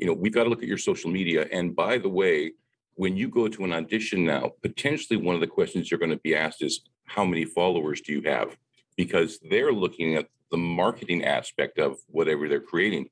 you 0.00 0.06
know, 0.06 0.14
we've 0.14 0.32
got 0.32 0.44
to 0.44 0.50
look 0.50 0.62
at 0.62 0.68
your 0.68 0.78
social 0.78 1.10
media. 1.10 1.46
And 1.52 1.76
by 1.76 1.98
the 1.98 2.08
way, 2.08 2.52
when 2.94 3.16
you 3.16 3.28
go 3.28 3.48
to 3.48 3.64
an 3.64 3.72
audition 3.72 4.24
now, 4.24 4.52
potentially 4.62 5.18
one 5.18 5.34
of 5.34 5.40
the 5.40 5.46
questions 5.46 5.90
you're 5.90 6.00
going 6.00 6.10
to 6.10 6.16
be 6.18 6.34
asked 6.34 6.62
is, 6.62 6.80
how 7.04 7.24
many 7.24 7.44
followers 7.44 8.00
do 8.00 8.12
you 8.12 8.22
have? 8.22 8.56
Because 8.96 9.38
they're 9.50 9.72
looking 9.72 10.16
at 10.16 10.26
the 10.50 10.56
marketing 10.56 11.24
aspect 11.24 11.78
of 11.78 11.98
whatever 12.06 12.48
they're 12.48 12.60
creating. 12.60 13.08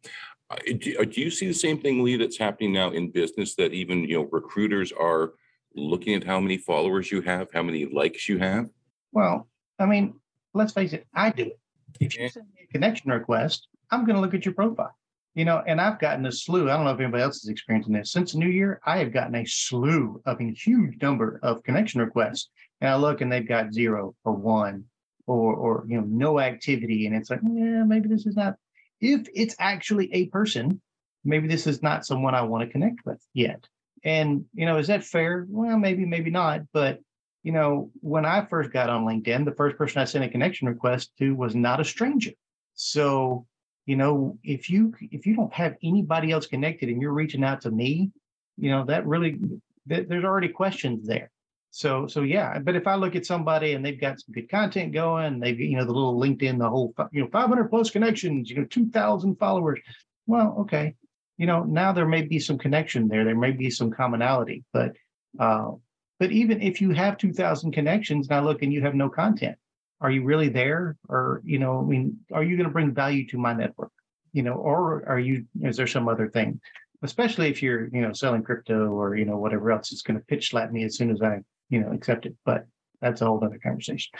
Uh, 0.51 0.57
do, 0.79 0.97
uh, 0.99 1.05
do 1.05 1.21
you 1.21 1.31
see 1.31 1.47
the 1.47 1.55
same 1.55 1.79
thing, 1.79 2.03
Lee, 2.03 2.17
that's 2.17 2.39
happening 2.39 2.73
now 2.73 2.91
in 2.91 3.11
business 3.11 3.55
that 3.57 3.73
even, 3.73 4.05
you 4.05 4.17
know, 4.17 4.29
recruiters 4.31 4.93
are 4.93 5.35
looking 5.75 6.15
at 6.15 6.25
how 6.25 6.41
many 6.41 6.57
followers 6.57 7.13
you 7.13 7.21
have, 7.21 7.49
how 7.53 7.63
many 7.63 7.85
likes 7.85 8.29
you 8.29 8.39
have? 8.39 8.69
Well, 9.13 9.49
I 9.79 9.87
mean, 9.87 10.15
let's 10.55 10.73
face 10.73 10.93
it, 10.93 11.07
I 11.15 11.31
do 11.31 11.45
it. 11.45 11.59
If 12.01 12.17
you 12.17 12.29
send 12.29 12.47
me 12.55 12.63
a 12.69 12.73
connection 12.73 13.11
request, 13.11 13.69
I'm 13.91 14.05
going 14.05 14.17
to 14.17 14.21
look 14.21 14.35
at 14.35 14.45
your 14.45 14.55
profile. 14.55 14.97
You 15.35 15.45
know, 15.45 15.63
and 15.67 15.81
I've 15.81 16.01
gotten 16.01 16.27
a 16.27 16.33
slew. 16.33 16.69
I 16.69 16.75
don't 16.75 16.85
know 16.85 16.91
if 16.91 17.01
anybody 17.01 17.23
else 17.23 17.45
is 17.45 17.49
experiencing 17.49 17.93
this. 17.93 18.11
Since 18.11 18.35
new 18.35 18.49
year, 18.49 18.81
I 18.85 18.99
have 18.99 19.13
gotten 19.13 19.37
a 19.37 19.45
slew 19.45 20.21
of 20.27 20.41
a 20.41 20.51
huge 20.51 21.01
number 21.01 21.39
of 21.43 21.63
connection 21.63 22.01
requests. 22.01 22.51
And 22.81 22.91
I 22.91 22.97
look 22.97 23.21
and 23.21 23.31
they've 23.31 23.47
got 23.47 23.73
zero 23.73 24.15
or 24.25 24.33
one 24.33 24.85
or 25.27 25.55
or 25.55 25.85
you 25.89 26.01
know, 26.01 26.07
no 26.09 26.41
activity. 26.41 27.07
And 27.07 27.15
it's 27.15 27.31
like, 27.31 27.41
yeah, 27.43 27.85
maybe 27.85 28.09
this 28.09 28.27
is 28.27 28.37
not 28.37 28.57
if 29.01 29.29
it's 29.35 29.55
actually 29.59 30.13
a 30.13 30.27
person, 30.27 30.81
maybe 31.25 31.47
this 31.47 31.67
is 31.67 31.83
not 31.83 32.07
someone 32.07 32.35
I 32.35 32.43
want 32.43 32.65
to 32.65 32.73
connect 32.73 33.05
with 33.05 33.23
yet. 33.35 33.67
And 34.05 34.45
you 34.55 34.67
know, 34.67 34.79
is 34.79 34.89
that 34.89 35.05
fair? 35.05 35.47
Well, 35.49 35.79
maybe, 35.79 36.05
maybe 36.05 36.31
not. 36.31 36.63
But 36.73 37.01
you 37.43 37.53
know, 37.53 37.91
when 38.01 38.25
I 38.25 38.45
first 38.45 38.73
got 38.73 38.91
on 38.91 39.05
LinkedIn, 39.05 39.45
the 39.45 39.55
first 39.55 39.77
person 39.77 40.01
I 40.01 40.05
sent 40.05 40.25
a 40.25 40.29
connection 40.29 40.69
request 40.69 41.13
to 41.19 41.35
was 41.35 41.55
not 41.55 41.81
a 41.81 41.85
stranger. 41.85 42.33
So 42.75 43.47
you 43.89 43.97
know 43.97 44.37
if 44.45 44.69
you 44.69 44.95
if 45.01 45.25
you 45.25 45.35
don't 45.35 45.53
have 45.53 45.75
anybody 45.83 46.31
else 46.31 46.47
connected 46.47 46.91
and 46.91 47.01
you're 47.01 47.13
reaching 47.13 47.43
out 47.43 47.63
to 47.63 47.71
me 47.71 48.11
you 48.59 48.71
know 48.71 48.85
that 48.85 49.07
really 49.07 49.39
that, 49.87 50.09
there's 50.09 50.25
already 50.25 50.49
questions 50.49 51.07
there. 51.07 51.31
So 51.71 52.07
so 52.07 52.21
yeah 52.23 52.59
but 52.59 52.77
if 52.77 52.87
i 52.87 52.95
look 52.95 53.15
at 53.17 53.27
somebody 53.27 53.73
and 53.73 53.85
they've 53.85 54.01
got 54.01 54.21
some 54.21 54.33
good 54.35 54.51
content 54.51 54.93
going 54.93 55.39
they've 55.41 55.59
you 55.59 55.77
know 55.77 55.85
the 55.85 55.93
little 55.93 56.19
linkedin 56.21 56.59
the 56.59 56.69
whole 56.69 56.95
you 57.13 57.23
know 57.23 57.29
500 57.31 57.69
plus 57.69 57.91
connections 57.91 58.51
you 58.51 58.57
know 58.57 58.65
2000 58.65 59.37
followers. 59.37 59.81
Well 60.27 60.57
okay 60.61 60.95
you 61.39 61.47
know 61.47 61.65
now 61.65 61.93
there 61.93 62.07
may 62.07 62.23
be 62.23 62.39
some 62.39 62.59
connection 62.59 63.09
there 63.09 63.25
there 63.25 63.37
may 63.37 63.53
be 63.53 63.71
some 63.71 63.91
commonality 63.91 64.65
but 64.73 64.93
uh 65.39 65.71
but 66.19 66.33
even 66.33 66.61
if 66.61 66.81
you 66.83 66.91
have 66.91 67.17
2000 67.17 67.73
connections 67.73 68.29
now 68.29 68.43
look 68.43 68.63
and 68.63 68.73
you 68.73 68.83
have 68.83 68.95
no 68.95 69.09
content 69.09 69.57
are 70.01 70.11
you 70.11 70.23
really 70.25 70.49
there 70.49 70.97
or 71.09 71.41
you 71.45 71.59
know 71.59 71.81
i 71.81 71.83
mean 71.83 72.17
are 72.33 72.43
you 72.43 72.57
going 72.57 72.69
to 72.69 72.73
bring 72.73 72.93
value 72.93 73.27
to 73.27 73.39
my 73.39 73.53
network 73.53 73.93
you 74.33 74.43
know 74.43 74.55
or 74.55 75.05
are 75.09 75.19
you 75.19 75.45
is 75.63 75.77
there 75.77 75.87
some 75.87 76.09
other 76.09 76.29
thing 76.29 76.61
especially 77.03 77.49
if 77.49 77.63
you're 77.63 77.89
you 77.89 78.01
know 78.01 78.13
selling 78.13 78.43
crypto 78.43 78.89
or 78.89 79.17
you 79.17 79.25
know 79.25 79.37
whatever 79.37 79.71
else 79.71 79.93
it's 79.93 80.03
going 80.03 80.19
to 80.19 80.25
pitch 80.27 80.51
slap 80.51 80.71
me 80.71 80.85
as 80.85 80.97
soon 80.97 81.11
as 81.11 81.23
i 81.23 81.39
you 81.71 81.81
know 81.81 81.93
accept 81.93 82.27
it 82.27 82.35
but 82.45 82.67
that's 83.01 83.21
a 83.21 83.27
whole 83.27 83.43
other 83.45 83.59
conversation 83.59 84.11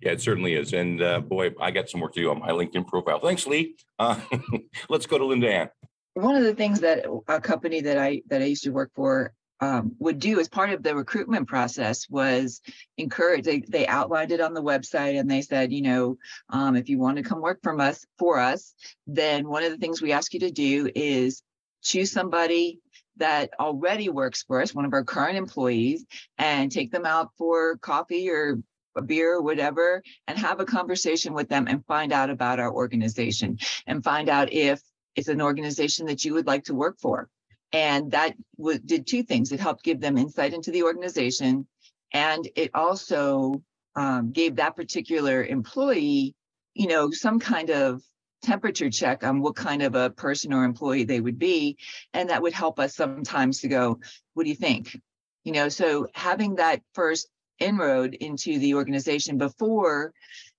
yeah, 0.00 0.12
it 0.12 0.20
certainly 0.20 0.54
is. 0.54 0.72
And 0.72 1.02
uh, 1.02 1.20
boy, 1.20 1.52
I 1.60 1.70
got 1.70 1.88
some 1.88 2.00
work 2.00 2.14
to 2.14 2.20
do 2.20 2.30
on 2.30 2.40
my 2.40 2.50
LinkedIn 2.50 2.86
profile. 2.86 3.18
Thanks, 3.18 3.46
Lee. 3.46 3.76
Uh, 3.98 4.18
let's 4.88 5.06
go 5.06 5.18
to 5.18 5.24
Linda 5.24 5.50
Ann. 5.50 5.68
One 6.14 6.36
of 6.36 6.44
the 6.44 6.54
things 6.54 6.80
that 6.80 7.04
a 7.28 7.40
company 7.40 7.82
that 7.82 7.98
I 7.98 8.22
that 8.28 8.40
I 8.40 8.46
used 8.46 8.64
to 8.64 8.70
work 8.70 8.90
for 8.94 9.32
um, 9.60 9.92
would 9.98 10.18
do 10.18 10.38
as 10.38 10.48
part 10.48 10.70
of 10.70 10.82
the 10.82 10.94
recruitment 10.94 11.48
process 11.48 12.08
was 12.10 12.60
encourage 12.98 13.44
they, 13.44 13.60
they 13.60 13.86
outlined 13.86 14.32
it 14.32 14.40
on 14.40 14.54
the 14.54 14.62
website 14.62 15.18
and 15.18 15.30
they 15.30 15.42
said 15.42 15.72
you 15.72 15.82
know 15.82 16.18
um, 16.50 16.76
if 16.76 16.88
you 16.88 16.98
want 16.98 17.16
to 17.16 17.22
come 17.22 17.40
work 17.40 17.60
from 17.62 17.80
us 17.80 18.06
for 18.18 18.38
us 18.38 18.74
then 19.06 19.48
one 19.48 19.62
of 19.62 19.70
the 19.70 19.78
things 19.78 20.02
we 20.02 20.12
ask 20.12 20.34
you 20.34 20.40
to 20.40 20.50
do 20.50 20.90
is 20.94 21.42
choose 21.82 22.12
somebody 22.12 22.80
that 23.16 23.50
already 23.58 24.08
works 24.08 24.42
for 24.42 24.60
us 24.60 24.74
one 24.74 24.84
of 24.84 24.92
our 24.92 25.04
current 25.04 25.38
employees 25.38 26.04
and 26.36 26.70
take 26.70 26.92
them 26.92 27.06
out 27.06 27.30
for 27.38 27.78
coffee 27.78 28.28
or 28.28 28.58
a 28.96 29.02
beer 29.02 29.34
or 29.34 29.42
whatever 29.42 30.02
and 30.26 30.38
have 30.38 30.60
a 30.60 30.64
conversation 30.64 31.34
with 31.34 31.48
them 31.48 31.66
and 31.68 31.84
find 31.86 32.12
out 32.12 32.30
about 32.30 32.58
our 32.58 32.72
organization 32.72 33.58
and 33.86 34.02
find 34.02 34.28
out 34.28 34.52
if 34.52 34.80
it's 35.14 35.28
an 35.28 35.40
organization 35.40 36.06
that 36.06 36.24
you 36.24 36.34
would 36.34 36.46
like 36.46 36.64
to 36.64 36.74
work 36.74 36.98
for 36.98 37.28
and 37.72 38.10
that 38.12 38.34
w- 38.58 38.78
did 38.78 39.06
two 39.06 39.22
things. 39.22 39.52
It 39.52 39.60
helped 39.60 39.84
give 39.84 40.00
them 40.00 40.18
insight 40.18 40.54
into 40.54 40.70
the 40.70 40.82
organization, 40.82 41.66
and 42.12 42.48
it 42.56 42.70
also 42.74 43.62
um, 43.96 44.32
gave 44.32 44.56
that 44.56 44.76
particular 44.76 45.44
employee, 45.44 46.34
you 46.74 46.86
know, 46.86 47.10
some 47.10 47.40
kind 47.40 47.70
of 47.70 48.02
temperature 48.42 48.90
check 48.90 49.24
on 49.24 49.40
what 49.40 49.56
kind 49.56 49.82
of 49.82 49.94
a 49.94 50.10
person 50.10 50.52
or 50.52 50.64
employee 50.64 51.04
they 51.04 51.20
would 51.20 51.38
be. 51.38 51.76
And 52.12 52.30
that 52.30 52.42
would 52.42 52.52
help 52.52 52.78
us 52.78 52.94
sometimes 52.94 53.60
to 53.60 53.68
go, 53.68 53.98
what 54.34 54.44
do 54.44 54.50
you 54.50 54.54
think? 54.56 54.96
You 55.44 55.52
know, 55.52 55.68
so 55.68 56.06
having 56.14 56.56
that 56.56 56.82
first 56.94 57.28
inroad 57.58 58.14
into 58.14 58.58
the 58.58 58.74
organization 58.74 59.38
before 59.38 60.12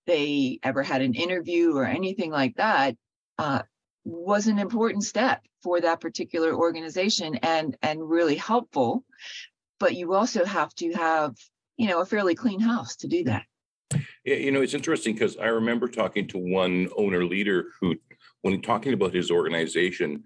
they 0.06 0.60
ever 0.64 0.84
had 0.84 1.02
an 1.02 1.14
interview 1.14 1.76
or 1.76 1.86
anything 1.86 2.32
like 2.32 2.56
that 2.56 2.96
uh, 3.38 3.62
was 4.04 4.48
an 4.48 4.58
important 4.58 5.04
step 5.04 5.42
for 5.68 5.82
that 5.82 6.00
particular 6.00 6.56
organization 6.56 7.36
and 7.44 7.76
and 7.82 8.10
really 8.10 8.36
helpful. 8.36 9.04
But 9.82 9.96
you 9.96 10.14
also 10.14 10.46
have 10.46 10.74
to 10.76 10.94
have 10.94 11.36
you 11.76 11.90
know 11.90 12.00
a 12.00 12.06
fairly 12.06 12.36
clean 12.36 12.62
house 12.62 12.96
to 12.98 13.08
do 13.10 13.26
that. 13.26 13.44
Yeah, 14.24 14.36
you 14.36 14.52
know 14.52 14.62
it's 14.62 14.74
interesting 14.74 15.14
because 15.14 15.36
i 15.38 15.48
remember 15.48 15.88
talking 15.88 16.26
to 16.30 16.38
one 16.38 16.88
owner 16.98 17.24
leader 17.26 17.66
who 17.80 17.96
when 18.42 18.62
talking 18.62 18.94
about 18.94 19.14
his 19.14 19.32
organization 19.32 20.24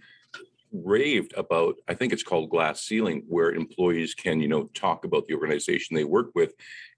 raved 0.71 1.33
about 1.37 1.75
i 1.87 1.93
think 1.93 2.11
it's 2.11 2.23
called 2.23 2.49
glass 2.49 2.81
ceiling 2.81 3.23
where 3.27 3.51
employees 3.51 4.15
can 4.15 4.39
you 4.41 4.47
know 4.47 4.63
talk 4.73 5.05
about 5.05 5.25
the 5.25 5.35
organization 5.35 5.95
they 5.95 6.03
work 6.17 6.29
with. 6.35 6.53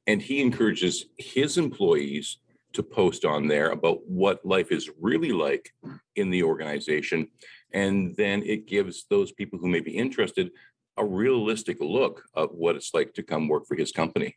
And 0.05 0.21
he 0.21 0.41
encourages 0.41 1.05
his 1.17 1.57
employees 1.57 2.39
to 2.73 2.83
post 2.83 3.23
on 3.23 3.47
there 3.47 3.69
about 3.69 3.99
what 4.05 4.45
life 4.45 4.71
is 4.71 4.89
really 4.99 5.31
like 5.31 5.71
in 6.15 6.29
the 6.29 6.43
organization. 6.43 7.27
And 7.73 8.15
then 8.15 8.43
it 8.43 8.67
gives 8.67 9.05
those 9.09 9.31
people 9.31 9.59
who 9.59 9.67
may 9.67 9.79
be 9.79 9.97
interested 9.97 10.51
a 10.97 11.05
realistic 11.05 11.77
look 11.79 12.23
of 12.35 12.51
what 12.51 12.75
it's 12.75 12.93
like 12.93 13.13
to 13.15 13.23
come 13.23 13.47
work 13.47 13.65
for 13.65 13.75
his 13.75 13.91
company. 13.91 14.35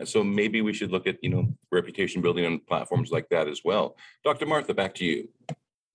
Uh, 0.00 0.04
so 0.04 0.22
maybe 0.22 0.62
we 0.62 0.72
should 0.72 0.92
look 0.92 1.06
at, 1.06 1.16
you 1.22 1.30
know, 1.30 1.52
reputation 1.72 2.22
building 2.22 2.46
on 2.46 2.60
platforms 2.60 3.10
like 3.10 3.28
that 3.30 3.48
as 3.48 3.62
well. 3.64 3.96
Dr. 4.24 4.46
Martha, 4.46 4.72
back 4.72 4.94
to 4.94 5.04
you. 5.04 5.28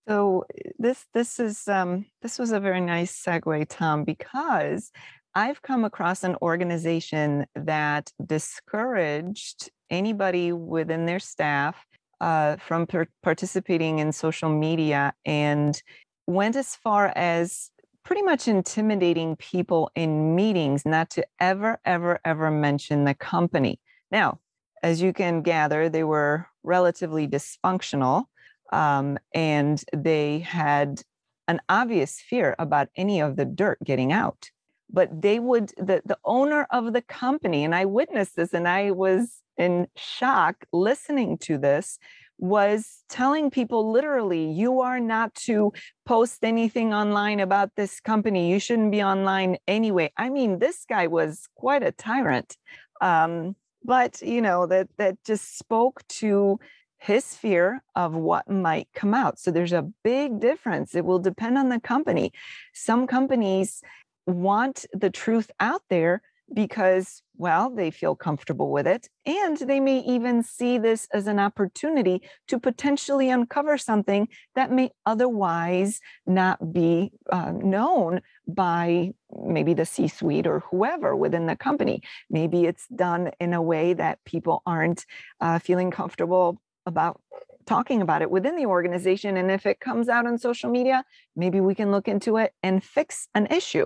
So 0.07 0.45
this 0.79 1.05
this 1.13 1.39
is 1.39 1.67
um, 1.67 2.05
this 2.21 2.39
was 2.39 2.51
a 2.51 2.59
very 2.59 2.81
nice 2.81 3.23
segue, 3.23 3.65
Tom, 3.69 4.03
because 4.03 4.91
I've 5.35 5.61
come 5.61 5.85
across 5.85 6.23
an 6.23 6.35
organization 6.41 7.45
that 7.55 8.11
discouraged 8.25 9.69
anybody 9.89 10.51
within 10.51 11.05
their 11.05 11.19
staff 11.19 11.85
uh, 12.19 12.57
from 12.57 12.87
per- 12.87 13.07
participating 13.23 13.99
in 13.99 14.11
social 14.11 14.49
media 14.49 15.13
and 15.25 15.81
went 16.27 16.55
as 16.55 16.75
far 16.75 17.11
as 17.15 17.71
pretty 18.03 18.21
much 18.21 18.47
intimidating 18.47 19.35
people 19.35 19.91
in 19.95 20.35
meetings 20.35 20.85
not 20.85 21.09
to 21.11 21.25
ever, 21.39 21.79
ever, 21.85 22.19
ever 22.25 22.49
mention 22.49 23.03
the 23.03 23.13
company. 23.13 23.79
Now, 24.11 24.39
as 24.81 25.01
you 25.01 25.13
can 25.13 25.41
gather, 25.41 25.89
they 25.89 26.03
were 26.03 26.47
relatively 26.63 27.27
dysfunctional 27.27 28.25
um, 28.71 29.17
and 29.33 29.83
they 29.95 30.39
had 30.39 31.01
an 31.47 31.61
obvious 31.69 32.19
fear 32.19 32.55
about 32.57 32.87
any 32.95 33.19
of 33.19 33.35
the 33.35 33.45
dirt 33.45 33.77
getting 33.83 34.11
out. 34.11 34.49
But 34.89 35.21
they 35.21 35.39
would, 35.39 35.69
the, 35.77 36.01
the 36.05 36.17
owner 36.25 36.67
of 36.71 36.93
the 36.93 37.01
company, 37.01 37.63
and 37.63 37.73
I 37.73 37.85
witnessed 37.85 38.35
this 38.35 38.53
and 38.53 38.67
I 38.67 38.91
was 38.91 39.41
in 39.57 39.87
shock 39.95 40.65
listening 40.73 41.37
to 41.39 41.57
this, 41.57 41.99
was 42.41 43.03
telling 43.07 43.51
people 43.51 43.91
literally, 43.91 44.51
you 44.51 44.81
are 44.81 44.99
not 44.99 45.33
to 45.35 45.71
post 46.05 46.43
anything 46.43 46.91
online 46.93 47.39
about 47.39 47.69
this 47.77 47.99
company. 47.99 48.51
You 48.51 48.59
shouldn't 48.59 48.91
be 48.91 49.03
online 49.03 49.57
anyway. 49.67 50.11
I 50.17 50.29
mean, 50.29 50.59
this 50.59 50.83
guy 50.89 51.07
was 51.07 51.47
quite 51.55 51.83
a 51.83 51.91
tyrant. 51.91 52.57
Um, 52.99 53.55
but 53.83 54.21
you 54.21 54.41
know, 54.41 54.65
that 54.65 54.89
that 54.97 55.23
just 55.23 55.57
spoke 55.57 56.01
to 56.07 56.59
his 56.97 57.35
fear 57.35 57.83
of 57.95 58.13
what 58.13 58.49
might 58.49 58.87
come 58.93 59.13
out. 59.13 59.39
So 59.39 59.51
there's 59.51 59.73
a 59.73 59.89
big 60.03 60.39
difference. 60.39 60.95
It 60.95 61.05
will 61.05 61.19
depend 61.19 61.57
on 61.57 61.69
the 61.69 61.79
company. 61.79 62.31
Some 62.73 63.07
companies 63.07 63.81
want 64.27 64.85
the 64.93 65.09
truth 65.09 65.49
out 65.59 65.81
there 65.89 66.21
because, 66.53 67.21
well, 67.37 67.69
they 67.69 67.91
feel 67.91 68.15
comfortable 68.15 68.71
with 68.71 68.87
it. 68.87 69.07
And 69.25 69.57
they 69.57 69.79
may 69.79 69.99
even 69.99 70.43
see 70.43 70.77
this 70.77 71.07
as 71.13 71.27
an 71.27 71.39
opportunity 71.39 72.21
to 72.47 72.59
potentially 72.59 73.29
uncover 73.29 73.77
something 73.77 74.27
that 74.55 74.71
may 74.71 74.91
otherwise 75.05 75.99
not 76.25 76.73
be 76.73 77.11
uh, 77.31 77.51
known 77.51 78.21
by 78.47 79.11
maybe 79.45 79.73
the 79.73 79.85
C 79.85 80.07
suite 80.07 80.47
or 80.47 80.59
whoever 80.71 81.15
within 81.15 81.45
the 81.45 81.55
company. 81.55 82.01
Maybe 82.29 82.65
it's 82.65 82.87
done 82.87 83.31
in 83.39 83.53
a 83.53 83.61
way 83.61 83.93
that 83.93 84.19
people 84.25 84.61
aren't 84.65 85.05
uh, 85.39 85.59
feeling 85.59 85.91
comfortable 85.91 86.61
about 86.85 87.21
talking 87.65 88.01
about 88.01 88.21
it 88.21 88.31
within 88.31 88.55
the 88.55 88.65
organization. 88.65 89.37
And 89.37 89.51
if 89.51 89.65
it 89.65 89.79
comes 89.79 90.09
out 90.09 90.25
on 90.25 90.37
social 90.37 90.69
media, 90.69 91.03
maybe 91.35 91.59
we 91.61 91.75
can 91.75 91.91
look 91.91 92.07
into 92.07 92.37
it 92.37 92.53
and 92.63 92.83
fix 92.83 93.27
an 93.35 93.47
issue. 93.47 93.85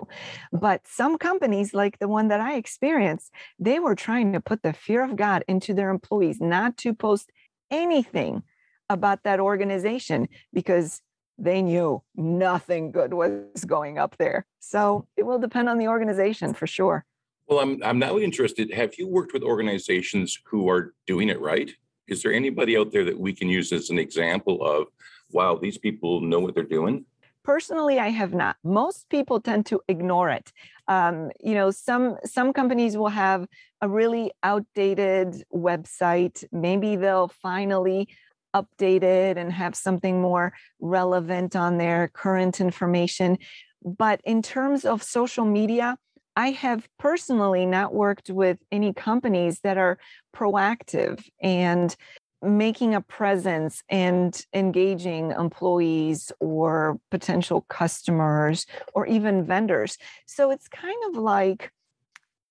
But 0.52 0.88
some 0.88 1.18
companies, 1.18 1.74
like 1.74 2.00
the 2.00 2.08
one 2.08 2.28
that 2.30 2.42
I 2.42 2.56
experienced, 2.56 3.32
they 3.60 3.80
were 3.80 3.96
trying 3.96 4.34
to 4.34 4.40
put 4.40 4.64
the 4.64 4.74
fear 4.74 5.04
of 5.04 5.16
God 5.16 5.44
into 5.48 5.74
their 5.74 5.90
employees, 5.90 6.40
not 6.40 6.78
to 6.78 6.94
post 6.94 7.32
anything 7.72 8.44
about 8.90 9.24
that 9.24 9.40
organization 9.40 10.28
because 10.54 11.02
they 11.38 11.62
knew 11.62 12.02
nothing 12.16 12.92
good 12.92 13.14
was 13.14 13.66
going 13.66 13.98
up 13.98 14.16
there. 14.18 14.46
So 14.60 15.08
it 15.18 15.24
will 15.24 15.40
depend 15.40 15.70
on 15.70 15.78
the 15.78 15.88
organization 15.88 16.54
for 16.54 16.68
sure. 16.68 17.06
Well, 17.48 17.60
I'm 17.60 17.82
I'm 17.84 18.00
now 18.00 18.18
interested. 18.18 18.74
Have 18.74 18.98
you 18.98 19.08
worked 19.08 19.34
with 19.34 19.44
organizations 19.44 20.40
who 20.46 20.70
are 20.70 20.94
doing 21.06 21.30
it 21.30 21.40
right? 21.40 21.72
Is 22.08 22.22
there 22.22 22.34
anybody 22.34 22.78
out 22.78 22.92
there 22.92 23.06
that 23.06 23.20
we 23.20 23.34
can 23.34 23.50
use 23.50 23.72
as 23.72 23.90
an 23.90 24.00
example 24.00 24.64
of, 24.66 24.88
wow, 25.32 25.56
these 25.56 25.78
people 25.78 26.22
know 26.22 26.40
what 26.40 26.54
they're 26.56 26.64
doing? 26.64 27.06
Personally, 27.44 28.00
I 28.00 28.10
have 28.10 28.34
not. 28.34 28.58
Most 28.64 29.08
people 29.10 29.40
tend 29.40 29.68
to 29.68 29.80
ignore 29.88 30.30
it. 30.30 30.52
Um, 30.88 31.32
you 31.40 31.54
know, 31.54 31.70
some 31.70 32.18
some 32.26 32.54
companies 32.54 32.98
will 32.98 33.10
have 33.10 33.48
a 33.82 33.88
really 33.88 34.32
outdated 34.42 35.44
website. 35.54 36.44
Maybe 36.52 36.96
they'll 36.96 37.28
finally 37.28 38.08
update 38.56 39.04
it 39.04 39.38
and 39.38 39.52
have 39.52 39.76
something 39.76 40.22
more 40.22 40.54
relevant 40.80 41.56
on 41.56 41.78
their 41.78 42.08
current 42.08 42.60
information. 42.60 43.38
But 43.84 44.22
in 44.24 44.42
terms 44.42 44.86
of 44.86 45.04
social 45.04 45.46
media, 45.46 45.98
I 46.36 46.52
have 46.52 46.88
personally 47.00 47.66
not 47.66 47.94
worked 47.94 48.30
with 48.30 48.58
any 48.72 48.94
companies 48.94 49.62
that 49.62 49.78
are 49.78 49.98
proactive 50.36 51.24
and 51.42 51.96
making 52.42 52.94
a 52.94 53.02
presence 53.02 53.82
and 53.90 54.46
engaging 54.54 55.32
employees 55.32 56.32
or 56.40 57.00
potential 57.10 57.66
customers 57.70 58.66
or 58.94 59.08
even 59.08 59.46
vendors. 59.46 59.98
So 60.26 60.52
it's 60.52 60.68
kind 60.68 60.98
of 61.10 61.22
like 61.22 61.72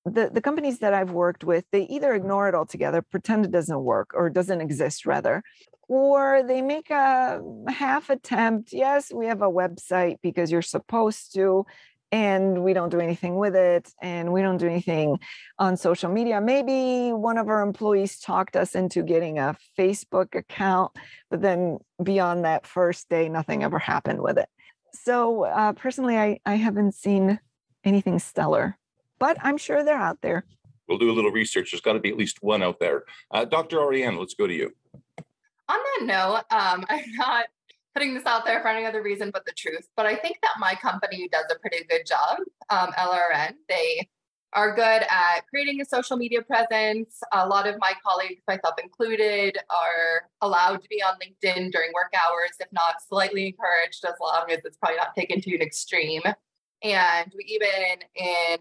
the, 0.04 0.30
the 0.32 0.40
companies 0.40 0.80
that 0.80 0.92
I've 0.92 1.12
worked 1.12 1.44
with, 1.44 1.64
they 1.70 1.84
either 1.84 2.12
ignore 2.14 2.48
it 2.48 2.54
altogether, 2.54 3.02
pretend 3.02 3.44
it 3.44 3.50
doesn't 3.50 3.82
work 3.82 4.10
or 4.14 4.28
doesn't 4.28 4.60
exist 4.60 5.06
rather, 5.06 5.42
or 5.88 6.42
they 6.46 6.60
make 6.60 6.90
a 6.90 7.40
half 7.68 8.10
attempt. 8.10 8.72
Yes, 8.72 9.12
we 9.12 9.26
have 9.26 9.42
a 9.42 9.50
website 9.50 10.16
because 10.22 10.50
you're 10.50 10.62
supposed 10.62 11.34
to 11.34 11.64
and 12.14 12.62
we 12.62 12.72
don't 12.72 12.90
do 12.90 13.00
anything 13.00 13.34
with 13.34 13.56
it 13.56 13.92
and 14.00 14.32
we 14.32 14.40
don't 14.40 14.58
do 14.58 14.68
anything 14.68 15.18
on 15.58 15.76
social 15.76 16.08
media. 16.08 16.40
Maybe 16.40 17.12
one 17.12 17.38
of 17.38 17.48
our 17.48 17.60
employees 17.60 18.20
talked 18.20 18.54
us 18.54 18.76
into 18.76 19.02
getting 19.02 19.40
a 19.40 19.56
facebook 19.76 20.36
account 20.36 20.92
but 21.28 21.42
then 21.42 21.78
beyond 22.00 22.44
that 22.44 22.68
first 22.68 23.08
day 23.08 23.28
nothing 23.28 23.64
ever 23.64 23.80
happened 23.80 24.22
with 24.22 24.38
it. 24.38 24.48
So 24.92 25.42
uh, 25.42 25.72
personally 25.72 26.16
I, 26.16 26.38
I 26.46 26.54
haven't 26.54 26.94
seen 26.94 27.40
anything 27.82 28.20
stellar 28.20 28.78
but 29.18 29.36
i'm 29.42 29.58
sure 29.58 29.82
they're 29.82 29.98
out 29.98 30.20
there. 30.22 30.44
We'll 30.86 30.98
do 30.98 31.10
a 31.10 31.16
little 31.18 31.32
research. 31.32 31.72
There's 31.72 31.80
got 31.80 31.94
to 31.94 32.00
be 32.00 32.10
at 32.10 32.16
least 32.16 32.42
one 32.42 32.62
out 32.62 32.78
there. 32.78 33.02
Uh, 33.32 33.44
dr 33.44 33.76
ariana 33.76 34.20
let's 34.20 34.34
go 34.34 34.46
to 34.46 34.54
you. 34.54 34.70
On 35.68 35.78
that 35.78 36.00
note 36.02 36.42
um, 36.56 36.86
i'm 36.88 37.12
not 37.16 37.46
putting 37.94 38.14
this 38.14 38.26
out 38.26 38.44
there 38.44 38.60
for 38.60 38.68
any 38.68 38.84
other 38.84 39.02
reason 39.02 39.30
but 39.32 39.46
the 39.46 39.52
truth. 39.52 39.88
But 39.96 40.06
I 40.06 40.16
think 40.16 40.38
that 40.42 40.52
my 40.58 40.74
company 40.74 41.28
does 41.30 41.44
a 41.50 41.58
pretty 41.58 41.84
good 41.88 42.06
job. 42.06 42.38
Um, 42.70 42.92
LRN, 42.92 43.54
they 43.68 44.08
are 44.52 44.74
good 44.74 45.02
at 45.10 45.40
creating 45.48 45.80
a 45.80 45.84
social 45.84 46.16
media 46.16 46.42
presence. 46.42 47.20
A 47.32 47.46
lot 47.46 47.66
of 47.66 47.76
my 47.80 47.92
colleagues, 48.04 48.40
myself 48.46 48.74
included, 48.82 49.58
are 49.68 50.28
allowed 50.40 50.82
to 50.82 50.88
be 50.88 51.02
on 51.02 51.14
LinkedIn 51.14 51.72
during 51.72 51.92
work 51.92 52.12
hours, 52.14 52.50
if 52.60 52.68
not 52.72 52.96
slightly 53.06 53.48
encouraged, 53.48 54.04
as 54.04 54.14
long 54.20 54.44
as 54.50 54.58
it's 54.64 54.76
probably 54.76 54.96
not 54.96 55.14
taken 55.14 55.40
to 55.40 55.54
an 55.54 55.62
extreme. 55.62 56.22
And 56.82 57.32
we 57.36 57.44
even 57.44 58.02
in 58.14 58.58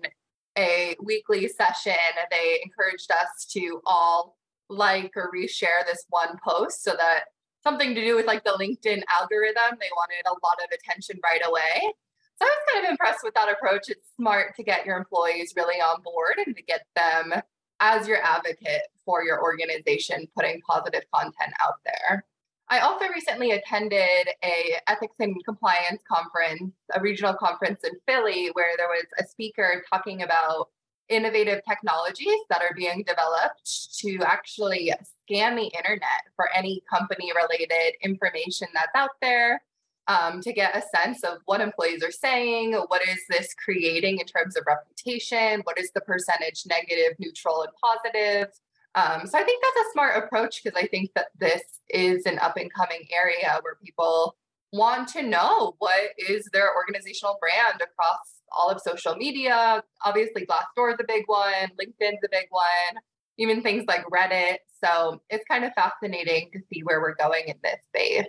a 0.57 0.95
weekly 1.01 1.47
session, 1.47 1.93
they 2.31 2.59
encouraged 2.63 3.11
us 3.11 3.45
to 3.51 3.81
all 3.85 4.37
like 4.69 5.11
or 5.15 5.31
reshare 5.31 5.85
this 5.85 6.05
one 6.09 6.37
post 6.45 6.83
so 6.83 6.93
that 6.97 7.25
something 7.63 7.95
to 7.95 8.01
do 8.01 8.15
with 8.15 8.25
like 8.25 8.43
the 8.43 8.51
LinkedIn 8.51 9.01
algorithm. 9.19 9.77
They 9.79 9.89
wanted 9.95 10.25
a 10.27 10.33
lot 10.43 10.59
of 10.63 10.69
attention 10.73 11.19
right 11.23 11.41
away. 11.45 11.93
So 12.39 12.45
I 12.45 12.49
was 12.49 12.73
kind 12.73 12.85
of 12.85 12.91
impressed 12.91 13.23
with 13.23 13.33
that 13.35 13.51
approach. 13.51 13.83
It's 13.87 14.07
smart 14.15 14.55
to 14.55 14.63
get 14.63 14.85
your 14.85 14.97
employees 14.97 15.53
really 15.55 15.79
on 15.79 16.01
board 16.01 16.39
and 16.45 16.55
to 16.55 16.63
get 16.63 16.81
them 16.95 17.41
as 17.79 18.07
your 18.07 18.21
advocate 18.23 18.83
for 19.05 19.23
your 19.23 19.41
organization, 19.41 20.27
putting 20.35 20.61
positive 20.61 21.03
content 21.13 21.53
out 21.61 21.75
there. 21.85 22.25
I 22.69 22.79
also 22.79 23.05
recently 23.09 23.51
attended 23.51 24.29
a 24.43 24.77
ethics 24.87 25.15
and 25.19 25.35
compliance 25.45 26.01
conference, 26.11 26.73
a 26.93 27.01
regional 27.01 27.33
conference 27.33 27.81
in 27.83 27.91
Philly, 28.07 28.49
where 28.53 28.75
there 28.77 28.87
was 28.87 29.05
a 29.19 29.27
speaker 29.27 29.83
talking 29.91 30.23
about 30.23 30.69
innovative 31.09 31.61
technologies 31.67 32.39
that 32.49 32.61
are 32.61 32.73
being 32.75 33.03
developed 33.07 33.99
to 33.99 34.17
actually 34.25 34.91
scan 35.23 35.55
the 35.55 35.65
internet 35.65 36.23
for 36.35 36.49
any 36.55 36.81
company 36.89 37.31
related 37.35 37.93
information 38.01 38.67
that's 38.73 38.91
out 38.95 39.11
there 39.21 39.61
um, 40.07 40.41
to 40.41 40.51
get 40.51 40.75
a 40.75 40.83
sense 40.97 41.23
of 41.23 41.37
what 41.45 41.61
employees 41.61 42.03
are 42.03 42.11
saying, 42.11 42.73
what 42.87 43.01
is 43.07 43.19
this 43.29 43.53
creating 43.53 44.19
in 44.19 44.25
terms 44.25 44.57
of 44.57 44.65
reputation, 44.67 45.61
what 45.63 45.79
is 45.79 45.91
the 45.93 46.01
percentage 46.01 46.63
negative, 46.65 47.17
neutral, 47.19 47.63
and 47.63 47.71
positive. 47.81 48.47
Um, 48.95 49.25
so 49.25 49.39
I 49.39 49.43
think 49.43 49.63
that's 49.63 49.87
a 49.87 49.91
smart 49.91 50.23
approach 50.23 50.61
because 50.63 50.79
I 50.79 50.87
think 50.87 51.11
that 51.15 51.27
this 51.39 51.63
is 51.89 52.25
an 52.25 52.37
up 52.39 52.57
and 52.57 52.71
coming 52.71 53.07
area 53.11 53.59
where 53.61 53.75
people 53.83 54.35
want 54.71 55.07
to 55.07 55.23
know 55.23 55.75
what 55.79 56.11
is 56.17 56.49
their 56.51 56.75
organizational 56.75 57.37
brand 57.39 57.81
across 57.81 58.41
all 58.53 58.69
of 58.69 58.79
social 58.81 59.15
media. 59.15 59.83
Obviously, 60.05 60.45
Glassdoor 60.45 60.93
is 60.93 60.99
a 60.99 61.05
big 61.07 61.23
one, 61.27 61.71
LinkedIn's 61.79 62.23
a 62.23 62.29
big 62.31 62.47
one, 62.49 63.01
even 63.37 63.61
things 63.61 63.85
like 63.87 64.03
Reddit. 64.05 64.57
So 64.83 65.21
it's 65.29 65.45
kind 65.49 65.63
of 65.65 65.71
fascinating 65.73 66.49
to 66.53 66.59
see 66.71 66.81
where 66.81 67.01
we're 67.01 67.15
going 67.15 67.45
in 67.47 67.55
this 67.63 67.79
space. 67.87 68.27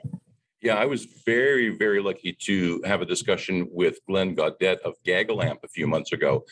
Yeah, 0.62 0.77
I 0.77 0.87
was 0.87 1.05
very, 1.27 1.77
very 1.77 2.01
lucky 2.01 2.33
to 2.45 2.81
have 2.87 3.03
a 3.03 3.05
discussion 3.05 3.68
with 3.70 3.99
Glenn 4.09 4.35
Gaudet 4.35 4.81
of 4.81 4.95
GaggleAMP 5.07 5.59
a 5.62 5.68
few 5.68 5.87
months 5.87 6.12
ago. 6.12 6.45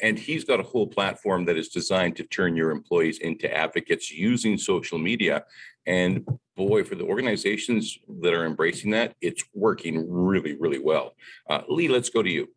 And 0.00 0.18
he's 0.18 0.44
got 0.44 0.60
a 0.60 0.64
whole 0.64 0.86
platform 0.86 1.46
that 1.46 1.56
is 1.56 1.68
designed 1.68 2.16
to 2.16 2.24
turn 2.24 2.56
your 2.56 2.70
employees 2.70 3.20
into 3.20 3.50
advocates 3.50 4.10
using 4.10 4.58
social 4.58 4.98
media. 4.98 5.44
And 5.86 6.26
boy, 6.56 6.84
for 6.84 6.94
the 6.94 7.04
organizations 7.04 7.98
that 8.20 8.34
are 8.34 8.44
embracing 8.44 8.90
that, 8.90 9.14
it's 9.20 9.44
working 9.54 10.04
really, 10.10 10.56
really 10.56 10.80
well. 10.80 11.14
Uh, 11.48 11.62
Lee, 11.68 11.88
let's 11.88 12.10
go 12.10 12.22
to 12.22 12.30
you. 12.30 12.48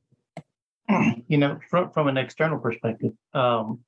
You 1.28 1.38
know, 1.38 1.60
from, 1.70 1.92
from 1.92 2.08
an 2.08 2.18
external 2.18 2.58
perspective, 2.58 3.12
um, 3.34 3.80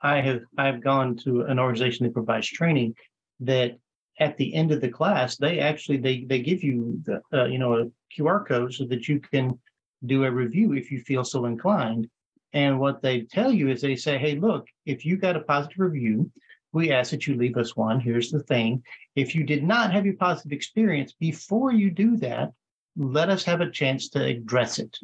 I 0.00 0.22
have 0.22 0.42
I've 0.56 0.82
gone 0.82 1.16
to 1.24 1.42
an 1.42 1.58
organization 1.58 2.06
that 2.06 2.14
provides 2.14 2.48
training 2.48 2.94
that 3.40 3.78
at 4.18 4.36
the 4.36 4.54
end 4.54 4.72
of 4.72 4.80
the 4.80 4.88
class 4.88 5.36
they 5.36 5.60
actually 5.60 5.98
they 5.98 6.24
they 6.24 6.40
give 6.40 6.62
you 6.62 7.00
the 7.04 7.20
uh, 7.32 7.44
you 7.44 7.58
know 7.58 7.74
a 7.74 7.90
QR 8.16 8.46
code 8.46 8.72
so 8.72 8.84
that 8.86 9.08
you 9.08 9.20
can 9.20 9.58
do 10.06 10.24
a 10.24 10.30
review 10.30 10.72
if 10.72 10.90
you 10.90 11.00
feel 11.00 11.24
so 11.24 11.44
inclined. 11.44 12.08
And 12.52 12.80
what 12.80 13.02
they 13.02 13.22
tell 13.22 13.52
you 13.52 13.68
is 13.68 13.80
they 13.80 13.96
say, 13.96 14.18
hey, 14.18 14.34
look, 14.36 14.66
if 14.86 15.04
you 15.04 15.16
got 15.16 15.36
a 15.36 15.40
positive 15.40 15.78
review, 15.78 16.30
we 16.72 16.90
ask 16.90 17.10
that 17.10 17.26
you 17.26 17.36
leave 17.36 17.56
us 17.56 17.76
one. 17.76 18.00
Here's 18.00 18.30
the 18.30 18.42
thing. 18.42 18.82
If 19.14 19.34
you 19.34 19.44
did 19.44 19.62
not 19.62 19.92
have 19.92 20.06
a 20.06 20.12
positive 20.12 20.52
experience, 20.52 21.12
before 21.12 21.72
you 21.72 21.90
do 21.90 22.16
that, 22.18 22.50
let 22.96 23.28
us 23.28 23.44
have 23.44 23.60
a 23.60 23.70
chance 23.70 24.08
to 24.10 24.24
address 24.24 24.78
it. 24.78 24.96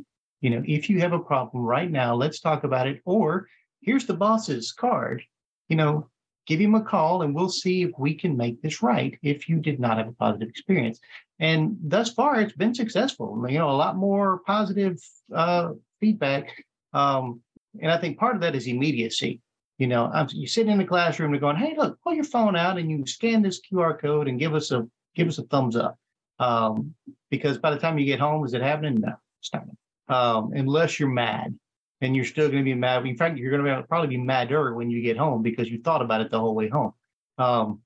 You 0.46 0.50
know, 0.50 0.62
if 0.64 0.88
you 0.88 1.00
have 1.00 1.12
a 1.12 1.18
problem 1.18 1.64
right 1.64 1.90
now, 1.90 2.14
let's 2.14 2.38
talk 2.38 2.62
about 2.62 2.86
it. 2.86 3.02
Or 3.04 3.48
here's 3.80 4.06
the 4.06 4.14
boss's 4.14 4.70
card. 4.70 5.24
You 5.68 5.74
know, 5.74 6.08
give 6.46 6.60
him 6.60 6.76
a 6.76 6.84
call 6.84 7.22
and 7.22 7.34
we'll 7.34 7.48
see 7.48 7.82
if 7.82 7.90
we 7.98 8.14
can 8.14 8.36
make 8.36 8.62
this 8.62 8.80
right 8.80 9.18
if 9.24 9.48
you 9.48 9.56
did 9.56 9.80
not 9.80 9.98
have 9.98 10.06
a 10.06 10.12
positive 10.12 10.48
experience. 10.48 11.00
And 11.40 11.76
thus 11.82 12.12
far, 12.12 12.40
it's 12.40 12.52
been 12.52 12.76
successful. 12.76 13.44
You 13.48 13.58
know, 13.58 13.70
a 13.70 13.72
lot 13.72 13.96
more 13.96 14.38
positive 14.46 15.00
uh, 15.34 15.72
feedback. 15.98 16.64
Um, 16.92 17.40
and 17.82 17.90
I 17.90 17.98
think 17.98 18.16
part 18.16 18.36
of 18.36 18.42
that 18.42 18.54
is 18.54 18.68
immediacy. 18.68 19.40
You 19.78 19.88
know, 19.88 20.08
I'm, 20.14 20.28
you 20.30 20.46
sit 20.46 20.68
in 20.68 20.78
the 20.78 20.84
classroom 20.84 21.32
and 21.32 21.40
going, 21.40 21.56
"Hey, 21.56 21.74
look, 21.76 22.00
pull 22.02 22.14
your 22.14 22.22
phone 22.22 22.54
out 22.54 22.78
and 22.78 22.88
you 22.88 23.04
scan 23.04 23.42
this 23.42 23.60
QR 23.60 24.00
code 24.00 24.28
and 24.28 24.38
give 24.38 24.54
us 24.54 24.70
a 24.70 24.86
give 25.16 25.26
us 25.26 25.38
a 25.38 25.42
thumbs 25.42 25.74
up." 25.74 25.98
Um, 26.38 26.94
because 27.30 27.58
by 27.58 27.72
the 27.72 27.80
time 27.80 27.98
you 27.98 28.06
get 28.06 28.20
home, 28.20 28.44
is 28.44 28.54
it 28.54 28.62
happening? 28.62 29.00
No, 29.00 29.14
it's 29.40 29.52
not. 29.52 29.64
Um, 30.08 30.52
unless 30.54 31.00
you're 31.00 31.08
mad, 31.08 31.58
and 32.00 32.14
you're 32.14 32.24
still 32.24 32.48
going 32.48 32.58
to 32.58 32.64
be 32.64 32.74
mad. 32.74 33.06
In 33.06 33.16
fact, 33.16 33.38
you're 33.38 33.50
going 33.50 33.64
to 33.64 33.82
probably 33.88 34.08
be 34.08 34.22
madder 34.22 34.74
when 34.74 34.90
you 34.90 35.00
get 35.00 35.16
home 35.16 35.42
because 35.42 35.70
you 35.70 35.80
thought 35.80 36.02
about 36.02 36.20
it 36.20 36.30
the 36.30 36.38
whole 36.38 36.54
way 36.54 36.68
home. 36.68 36.92
Um, 37.38 37.80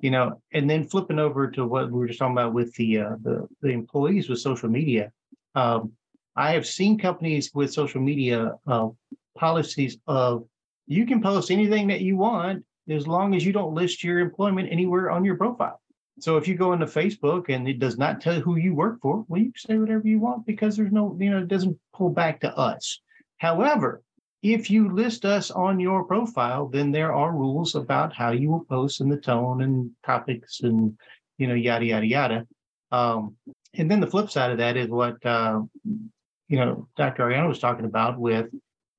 you 0.00 0.10
know, 0.10 0.40
and 0.52 0.68
then 0.68 0.86
flipping 0.86 1.18
over 1.18 1.50
to 1.50 1.66
what 1.66 1.90
we 1.90 1.98
were 1.98 2.06
just 2.06 2.18
talking 2.18 2.32
about 2.32 2.52
with 2.52 2.74
the 2.74 2.98
uh, 2.98 3.16
the, 3.22 3.48
the 3.62 3.68
employees 3.68 4.28
with 4.28 4.40
social 4.40 4.68
media. 4.68 5.12
Um, 5.54 5.92
I 6.36 6.52
have 6.52 6.66
seen 6.66 6.98
companies 6.98 7.50
with 7.52 7.72
social 7.72 8.00
media 8.00 8.52
uh, 8.66 8.88
policies 9.36 9.98
of 10.06 10.44
you 10.86 11.04
can 11.04 11.20
post 11.20 11.50
anything 11.50 11.88
that 11.88 12.00
you 12.00 12.16
want 12.16 12.64
as 12.88 13.06
long 13.06 13.34
as 13.34 13.44
you 13.44 13.52
don't 13.52 13.74
list 13.74 14.04
your 14.04 14.20
employment 14.20 14.68
anywhere 14.70 15.10
on 15.10 15.24
your 15.24 15.36
profile. 15.36 15.80
So 16.20 16.36
if 16.36 16.48
you 16.48 16.54
go 16.56 16.72
into 16.72 16.86
Facebook 16.86 17.48
and 17.48 17.68
it 17.68 17.78
does 17.78 17.98
not 17.98 18.20
tell 18.20 18.40
who 18.40 18.56
you 18.56 18.74
work 18.74 19.00
for, 19.00 19.24
well, 19.28 19.40
you 19.40 19.52
say 19.56 19.76
whatever 19.76 20.06
you 20.06 20.18
want 20.18 20.46
because 20.46 20.76
there's 20.76 20.92
no, 20.92 21.16
you 21.20 21.30
know, 21.30 21.38
it 21.38 21.48
doesn't 21.48 21.78
pull 21.94 22.10
back 22.10 22.40
to 22.40 22.56
us. 22.56 23.00
However, 23.38 24.02
if 24.42 24.70
you 24.70 24.94
list 24.94 25.24
us 25.24 25.50
on 25.50 25.80
your 25.80 26.04
profile, 26.04 26.68
then 26.68 26.92
there 26.92 27.12
are 27.12 27.32
rules 27.32 27.74
about 27.74 28.14
how 28.14 28.30
you 28.30 28.50
will 28.50 28.64
post 28.64 29.00
and 29.00 29.10
the 29.10 29.16
tone 29.16 29.62
and 29.62 29.90
topics 30.04 30.60
and, 30.60 30.96
you 31.38 31.46
know, 31.46 31.54
yada, 31.54 31.84
yada, 31.84 32.06
yada. 32.06 32.46
Um, 32.90 33.36
and 33.74 33.90
then 33.90 34.00
the 34.00 34.06
flip 34.06 34.30
side 34.30 34.50
of 34.50 34.58
that 34.58 34.76
is 34.76 34.88
what, 34.88 35.24
uh, 35.24 35.60
you 35.84 36.56
know, 36.56 36.88
Dr. 36.96 37.24
Ariana 37.24 37.48
was 37.48 37.58
talking 37.58 37.84
about 37.84 38.18
with, 38.18 38.46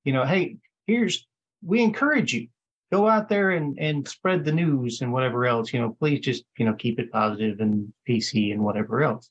you 0.03 0.13
know, 0.13 0.26
hey, 0.26 0.57
here's 0.88 1.26
we 1.61 1.82
encourage 1.82 2.34
you 2.34 2.47
go 2.92 3.08
out 3.08 3.30
there 3.30 3.52
and 3.52 3.78
and 3.80 4.08
spread 4.08 4.44
the 4.44 4.52
news 4.52 5.02
and 5.02 5.12
whatever 5.14 5.46
else 5.46 5.74
you 5.74 5.80
know 5.80 5.96
please 6.00 6.20
just 6.20 6.44
you 6.58 6.66
know 6.66 6.74
keep 6.74 7.00
it 7.00 7.12
positive 7.12 7.60
and 7.60 7.92
pc 8.08 8.52
and 8.52 8.64
whatever 8.64 9.04
else. 9.04 9.30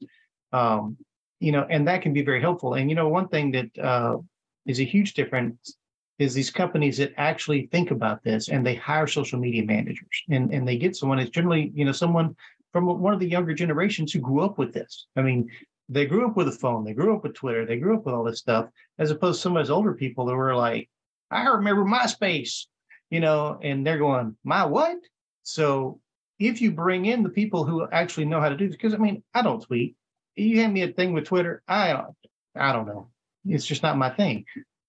Um 0.53 0.97
you 1.41 1.53
know 1.53 1.67
and 1.69 1.87
that 1.89 2.03
can 2.03 2.13
be 2.13 2.23
very 2.23 2.41
helpful. 2.41 2.75
And 2.75 2.89
you 2.91 2.97
know 2.97 3.09
one 3.09 3.29
thing 3.29 3.53
that 3.53 3.79
uh 3.79 4.19
is 4.67 4.81
a 4.81 4.85
huge 4.85 5.15
difference 5.15 5.77
is 6.19 6.35
these 6.35 6.51
companies 6.51 6.99
that 6.99 7.13
actually 7.17 7.69
think 7.71 7.91
about 7.91 8.23
this 8.25 8.49
and 8.49 8.67
they 8.67 8.75
hire 8.75 9.07
social 9.07 9.39
media 9.39 9.65
managers 9.65 10.23
and 10.31 10.53
and 10.53 10.67
they 10.67 10.77
get 10.77 10.97
someone. 10.97 11.19
It's 11.19 11.31
generally 11.31 11.73
you 11.75 11.85
know 11.85 11.93
someone 11.93 12.37
from 12.73 12.87
one 12.87 13.15
of 13.15 13.21
the 13.21 13.29
younger 13.29 13.55
generations 13.55 14.13
who 14.13 14.21
grew 14.21 14.41
up 14.41 14.59
with 14.59 14.73
this. 14.73 15.07
I 15.17 15.23
mean 15.23 15.49
they 15.91 16.05
grew 16.05 16.27
up 16.27 16.37
with 16.37 16.47
a 16.49 16.53
phone 16.53 16.85
they 16.85 16.93
grew 16.93 17.17
up 17.17 17.23
with 17.23 17.33
twitter 17.33 17.65
they 17.65 17.79
grew 17.79 17.97
up 17.97 18.05
with 18.05 18.15
all 18.15 18.23
this 18.23 18.39
stuff 18.39 18.69
as 18.99 19.11
opposed 19.11 19.39
to 19.39 19.43
some 19.43 19.57
of 19.57 19.63
those 19.63 19.71
older 19.71 19.95
people 19.95 20.27
that 20.27 20.37
were 20.37 20.55
like 20.55 20.87
I 21.31 21.47
remember 21.47 21.85
MySpace, 21.85 22.67
you 23.11 23.21
know, 23.21 23.59
and 23.63 23.87
they're 23.87 23.99
going, 23.99 24.37
my 24.45 24.65
what? 24.65 24.97
So 25.43 26.01
if 26.39 26.61
you 26.61 26.73
bring 26.73 27.07
in 27.07 27.23
the 27.23 27.29
people 27.29 27.65
who 27.65 27.87
actually 27.91 28.27
know 28.27 28.41
how 28.41 28.49
to 28.49 28.57
do 28.57 28.67
this, 28.67 28.77
because 28.77 28.95
I 28.95 28.99
mean, 28.99 29.23
I 29.35 29.43
don't 29.43 29.63
tweet. 29.63 29.97
You 30.37 30.61
hand 30.61 30.73
me 30.73 30.83
a 30.83 30.93
thing 30.93 31.13
with 31.13 31.25
Twitter, 31.25 31.63
I 31.67 31.93
don't, 31.93 32.15
I 32.55 32.73
don't 32.73 32.87
know. 32.87 33.11
It's 33.45 33.67
just 33.67 33.83
not 33.83 33.99
my 33.99 34.11
thing. 34.11 34.45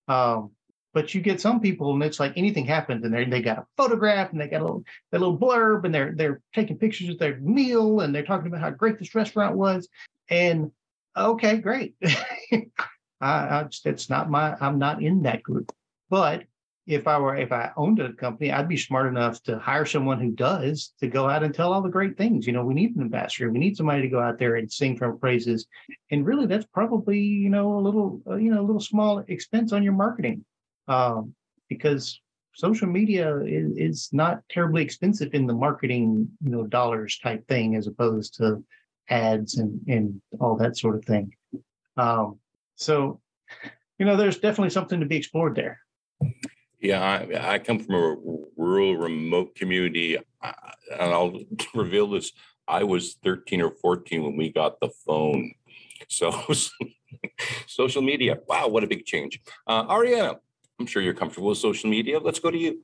Um, 0.08 0.52
but 0.94 1.14
you 1.14 1.22
get 1.22 1.40
some 1.40 1.60
people, 1.60 1.94
and 1.94 2.04
it's 2.04 2.20
like 2.20 2.34
anything 2.36 2.66
happens, 2.66 3.06
and 3.06 3.14
they 3.14 3.24
they 3.26 3.42
got 3.42 3.60
a 3.60 3.66
photograph, 3.78 4.32
and 4.32 4.42
they 4.42 4.48
got 4.48 4.62
a 4.62 4.64
little, 4.64 4.84
a 5.14 5.20
little 5.20 5.38
blurb, 5.38 5.86
and 5.86 5.94
they're 5.94 6.14
they're 6.16 6.42
taking 6.54 6.78
pictures 6.78 7.10
of 7.10 7.20
their 7.20 7.38
meal, 7.38 8.00
and 8.00 8.14
they're 8.14 8.24
talking 8.24 8.48
about 8.48 8.62
how 8.62 8.72
great 8.72 8.98
this 8.98 9.14
restaurant 9.14 9.56
was, 9.56 9.88
and 10.30 10.72
okay, 11.16 11.58
great. 11.58 11.96
I, 13.22 13.60
I 13.60 13.64
just, 13.70 13.86
it's 13.86 14.10
not 14.10 14.30
my, 14.30 14.56
I'm 14.60 14.80
not 14.80 15.02
in 15.02 15.24
that 15.24 15.44
group. 15.44 15.72
But 16.10 16.44
if 16.90 17.08
I 17.08 17.20
were 17.20 17.36
if 17.36 17.52
I 17.52 17.72
owned 17.78 18.00
a 18.00 18.12
company, 18.14 18.52
I'd 18.52 18.68
be 18.68 18.76
smart 18.76 19.08
enough 19.08 19.42
to 19.44 19.60
hire 19.60 19.86
someone 19.86 20.20
who 20.20 20.32
does 20.32 20.94
to 21.00 21.08
go 21.08 21.30
out 21.30 21.44
and 21.44 21.54
tell 21.54 21.72
all 21.72 21.84
the 21.84 21.90
great 21.90 22.18
things. 22.18 22.48
You 22.48 22.54
know, 22.54 22.66
we 22.66 22.74
need 22.74 22.96
an 22.96 23.04
ambassador. 23.04 23.52
We 23.52 23.60
need 23.60 23.78
somebody 23.78 24.02
to 24.02 24.10
go 24.10 24.20
out 24.20 24.40
there 24.40 24.56
and 24.56 24.72
sing 24.72 24.98
from 24.98 25.20
praises. 25.20 25.68
And 26.10 26.26
really, 26.26 26.48
that's 26.48 26.66
probably 26.74 27.20
you 27.20 27.50
know 27.50 27.78
a 27.78 27.82
little 27.82 28.22
uh, 28.28 28.36
you 28.36 28.52
know 28.52 28.62
a 28.62 28.66
little 28.66 28.82
small 28.82 29.20
expense 29.28 29.72
on 29.72 29.84
your 29.84 29.94
marketing, 29.94 30.44
um, 30.88 31.36
because 31.70 32.20
social 32.56 32.88
media 32.88 33.38
is, 33.42 33.78
is 33.78 34.10
not 34.12 34.42
terribly 34.50 34.82
expensive 34.82 35.34
in 35.34 35.46
the 35.46 35.54
marketing 35.54 36.28
you 36.44 36.50
know 36.50 36.66
dollars 36.66 37.20
type 37.22 37.48
thing 37.48 37.76
as 37.76 37.86
opposed 37.86 38.36
to 38.38 38.64
ads 39.10 39.60
and 39.60 39.80
and 39.88 40.20
all 40.40 40.58
that 40.58 40.76
sort 40.76 40.96
of 40.96 41.06
thing. 41.06 41.32
Um, 41.98 42.40
so, 42.76 43.20
you 44.00 44.06
know, 44.06 44.16
there's 44.16 44.40
definitely 44.40 44.72
something 44.72 45.02
to 45.02 45.06
be 45.06 45.18
explored 45.18 45.56
there. 45.56 45.80
Yeah, 46.82 47.02
I, 47.02 47.54
I 47.54 47.60
come 47.60 47.80
from 47.80 47.96
a 47.96 48.16
rural, 48.56 48.96
remote 48.96 49.56
community, 49.56 50.16
and 50.16 50.24
I'll 51.00 51.38
reveal 51.76 52.08
this. 52.08 52.32
I 52.68 52.84
was 52.84 53.16
13 53.24 53.62
or 53.62 53.72
14 53.72 54.24
when 54.24 54.38
we 54.38 54.52
got 54.52 54.80
the 54.80 54.90
phone. 55.06 55.52
So, 56.08 56.32
social 57.68 58.02
media, 58.02 58.38
wow, 58.48 58.68
what 58.68 58.84
a 58.84 58.88
big 58.88 59.06
change. 59.06 59.42
Uh, 59.68 59.86
Ariana, 59.88 60.38
I'm 60.80 60.86
sure 60.86 61.02
you're 61.02 61.14
comfortable 61.14 61.50
with 61.50 61.58
social 61.58 61.90
media. 61.90 62.20
Let's 62.20 62.40
go 62.40 62.50
to 62.50 62.58
you. 62.58 62.84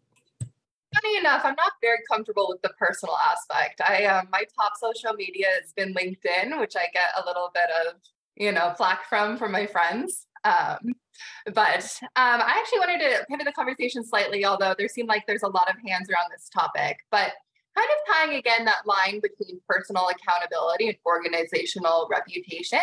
Funny 0.93 1.17
enough, 1.17 1.41
I'm 1.43 1.55
not 1.55 1.73
very 1.81 1.99
comfortable 2.09 2.47
with 2.49 2.61
the 2.61 2.69
personal 2.77 3.15
aspect. 3.17 3.81
I 3.81 4.05
um, 4.05 4.27
my 4.31 4.43
top 4.57 4.73
social 4.77 5.13
media 5.13 5.47
has 5.61 5.73
been 5.73 5.93
LinkedIn, 5.93 6.59
which 6.59 6.75
I 6.75 6.87
get 6.93 7.09
a 7.21 7.25
little 7.25 7.51
bit 7.53 7.69
of 7.85 7.95
you 8.35 8.51
know 8.51 8.73
flack 8.77 9.09
from 9.09 9.37
from 9.37 9.51
my 9.51 9.65
friends. 9.65 10.27
Um, 10.45 10.93
but 11.53 11.99
um, 12.01 12.41
I 12.41 12.55
actually 12.59 12.79
wanted 12.79 12.99
to 12.99 13.25
pivot 13.27 13.45
the 13.45 13.51
conversation 13.51 14.05
slightly, 14.05 14.45
although 14.45 14.75
there 14.77 14.87
seemed 14.87 15.09
like 15.09 15.25
there's 15.27 15.43
a 15.43 15.47
lot 15.47 15.69
of 15.69 15.75
hands 15.85 16.09
around 16.09 16.29
this 16.31 16.49
topic. 16.49 16.99
But 17.11 17.33
kind 17.75 17.89
of 17.89 18.13
tying 18.13 18.37
again 18.37 18.63
that 18.65 18.85
line 18.85 19.19
between 19.19 19.59
personal 19.67 20.07
accountability 20.07 20.87
and 20.87 20.97
organizational 21.05 22.07
reputation, 22.09 22.79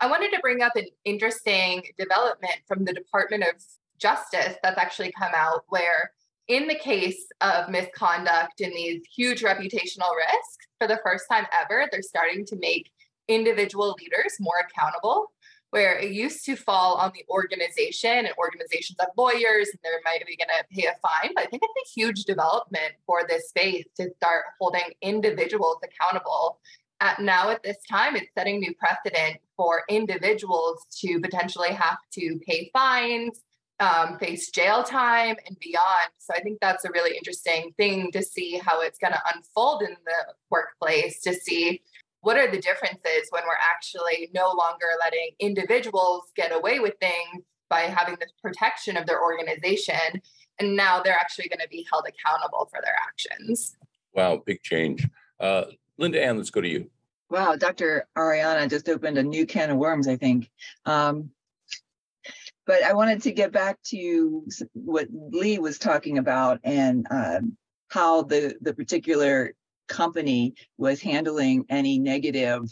I 0.00 0.08
wanted 0.08 0.30
to 0.32 0.40
bring 0.40 0.62
up 0.62 0.76
an 0.76 0.86
interesting 1.04 1.82
development 1.98 2.56
from 2.66 2.84
the 2.84 2.94
Department 2.94 3.42
of 3.42 3.62
Justice 3.98 4.56
that's 4.62 4.78
actually 4.78 5.12
come 5.12 5.32
out 5.34 5.64
where 5.68 6.12
in 6.48 6.66
the 6.66 6.74
case 6.74 7.26
of 7.40 7.68
misconduct 7.68 8.60
and 8.60 8.72
these 8.72 9.02
huge 9.14 9.42
reputational 9.42 10.10
risks, 10.16 10.66
for 10.78 10.88
the 10.88 11.00
first 11.04 11.24
time 11.30 11.46
ever, 11.60 11.86
they're 11.90 12.02
starting 12.02 12.44
to 12.46 12.56
make 12.56 12.90
individual 13.28 13.96
leaders 14.00 14.34
more 14.40 14.56
accountable 14.60 15.30
where 15.72 15.98
it 15.98 16.12
used 16.12 16.44
to 16.44 16.54
fall 16.54 16.96
on 16.96 17.10
the 17.14 17.24
organization 17.30 18.10
and 18.10 18.28
organizations 18.36 18.98
have 19.00 19.08
lawyers 19.16 19.70
and 19.70 19.78
they're 19.82 20.02
might 20.04 20.24
be 20.26 20.36
going 20.36 20.48
to 20.48 20.64
pay 20.70 20.86
a 20.86 20.94
fine. 21.00 21.32
But 21.34 21.44
I 21.44 21.46
think 21.46 21.62
it's 21.64 21.90
a 21.90 21.98
huge 21.98 22.24
development 22.24 22.92
for 23.06 23.22
this 23.26 23.48
space 23.48 23.86
to 23.96 24.10
start 24.18 24.44
holding 24.60 24.82
individuals 25.00 25.78
accountable. 25.82 26.60
At 27.00 27.20
now, 27.20 27.48
at 27.48 27.62
this 27.62 27.78
time, 27.90 28.16
it's 28.16 28.28
setting 28.36 28.60
new 28.60 28.74
precedent 28.74 29.38
for 29.56 29.82
individuals 29.88 30.84
to 31.00 31.18
potentially 31.20 31.70
have 31.72 31.96
to 32.16 32.38
pay 32.46 32.68
fines, 32.74 33.40
um, 33.80 34.18
face 34.18 34.50
jail 34.50 34.82
time, 34.82 35.36
and 35.46 35.58
beyond. 35.58 36.10
So 36.18 36.34
I 36.36 36.40
think 36.40 36.58
that's 36.60 36.84
a 36.84 36.90
really 36.92 37.16
interesting 37.16 37.72
thing 37.78 38.12
to 38.12 38.22
see 38.22 38.60
how 38.62 38.82
it's 38.82 38.98
going 38.98 39.14
to 39.14 39.22
unfold 39.34 39.82
in 39.82 39.96
the 40.04 40.34
workplace 40.50 41.22
to 41.22 41.32
see 41.32 41.80
what 42.22 42.38
are 42.38 42.50
the 42.50 42.60
differences 42.60 43.28
when 43.30 43.42
we're 43.46 43.54
actually 43.70 44.30
no 44.32 44.52
longer 44.56 44.86
letting 45.00 45.30
individuals 45.40 46.22
get 46.36 46.52
away 46.52 46.78
with 46.78 46.94
things 47.00 47.44
by 47.68 47.80
having 47.80 48.16
the 48.20 48.26
protection 48.40 48.96
of 48.96 49.06
their 49.06 49.22
organization? 49.22 50.22
And 50.58 50.76
now 50.76 51.02
they're 51.02 51.14
actually 51.14 51.48
going 51.48 51.60
to 51.60 51.68
be 51.68 51.86
held 51.90 52.04
accountable 52.08 52.68
for 52.70 52.80
their 52.82 52.96
actions. 53.06 53.76
Wow 54.14 54.42
big 54.46 54.62
change. 54.62 55.06
Uh, 55.40 55.64
linda 55.98 56.22
ann 56.22 56.36
let's 56.36 56.50
go 56.50 56.60
to 56.60 56.68
you. 56.68 56.88
Wow 57.28 57.56
dr 57.56 58.06
ariana 58.16 58.70
just 58.70 58.88
opened 58.88 59.18
a 59.18 59.22
new 59.22 59.44
can 59.44 59.70
of 59.70 59.78
worms 59.78 60.06
i 60.06 60.16
think. 60.16 60.48
Um, 60.86 61.30
but 62.66 62.84
i 62.84 62.92
wanted 62.92 63.22
to 63.22 63.32
get 63.32 63.50
back 63.50 63.82
to 63.86 64.46
what 64.74 65.08
lee 65.10 65.58
was 65.58 65.78
talking 65.78 66.18
about 66.18 66.60
and 66.62 67.04
um, 67.10 67.56
how 67.88 68.22
the 68.22 68.54
the 68.60 68.74
particular 68.74 69.54
company 69.92 70.54
was 70.78 71.00
handling 71.00 71.66
any 71.68 71.98
negative 71.98 72.62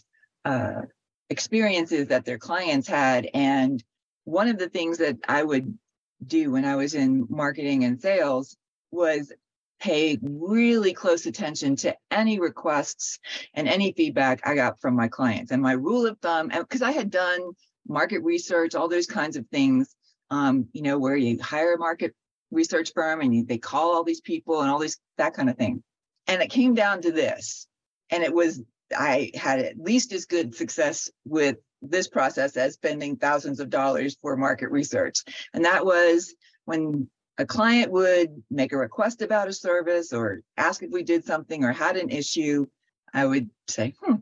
uh, 0.44 0.82
experiences 1.28 2.08
that 2.08 2.24
their 2.24 2.38
clients 2.38 2.88
had. 2.88 3.28
And 3.34 3.82
one 4.24 4.48
of 4.48 4.58
the 4.58 4.68
things 4.68 4.98
that 4.98 5.16
I 5.28 5.42
would 5.42 5.78
do 6.26 6.50
when 6.52 6.64
I 6.64 6.76
was 6.76 6.94
in 6.94 7.26
marketing 7.28 7.84
and 7.84 8.00
sales 8.00 8.56
was 8.90 9.32
pay 9.80 10.18
really 10.22 10.92
close 10.92 11.26
attention 11.26 11.74
to 11.74 11.96
any 12.10 12.38
requests 12.38 13.18
and 13.54 13.68
any 13.68 13.92
feedback 13.92 14.40
I 14.44 14.54
got 14.54 14.80
from 14.80 14.94
my 14.94 15.08
clients. 15.08 15.52
And 15.52 15.62
my 15.62 15.72
rule 15.72 16.06
of 16.06 16.18
thumb, 16.18 16.48
because 16.48 16.82
I 16.82 16.92
had 16.92 17.10
done 17.10 17.40
market 17.86 18.22
research, 18.22 18.74
all 18.74 18.88
those 18.88 19.06
kinds 19.06 19.36
of 19.36 19.46
things, 19.48 19.94
um, 20.30 20.66
you 20.72 20.82
know, 20.82 20.98
where 20.98 21.16
you 21.16 21.38
hire 21.40 21.74
a 21.74 21.78
market 21.78 22.14
research 22.50 22.92
firm 22.94 23.20
and 23.20 23.34
you, 23.34 23.44
they 23.44 23.58
call 23.58 23.94
all 23.94 24.04
these 24.04 24.20
people 24.20 24.60
and 24.60 24.70
all 24.70 24.78
these 24.78 24.98
that 25.16 25.34
kind 25.34 25.48
of 25.48 25.56
thing. 25.56 25.82
And 26.26 26.42
it 26.42 26.50
came 26.50 26.74
down 26.74 27.02
to 27.02 27.12
this, 27.12 27.66
and 28.10 28.22
it 28.22 28.32
was 28.32 28.62
I 28.96 29.30
had 29.34 29.60
at 29.60 29.78
least 29.78 30.12
as 30.12 30.26
good 30.26 30.54
success 30.54 31.10
with 31.24 31.56
this 31.82 32.08
process 32.08 32.56
as 32.56 32.74
spending 32.74 33.16
thousands 33.16 33.60
of 33.60 33.70
dollars 33.70 34.16
for 34.20 34.36
market 34.36 34.70
research. 34.70 35.22
And 35.54 35.64
that 35.64 35.84
was 35.84 36.34
when 36.64 37.08
a 37.38 37.46
client 37.46 37.90
would 37.90 38.42
make 38.50 38.72
a 38.72 38.76
request 38.76 39.22
about 39.22 39.48
a 39.48 39.52
service 39.52 40.12
or 40.12 40.42
ask 40.56 40.82
if 40.82 40.90
we 40.90 41.02
did 41.02 41.24
something 41.24 41.64
or 41.64 41.72
had 41.72 41.96
an 41.96 42.10
issue, 42.10 42.66
I 43.14 43.24
would 43.24 43.48
say, 43.66 43.94
hmm. 44.02 44.16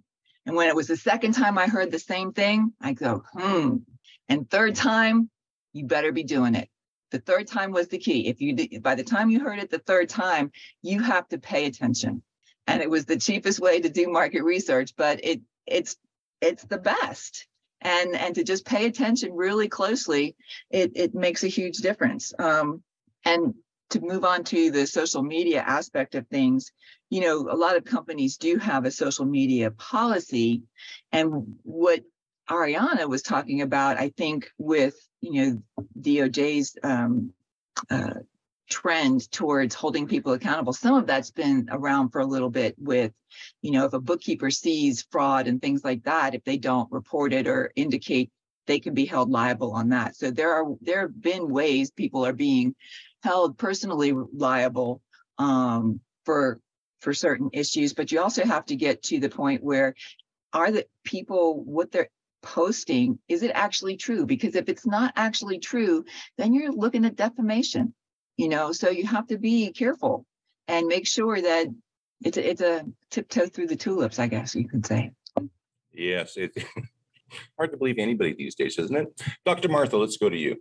And 0.46 0.56
when 0.56 0.68
it 0.68 0.76
was 0.76 0.86
the 0.86 0.96
second 0.96 1.32
time 1.32 1.58
I 1.58 1.66
heard 1.66 1.90
the 1.90 1.98
same 1.98 2.32
thing, 2.32 2.72
I 2.80 2.92
go, 2.92 3.22
hmm. 3.32 3.76
And 4.28 4.48
third 4.48 4.76
time, 4.76 5.30
you 5.72 5.86
better 5.86 6.12
be 6.12 6.22
doing 6.22 6.54
it. 6.54 6.68
The 7.10 7.18
third 7.18 7.46
time 7.46 7.72
was 7.72 7.88
the 7.88 7.98
key. 7.98 8.28
If 8.28 8.40
you 8.40 8.80
by 8.80 8.94
the 8.94 9.04
time 9.04 9.30
you 9.30 9.40
heard 9.40 9.58
it 9.58 9.70
the 9.70 9.78
third 9.78 10.08
time, 10.08 10.52
you 10.82 11.00
have 11.02 11.28
to 11.28 11.38
pay 11.38 11.66
attention. 11.66 12.22
And 12.66 12.82
it 12.82 12.90
was 12.90 13.06
the 13.06 13.16
cheapest 13.16 13.60
way 13.60 13.80
to 13.80 13.88
do 13.88 14.08
market 14.08 14.42
research, 14.42 14.92
but 14.96 15.24
it 15.24 15.40
it's 15.66 15.96
it's 16.40 16.64
the 16.64 16.78
best. 16.78 17.46
And 17.80 18.14
and 18.14 18.34
to 18.34 18.44
just 18.44 18.66
pay 18.66 18.86
attention 18.86 19.32
really 19.32 19.68
closely, 19.68 20.36
it 20.70 20.92
it 20.94 21.14
makes 21.14 21.44
a 21.44 21.48
huge 21.48 21.78
difference. 21.78 22.32
Um, 22.38 22.82
and 23.24 23.54
to 23.90 24.00
move 24.00 24.24
on 24.24 24.44
to 24.44 24.70
the 24.70 24.86
social 24.86 25.22
media 25.22 25.62
aspect 25.62 26.14
of 26.14 26.26
things, 26.26 26.72
you 27.08 27.22
know, 27.22 27.48
a 27.50 27.56
lot 27.56 27.76
of 27.76 27.84
companies 27.84 28.36
do 28.36 28.58
have 28.58 28.84
a 28.84 28.90
social 28.90 29.24
media 29.24 29.70
policy. 29.70 30.62
And 31.10 31.56
what 31.62 32.02
Ariana 32.48 33.08
was 33.08 33.22
talking 33.22 33.62
about, 33.62 33.98
I 33.98 34.08
think, 34.10 34.50
with 34.58 34.94
you 35.20 35.44
know 35.44 35.62
DOJ's 36.00 36.76
um, 36.82 37.32
uh, 37.90 38.14
trend 38.68 39.30
towards 39.30 39.74
holding 39.74 40.06
people 40.06 40.32
accountable. 40.32 40.72
Some 40.72 40.94
of 40.94 41.06
that's 41.06 41.30
been 41.30 41.68
around 41.70 42.10
for 42.10 42.20
a 42.20 42.26
little 42.26 42.50
bit 42.50 42.74
with, 42.78 43.12
you 43.62 43.70
know, 43.70 43.86
if 43.86 43.92
a 43.92 44.00
bookkeeper 44.00 44.50
sees 44.50 45.06
fraud 45.10 45.46
and 45.46 45.60
things 45.60 45.84
like 45.84 46.04
that, 46.04 46.34
if 46.34 46.44
they 46.44 46.58
don't 46.58 46.90
report 46.92 47.32
it 47.32 47.46
or 47.46 47.72
indicate, 47.76 48.30
they 48.66 48.78
can 48.78 48.94
be 48.94 49.06
held 49.06 49.30
liable 49.30 49.72
on 49.72 49.90
that. 49.90 50.16
So 50.16 50.30
there 50.30 50.52
are 50.52 50.66
there 50.80 51.00
have 51.00 51.20
been 51.20 51.48
ways 51.50 51.90
people 51.90 52.26
are 52.26 52.34
being 52.34 52.74
held 53.22 53.58
personally 53.58 54.12
liable 54.12 55.00
um, 55.38 56.00
for 56.24 56.60
for 57.00 57.14
certain 57.14 57.50
issues, 57.52 57.94
but 57.94 58.12
you 58.12 58.20
also 58.20 58.44
have 58.44 58.66
to 58.66 58.76
get 58.76 59.02
to 59.04 59.20
the 59.20 59.28
point 59.30 59.62
where 59.62 59.94
are 60.52 60.70
the 60.70 60.86
people 61.04 61.62
what 61.62 61.90
they're 61.90 62.08
posting 62.42 63.18
is 63.28 63.42
it 63.42 63.50
actually 63.54 63.96
true? 63.96 64.26
Because 64.26 64.54
if 64.54 64.68
it's 64.68 64.86
not 64.86 65.12
actually 65.16 65.58
true 65.58 66.04
then 66.36 66.54
you're 66.54 66.72
looking 66.72 67.04
at 67.04 67.16
defamation 67.16 67.94
you 68.38 68.48
know? 68.48 68.72
So 68.72 68.88
you 68.88 69.06
have 69.06 69.26
to 69.26 69.36
be 69.36 69.70
careful 69.72 70.24
and 70.66 70.86
make 70.86 71.06
sure 71.06 71.38
that 71.38 71.66
it's 72.24 72.38
a, 72.38 72.50
it's 72.50 72.62
a 72.62 72.86
tiptoe 73.10 73.46
through 73.46 73.66
the 73.66 73.76
tulips 73.76 74.18
i 74.18 74.26
guess 74.26 74.54
you 74.54 74.66
could 74.66 74.86
say. 74.86 75.12
Yes 75.92 76.34
it's 76.36 76.56
hard 77.58 77.72
to 77.72 77.76
believe 77.76 77.96
anybody 77.98 78.34
these 78.38 78.54
days 78.54 78.78
isn't 78.78 78.96
it? 78.96 79.22
Dr 79.44 79.68
martha 79.68 79.98
let's 79.98 80.16
go 80.16 80.30
to 80.30 80.36
you. 80.36 80.56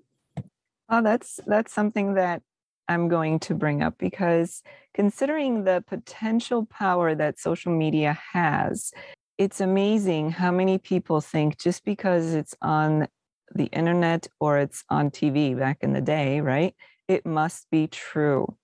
Oh 0.90 1.02
that's 1.02 1.40
that's 1.48 1.74
something 1.74 2.16
that 2.16 2.42
i'm 2.90 3.08
going 3.08 3.40
to 3.40 3.54
bring 3.54 3.82
up 3.84 3.98
because 3.98 4.64
considering 4.94 5.64
the 5.64 5.84
potential 5.88 6.66
power 6.66 7.14
that 7.14 7.40
social 7.40 7.72
media 7.72 8.18
has 8.34 8.92
it's 9.38 9.62
amazing 9.62 10.32
how 10.32 10.52
many 10.52 10.78
people 10.78 11.22
think 11.22 11.58
just 11.58 11.86
because 11.86 12.34
it's 12.34 12.56
on 12.62 13.08
the 13.54 13.66
internet 13.66 14.28
or 14.40 14.58
it's 14.58 14.84
on 14.90 15.12
TV 15.12 15.58
back 15.58 15.78
in 15.82 15.94
the 15.94 16.02
day, 16.02 16.42
right? 16.42 16.76
It 17.08 17.26
must 17.26 17.70
be 17.70 17.88
true. 17.88 18.58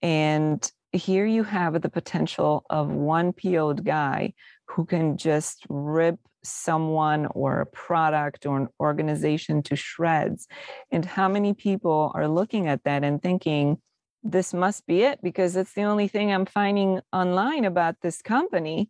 And 0.00 0.70
here 0.92 1.26
you 1.26 1.42
have 1.44 1.80
the 1.80 1.88
potential 1.88 2.64
of 2.70 2.90
one 2.90 3.32
PO'd 3.32 3.84
guy 3.84 4.34
who 4.68 4.84
can 4.84 5.16
just 5.16 5.64
rip 5.68 6.18
someone 6.44 7.26
or 7.26 7.60
a 7.60 7.66
product 7.66 8.46
or 8.46 8.58
an 8.58 8.68
organization 8.80 9.62
to 9.62 9.76
shreds. 9.76 10.46
And 10.90 11.04
how 11.04 11.28
many 11.28 11.54
people 11.54 12.12
are 12.14 12.28
looking 12.28 12.68
at 12.68 12.84
that 12.84 13.04
and 13.04 13.22
thinking, 13.22 13.78
this 14.22 14.54
must 14.54 14.86
be 14.86 15.02
it 15.02 15.20
because 15.22 15.56
it's 15.56 15.72
the 15.72 15.82
only 15.82 16.08
thing 16.08 16.32
I'm 16.32 16.46
finding 16.46 17.00
online 17.12 17.64
about 17.64 17.96
this 18.02 18.22
company 18.22 18.88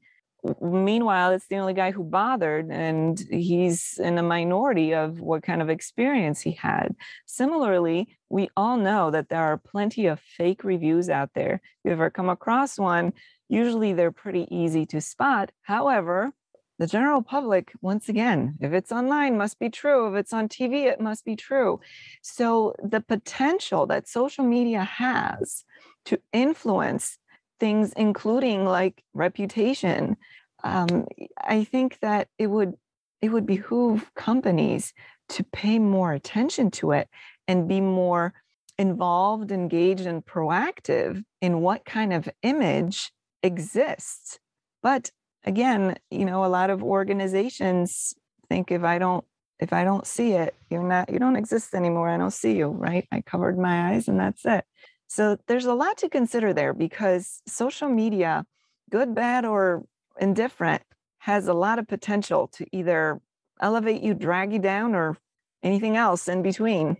meanwhile 0.60 1.30
it's 1.30 1.46
the 1.46 1.56
only 1.56 1.74
guy 1.74 1.90
who 1.92 2.02
bothered 2.02 2.70
and 2.70 3.20
he's 3.30 3.98
in 4.02 4.18
a 4.18 4.22
minority 4.22 4.92
of 4.92 5.20
what 5.20 5.42
kind 5.42 5.62
of 5.62 5.70
experience 5.70 6.40
he 6.40 6.52
had. 6.52 6.94
Similarly 7.26 8.16
we 8.28 8.48
all 8.56 8.76
know 8.76 9.10
that 9.10 9.28
there 9.28 9.42
are 9.42 9.58
plenty 9.58 10.06
of 10.06 10.18
fake 10.20 10.64
reviews 10.64 11.08
out 11.08 11.30
there. 11.34 11.54
If 11.54 11.60
you 11.84 11.92
ever 11.92 12.10
come 12.10 12.28
across 12.28 12.78
one 12.78 13.12
usually 13.48 13.92
they're 13.92 14.12
pretty 14.12 14.48
easy 14.50 14.84
to 14.86 15.00
spot. 15.00 15.52
However 15.62 16.32
the 16.78 16.86
general 16.88 17.22
public 17.22 17.72
once 17.80 18.08
again 18.08 18.56
if 18.60 18.72
it's 18.72 18.90
online 18.90 19.38
must 19.38 19.60
be 19.60 19.70
true. 19.70 20.12
If 20.12 20.18
it's 20.18 20.32
on 20.32 20.48
tv 20.48 20.86
it 20.86 21.00
must 21.00 21.24
be 21.24 21.36
true. 21.36 21.80
So 22.22 22.74
the 22.82 23.00
potential 23.00 23.86
that 23.86 24.08
social 24.08 24.44
media 24.44 24.82
has 24.82 25.64
to 26.06 26.18
influence 26.32 27.18
things, 27.62 27.92
including 27.92 28.64
like 28.64 29.04
reputation, 29.14 30.16
um, 30.64 31.06
I 31.38 31.62
think 31.62 32.00
that 32.00 32.26
it 32.36 32.48
would 32.48 32.74
it 33.20 33.30
would 33.30 33.46
behoove 33.46 34.10
companies 34.16 34.92
to 35.28 35.44
pay 35.44 35.78
more 35.78 36.12
attention 36.12 36.72
to 36.72 36.90
it 36.90 37.08
and 37.46 37.68
be 37.68 37.80
more 37.80 38.34
involved, 38.78 39.52
engaged, 39.52 40.06
and 40.06 40.26
proactive 40.26 41.22
in 41.40 41.60
what 41.60 41.84
kind 41.84 42.12
of 42.12 42.28
image 42.42 43.12
exists. 43.44 44.40
But 44.82 45.12
again, 45.44 45.96
you 46.10 46.24
know, 46.24 46.44
a 46.44 46.54
lot 46.58 46.68
of 46.68 46.82
organizations 46.82 48.12
think 48.48 48.72
if 48.72 48.82
I 48.82 48.98
don't 48.98 49.24
if 49.60 49.72
I 49.72 49.84
don't 49.84 50.04
see 50.04 50.32
it, 50.32 50.56
you're 50.68 50.82
not 50.82 51.12
you 51.12 51.20
don't 51.20 51.36
exist 51.36 51.74
anymore. 51.74 52.08
I 52.08 52.18
don't 52.18 52.32
see 52.32 52.56
you, 52.56 52.70
right? 52.70 53.06
I 53.12 53.20
covered 53.20 53.56
my 53.56 53.92
eyes 53.92 54.08
and 54.08 54.18
that's 54.18 54.44
it. 54.44 54.64
So 55.12 55.36
there's 55.46 55.66
a 55.66 55.74
lot 55.74 55.98
to 55.98 56.08
consider 56.08 56.54
there 56.54 56.72
because 56.72 57.42
social 57.46 57.90
media, 57.90 58.46
good, 58.90 59.14
bad, 59.14 59.44
or 59.44 59.84
indifferent, 60.18 60.82
has 61.18 61.48
a 61.48 61.52
lot 61.52 61.78
of 61.78 61.86
potential 61.86 62.48
to 62.54 62.64
either 62.72 63.20
elevate 63.60 64.00
you, 64.00 64.14
drag 64.14 64.54
you 64.54 64.58
down, 64.58 64.94
or 64.94 65.18
anything 65.62 65.98
else 65.98 66.28
in 66.28 66.42
between. 66.42 66.96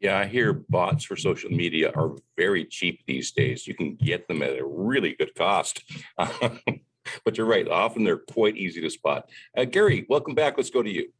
Yeah, 0.00 0.18
I 0.18 0.26
hear 0.26 0.52
bots 0.52 1.04
for 1.04 1.14
social 1.14 1.50
media 1.50 1.92
are 1.94 2.16
very 2.36 2.64
cheap 2.64 3.04
these 3.06 3.30
days. 3.30 3.64
You 3.64 3.74
can 3.74 3.94
get 3.94 4.26
them 4.26 4.42
at 4.42 4.58
a 4.58 4.66
really 4.66 5.14
good 5.14 5.32
cost. 5.36 5.84
but 6.16 7.36
you're 7.36 7.46
right, 7.46 7.68
often 7.68 8.02
they're 8.02 8.18
quite 8.18 8.56
easy 8.56 8.80
to 8.80 8.90
spot. 8.90 9.30
Uh, 9.56 9.66
Gary, 9.66 10.04
welcome 10.08 10.34
back. 10.34 10.56
Let's 10.56 10.70
go 10.70 10.82
to 10.82 10.90
you. 10.90 11.12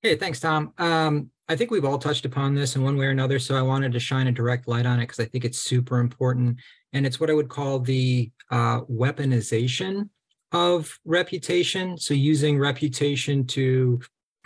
Hey, 0.00 0.16
thanks, 0.16 0.40
Tom. 0.40 0.72
Um, 0.78 1.30
I 1.48 1.56
think 1.56 1.70
we've 1.70 1.84
all 1.84 1.98
touched 1.98 2.24
upon 2.24 2.54
this 2.54 2.74
in 2.74 2.82
one 2.82 2.96
way 2.96 3.06
or 3.06 3.10
another. 3.10 3.38
So 3.38 3.54
I 3.54 3.62
wanted 3.62 3.92
to 3.92 4.00
shine 4.00 4.26
a 4.28 4.32
direct 4.32 4.66
light 4.66 4.86
on 4.86 4.98
it 4.98 5.02
because 5.02 5.20
I 5.20 5.26
think 5.26 5.44
it's 5.44 5.58
super 5.58 5.98
important. 5.98 6.58
And 6.92 7.04
it's 7.04 7.20
what 7.20 7.30
I 7.30 7.34
would 7.34 7.48
call 7.48 7.80
the 7.80 8.30
uh, 8.50 8.80
weaponization 8.82 10.08
of 10.52 10.98
reputation. 11.04 11.98
So 11.98 12.14
using 12.14 12.58
reputation 12.58 13.46
to 13.48 14.00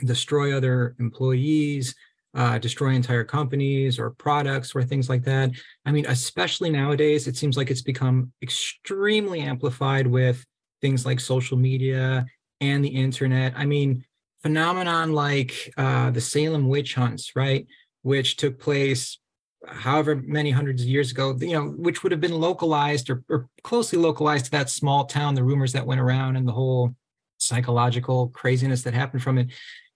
destroy 0.04 0.56
other 0.56 0.96
employees, 0.98 1.94
uh, 2.34 2.58
destroy 2.58 2.90
entire 2.90 3.24
companies 3.24 3.98
or 3.98 4.10
products 4.10 4.74
or 4.74 4.82
things 4.82 5.08
like 5.08 5.24
that. 5.24 5.50
I 5.86 5.92
mean, 5.92 6.06
especially 6.06 6.70
nowadays, 6.70 7.26
it 7.26 7.36
seems 7.36 7.56
like 7.56 7.70
it's 7.70 7.82
become 7.82 8.32
extremely 8.42 9.40
amplified 9.40 10.06
with 10.06 10.44
things 10.80 11.06
like 11.06 11.20
social 11.20 11.56
media 11.56 12.26
and 12.60 12.84
the 12.84 12.88
internet. 12.88 13.54
I 13.56 13.66
mean, 13.66 14.04
phenomenon 14.42 15.12
like 15.12 15.72
uh, 15.76 16.10
the 16.10 16.20
Salem 16.20 16.68
witch 16.68 16.94
hunts, 16.94 17.34
right, 17.34 17.66
which 18.02 18.36
took 18.36 18.58
place 18.58 19.18
however 19.66 20.16
many 20.16 20.50
hundreds 20.50 20.82
of 20.82 20.88
years 20.88 21.10
ago, 21.10 21.36
you 21.40 21.52
know, 21.52 21.68
which 21.68 22.02
would 22.02 22.12
have 22.12 22.20
been 22.20 22.38
localized 22.40 23.10
or, 23.10 23.22
or 23.28 23.48
closely 23.62 23.98
localized 23.98 24.46
to 24.46 24.50
that 24.52 24.70
small 24.70 25.04
town, 25.04 25.34
the 25.34 25.44
rumors 25.44 25.72
that 25.72 25.86
went 25.86 26.00
around 26.00 26.36
and 26.36 26.46
the 26.46 26.52
whole 26.52 26.94
psychological 27.38 28.28
craziness 28.28 28.82
that 28.82 28.94
happened 28.94 29.22
from 29.22 29.38
it. 29.38 29.48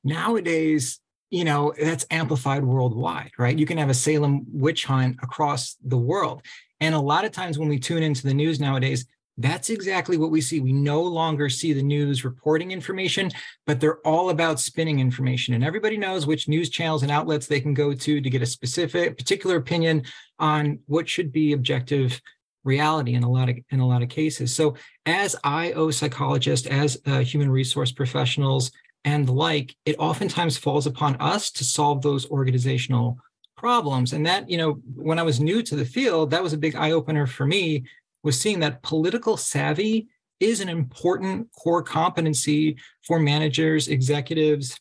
Nowadays, 0.05 1.01
you 1.31 1.45
know, 1.45 1.73
that's 1.81 2.05
amplified 2.11 2.65
worldwide, 2.65 3.31
right? 3.39 3.59
You 3.59 3.67
can 3.67 3.79
have 3.79 3.89
a 3.89 3.95
Salem 3.95 4.45
witch 4.49 4.85
hunt 4.85 5.17
across 5.23 5.77
the 5.85 5.97
world. 5.97 6.43
And 6.81 6.95
a 6.95 7.01
lot 7.01 7.25
of 7.25 7.33
times 7.33 7.59
when 7.59 7.69
we 7.69 7.79
tune 7.79 8.03
into 8.03 8.27
the 8.27 8.35
news 8.35 8.61
nowadays, 8.61 9.07
that's 9.39 9.71
exactly 9.71 10.17
what 10.19 10.31
we 10.31 10.41
see. 10.41 10.61
We 10.61 10.73
no 10.73 11.03
longer 11.03 11.49
see 11.49 11.73
the 11.73 11.83
news 11.83 12.25
reporting 12.25 12.71
information, 12.71 13.31
but 13.67 13.81
they're 13.81 14.07
all 14.07 14.31
about 14.31 14.61
spinning 14.61 15.01
information. 15.01 15.55
And 15.55 15.65
everybody 15.65 15.97
knows 15.97 16.27
which 16.27 16.49
news 16.49 16.69
channels 16.69 17.03
and 17.03 17.11
outlets 17.11 17.47
they 17.47 17.61
can 17.61 17.75
go 17.75 17.95
to 17.95 18.21
to 18.21 18.31
get 18.31 18.43
a 18.43 18.47
specific, 18.47 19.17
particular 19.17 19.57
opinion 19.57 20.03
on 20.39 20.81
what 20.87 21.09
should 21.09 21.33
be 21.33 21.53
objective 21.53 22.21
reality 22.65 23.15
in 23.15 23.25
a 23.25 23.31
lot 23.31 23.49
of 23.49 23.57
in 23.71 23.81
a 23.81 23.87
lot 23.87 24.03
of 24.03 24.09
cases. 24.09 24.55
So 24.55 24.77
as 25.07 25.35
IO 25.43 25.91
psychologists, 25.91 26.67
as 26.67 26.99
uh, 27.07 27.21
human 27.21 27.51
resource 27.51 27.91
professionals 27.91 28.71
and 29.05 29.27
the 29.27 29.33
like, 29.33 29.75
it 29.85 29.97
oftentimes 29.99 30.59
falls 30.59 30.87
upon 30.87 31.17
us 31.17 31.51
to 31.53 31.65
solve 31.65 32.03
those 32.03 32.31
organizational 32.31 33.19
problems. 33.57 34.13
And 34.13 34.27
that, 34.27 34.49
you 34.49 34.59
know, 34.59 34.81
when 34.95 35.19
I 35.19 35.23
was 35.23 35.41
new 35.41 35.63
to 35.63 35.77
the 35.77 35.85
field, 35.85 36.31
that 36.31 36.43
was 36.43 36.53
a 36.53 36.59
big 36.59 36.77
eye 36.77 36.93
opener 36.93 37.27
for 37.27 37.47
me 37.47 37.85
was 38.23 38.41
seeing 38.41 38.61
that 38.61 38.83
political 38.83 39.37
savvy 39.37 40.09
is 40.41 40.61
an 40.61 40.69
important 40.69 41.49
core 41.53 41.83
competency 41.83 42.77
for 43.07 43.19
managers, 43.19 43.89
executives, 43.89 44.79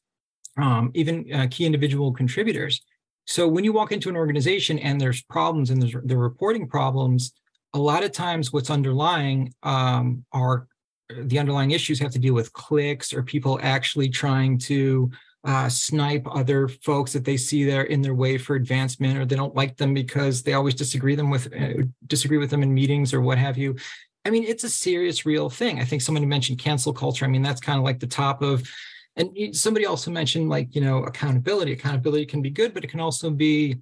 um, 0.58 0.92
even 0.94 1.32
uh, 1.34 1.48
key 1.50 1.66
individual 1.66 2.12
contributors. 2.12 2.82
So 3.26 3.48
when 3.48 3.64
you 3.64 3.72
walk 3.72 3.92
into 3.92 4.10
an 4.10 4.16
organization 4.16 4.80
and 4.80 5.00
there's 5.00 5.22
problems 5.24 5.70
and 5.70 5.82
there's 5.82 5.96
the 6.04 6.18
reporting 6.18 6.68
problems, 6.68 7.32
a 7.74 7.80
lot 7.80 8.04
of 8.04 8.12
times 8.12 8.52
what's 8.52 8.70
underlying 8.70 9.54
um, 9.64 10.26
are 10.34 10.68
the 11.16 11.40
underlying 11.40 11.72
issues 11.72 12.00
have 12.00 12.12
to 12.12 12.20
deal 12.20 12.34
with 12.34 12.54
cliques 12.54 13.14
or 13.14 13.22
people 13.22 13.60
actually 13.62 14.10
trying 14.10 14.58
to 14.58 15.12
uh, 15.44 15.68
snipe 15.68 16.26
other 16.30 16.68
folks 16.68 17.14
that 17.14 17.26
they 17.26 17.38
see 17.38 17.64
there 17.64 17.84
in 17.84 18.02
their 18.02 18.14
way 18.14 18.38
for 18.38 18.56
advancement 18.56 19.18
or 19.18 19.26
they 19.26 19.36
don't 19.36 19.56
like 19.56 19.76
them 19.78 19.94
because 19.94 20.44
they 20.44 20.54
always 20.54 20.76
disagree 20.76 21.16
them 21.16 21.30
with 21.30 21.52
uh, 21.54 21.84
disagree 22.08 22.38
with 22.38 22.50
them 22.50 22.62
in 22.62 22.74
meetings 22.74 23.14
or 23.14 23.22
what 23.22 23.38
have 23.38 23.58
you. 23.58 23.76
I 24.24 24.30
mean 24.30 24.44
it's 24.44 24.64
a 24.64 24.70
serious 24.70 25.26
real 25.26 25.50
thing. 25.50 25.80
I 25.80 25.86
think 25.86 26.04
somebody 26.04 26.28
mentioned 26.28 26.60
cancel 26.60 26.94
culture. 26.94 27.26
I 27.26 27.28
mean 27.28 27.42
that's 27.42 27.62
kind 27.62 27.80
of 27.80 27.84
like 27.84 28.00
the 28.00 28.08
top 28.08 28.42
of 28.42 28.68
and 29.16 29.56
somebody 29.56 29.86
also 29.86 30.12
mentioned 30.12 30.48
like 30.48 30.76
you 30.76 30.82
know 30.82 31.04
accountability. 31.04 31.72
Accountability 31.72 32.26
can 32.26 32.42
be 32.42 32.52
good 32.52 32.74
but 32.74 32.84
it 32.84 32.92
can 32.92 33.00
also 33.00 33.32
be 33.32 33.78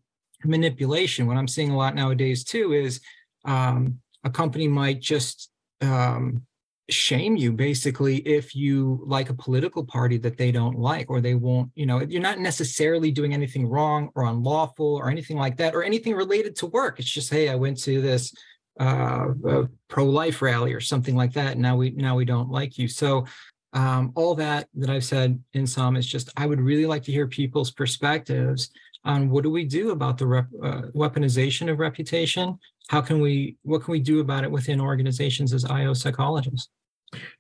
manipulation. 0.46 1.28
What 1.28 1.36
i'm 1.36 1.48
seeing 1.48 1.72
a 1.72 1.78
lot 1.78 1.94
nowadays 1.94 2.46
too 2.46 2.72
is 2.72 3.02
um, 3.44 4.00
a 4.24 4.30
company 4.30 4.68
might 4.70 5.02
just 5.02 5.50
um, 5.82 6.46
shame 6.90 7.36
you 7.36 7.52
basically 7.52 8.18
if 8.28 8.56
you 8.56 9.02
like 9.06 9.30
a 9.30 9.34
political 9.34 9.84
party 9.84 10.18
that 10.18 10.38
they 10.38 10.52
don't 10.52 10.78
like 10.78 11.10
or 11.10 11.22
they 11.22 11.36
won't 11.36 11.72
you 11.76 11.86
know 11.86 12.02
you're 12.02 12.22
not 12.22 12.40
necessarily 12.40 13.12
doing 13.12 13.34
anything 13.34 13.68
wrong 13.68 14.10
or 14.16 14.26
unlawful 14.26 14.96
or 14.96 15.10
anything 15.10 15.38
like 15.38 15.58
that 15.58 15.76
or 15.76 15.84
anything 15.84 16.14
related 16.14 16.56
to 16.56 16.66
work. 16.68 17.00
It's 17.00 17.10
just 17.10 17.32
hey 17.32 17.50
i 17.50 17.56
went 17.56 17.78
to 17.84 18.02
this 18.02 18.34
uh, 18.80 19.28
pro-life 19.90 20.42
rally 20.42 20.74
or 20.74 20.80
something 20.80 21.16
like 21.16 21.34
that 21.34 21.58
now 21.58 21.76
we 21.76 21.92
now 21.92 22.16
we 22.16 22.26
don't 22.26 22.50
like 22.50 22.78
you. 22.78 22.88
So 22.88 23.26
um, 23.74 24.12
all 24.16 24.34
that 24.36 24.68
that 24.76 24.90
i've 24.90 25.04
said 25.04 25.40
in 25.54 25.68
some 25.68 25.96
is 25.96 26.08
just 26.08 26.32
i 26.38 26.48
would 26.48 26.60
really 26.60 26.88
like 26.88 27.04
to 27.04 27.12
hear 27.12 27.28
people's 27.28 27.70
perspectives 27.70 28.72
on 29.06 29.30
what 29.30 29.44
do 29.44 29.50
we 29.50 29.64
do 29.64 29.92
about 29.92 30.18
the 30.18 30.28
rep, 30.28 30.48
uh, 30.62 30.82
weaponization 30.94 31.72
of 31.72 31.80
reputation? 31.80 32.58
How 32.90 33.02
can 33.02 33.20
we 33.20 33.56
what 33.64 33.84
can 33.84 33.92
we 33.92 34.00
do 34.00 34.20
about 34.20 34.44
it 34.44 34.52
within 34.52 34.82
organizations 34.82 35.54
as 35.54 35.64
io 35.66 35.94
psychologists 35.94 36.70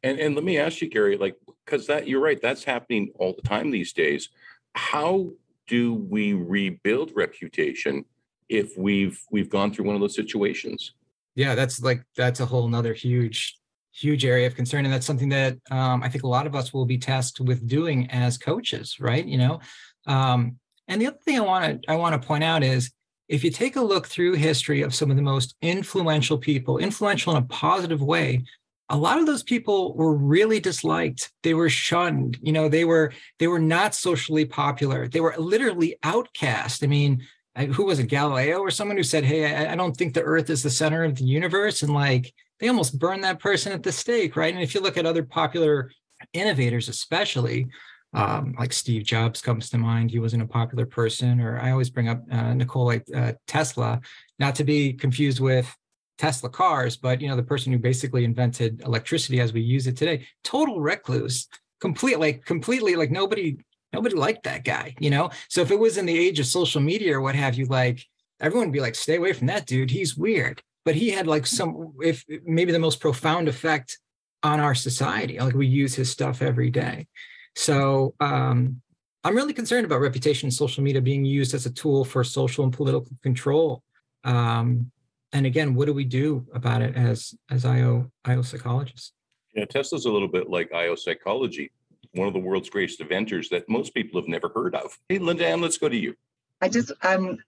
and 0.04 0.20
and 0.20 0.36
let 0.36 0.44
me 0.44 0.58
ask 0.58 0.82
you, 0.82 0.90
Gary, 0.90 1.18
like 1.18 1.36
because 1.66 1.88
that 1.88 2.08
you're 2.08 2.22
right, 2.22 2.42
that's 2.42 2.64
happening 2.64 3.12
all 3.16 3.34
the 3.34 3.48
time 3.48 3.72
these 3.72 3.94
days. 3.94 4.30
How 4.76 5.30
do 5.68 5.94
we 5.94 6.34
rebuild 6.34 7.12
reputation 7.16 8.06
if 8.48 8.78
we've 8.78 9.22
we've 9.32 9.50
gone 9.50 9.74
through 9.74 9.86
one 9.86 9.96
of 9.96 10.02
those 10.02 10.16
situations? 10.16 10.94
Yeah, 11.36 11.56
that's 11.56 11.82
like 11.82 12.04
that's 12.16 12.40
a 12.40 12.46
whole 12.46 12.68
nother 12.68 12.94
huge 12.94 13.60
huge 13.92 14.24
area 14.24 14.48
of 14.48 14.56
concern 14.56 14.86
and 14.86 14.94
that's 14.94 15.06
something 15.06 15.30
that 15.30 15.58
um, 15.72 16.04
i 16.04 16.10
think 16.10 16.24
a 16.24 16.28
lot 16.28 16.46
of 16.46 16.56
us 16.56 16.74
will 16.74 16.86
be 16.86 16.98
tasked 16.98 17.40
with 17.40 17.68
doing 17.68 18.10
as 18.12 18.38
coaches 18.38 19.00
right 19.00 19.26
you 19.26 19.38
know 19.38 19.60
um, 20.08 20.58
and 20.88 21.02
the 21.02 21.08
other 21.08 21.18
thing 21.26 21.38
i 21.38 21.42
want 21.42 21.82
to 21.82 21.92
i 21.92 21.96
want 21.96 22.20
to 22.20 22.28
point 22.28 22.44
out 22.44 22.64
is 22.64 22.92
if 23.28 23.44
you 23.44 23.52
take 23.52 23.76
a 23.76 23.82
look 23.82 24.08
through 24.08 24.34
history 24.34 24.82
of 24.82 24.94
some 24.94 25.10
of 25.10 25.16
the 25.16 25.22
most 25.22 25.56
influential 25.62 26.38
people 26.38 26.78
influential 26.78 27.36
in 27.36 27.44
a 27.44 27.48
positive 27.48 28.02
way 28.02 28.44
a 28.90 28.98
lot 28.98 29.20
of 29.20 29.26
those 29.26 29.44
people 29.44 29.94
were 29.96 30.16
really 30.16 30.60
disliked. 30.60 31.32
They 31.44 31.54
were 31.54 31.70
shunned 31.70 32.38
you 32.42 32.52
know 32.52 32.70
they 32.70 32.86
were 32.86 33.14
they 33.38 33.48
were 33.48 33.60
not 33.60 33.96
socially 33.96 34.46
popular. 34.46 35.08
They 35.08 35.20
were 35.20 35.36
literally 35.38 35.98
outcast. 36.04 36.84
I 36.84 36.88
mean 36.88 37.26
who 37.74 37.86
was 37.86 38.00
it 38.00 38.08
galileo 38.08 38.60
or 38.60 38.72
someone 38.72 38.98
who 38.98 39.04
said 39.04 39.24
hey 39.24 39.68
I, 39.68 39.76
don't 39.76 39.96
think 39.96 40.14
the 40.14 40.24
earth 40.24 40.50
is 40.50 40.64
the 40.64 40.70
center 40.70 41.04
of 41.04 41.16
the 41.16 41.26
universe 41.26 41.82
and 41.82 41.94
like 41.94 42.34
they 42.60 42.68
almost 42.68 43.00
burned 43.00 43.24
that 43.24 43.40
person 43.40 43.74
at 43.74 43.84
the 43.84 43.92
stake 43.92 44.36
right? 44.36 44.54
And 44.54 44.64
if 44.64 44.74
you 44.74 44.82
look 44.82 44.98
at 44.98 45.06
other 45.06 45.24
popular 45.24 45.92
innovators 46.34 46.90
especially 46.90 47.68
um, 48.14 48.56
like 48.58 48.74
steve 48.74 49.04
jobs 49.04 49.42
comes 49.42 49.70
to 49.70 49.78
mind. 49.78 50.10
He 50.12 50.20
wasn't 50.20 50.44
a 50.44 50.48
popular 50.48 50.86
person 50.86 51.40
or 51.40 51.60
i 51.60 51.72
always 51.72 51.90
bring 51.90 52.08
up 52.08 52.24
uh, 52.32 52.54
nikola 52.54 53.02
uh, 53.16 53.34
tesla 53.46 54.02
not 54.38 54.56
to 54.56 54.64
be 54.64 54.94
confused 54.94 55.40
with 55.40 55.76
Tesla 56.20 56.50
cars, 56.50 56.98
but 56.98 57.22
you 57.22 57.30
know, 57.30 57.36
the 57.36 57.42
person 57.44 57.72
who 57.72 57.80
basically 57.80 58.26
invented 58.26 58.82
electricity 58.82 59.40
as 59.40 59.54
we 59.54 59.62
use 59.62 59.88
it 59.88 59.98
today, 59.98 60.28
total 60.44 60.82
recluse, 60.82 61.48
complete 61.80 62.20
like 62.20 62.46
completely 62.46 62.96
like 62.96 63.10
nobody 63.10 63.58
nobody 63.94 64.16
liked 64.16 64.44
that 64.44 64.64
guy, 64.64 64.94
you 65.00 65.10
know. 65.10 65.32
So 65.48 65.62
if 65.62 65.72
it 65.72 65.80
was 65.80 65.98
in 65.98 66.06
the 66.06 66.18
age 66.18 66.40
of 66.40 66.46
social 66.46 66.82
media 66.82 67.16
or 67.18 67.22
what 67.22 67.36
have 67.36 67.56
you, 67.56 67.66
like 67.66 68.06
everyone 68.40 68.68
would 68.68 68.74
be 68.74 68.82
like, 68.82 68.96
stay 68.96 69.16
away 69.16 69.34
from 69.34 69.48
that 69.48 69.66
dude. 69.66 69.90
He's 69.90 70.16
weird. 70.16 70.62
But 70.86 70.96
he 70.96 71.10
had 71.10 71.26
like 71.26 71.48
some 71.48 71.94
if 72.04 72.26
maybe 72.46 72.72
the 72.72 72.80
most 72.80 73.00
profound 73.00 73.48
effect 73.48 73.98
on 74.44 74.60
our 74.60 74.76
society. 74.76 75.40
Like 75.40 75.56
we 75.56 75.68
use 75.68 75.96
his 75.96 76.12
stuff 76.12 76.42
every 76.42 76.70
day. 76.70 77.08
So 77.56 78.14
um 78.20 78.82
I'm 79.24 79.36
really 79.36 79.54
concerned 79.54 79.86
about 79.86 80.02
reputation 80.02 80.48
in 80.48 80.52
social 80.52 80.84
media 80.84 81.02
being 81.02 81.26
used 81.26 81.54
as 81.54 81.66
a 81.66 81.72
tool 81.72 82.06
for 82.06 82.24
social 82.24 82.64
and 82.64 82.74
political 82.74 83.12
control. 83.22 83.84
Um, 84.24 84.92
and 85.34 85.46
again, 85.46 85.76
what 85.76 85.86
do 85.86 85.94
we 85.94 86.06
do 86.06 86.46
about 86.54 86.82
it 86.82 86.96
as 86.96 87.34
as 87.50 87.66
IO 87.66 88.12
IO 88.26 88.42
psychologists? 88.42 89.14
Yeah, 89.56 89.66
Tesla's 89.66 90.06
a 90.06 90.12
little 90.12 90.28
bit 90.28 90.50
like 90.50 90.74
IO 90.74 90.96
psychology, 90.96 91.72
one 92.14 92.28
of 92.28 92.34
the 92.34 92.40
world's 92.40 92.70
greatest 92.70 93.02
inventors 93.02 93.50
that 93.50 93.68
most 93.70 93.94
people 93.94 94.20
have 94.20 94.30
never 94.30 94.50
heard 94.50 94.76
of. 94.76 94.98
Hey, 95.10 95.20
Linda 95.20 95.46
Ann, 95.46 95.62
let's 95.62 95.78
go 95.78 95.90
to 95.90 95.98
you. 95.98 96.16
I 96.62 96.70
just 96.70 96.92
I'm 97.02 97.40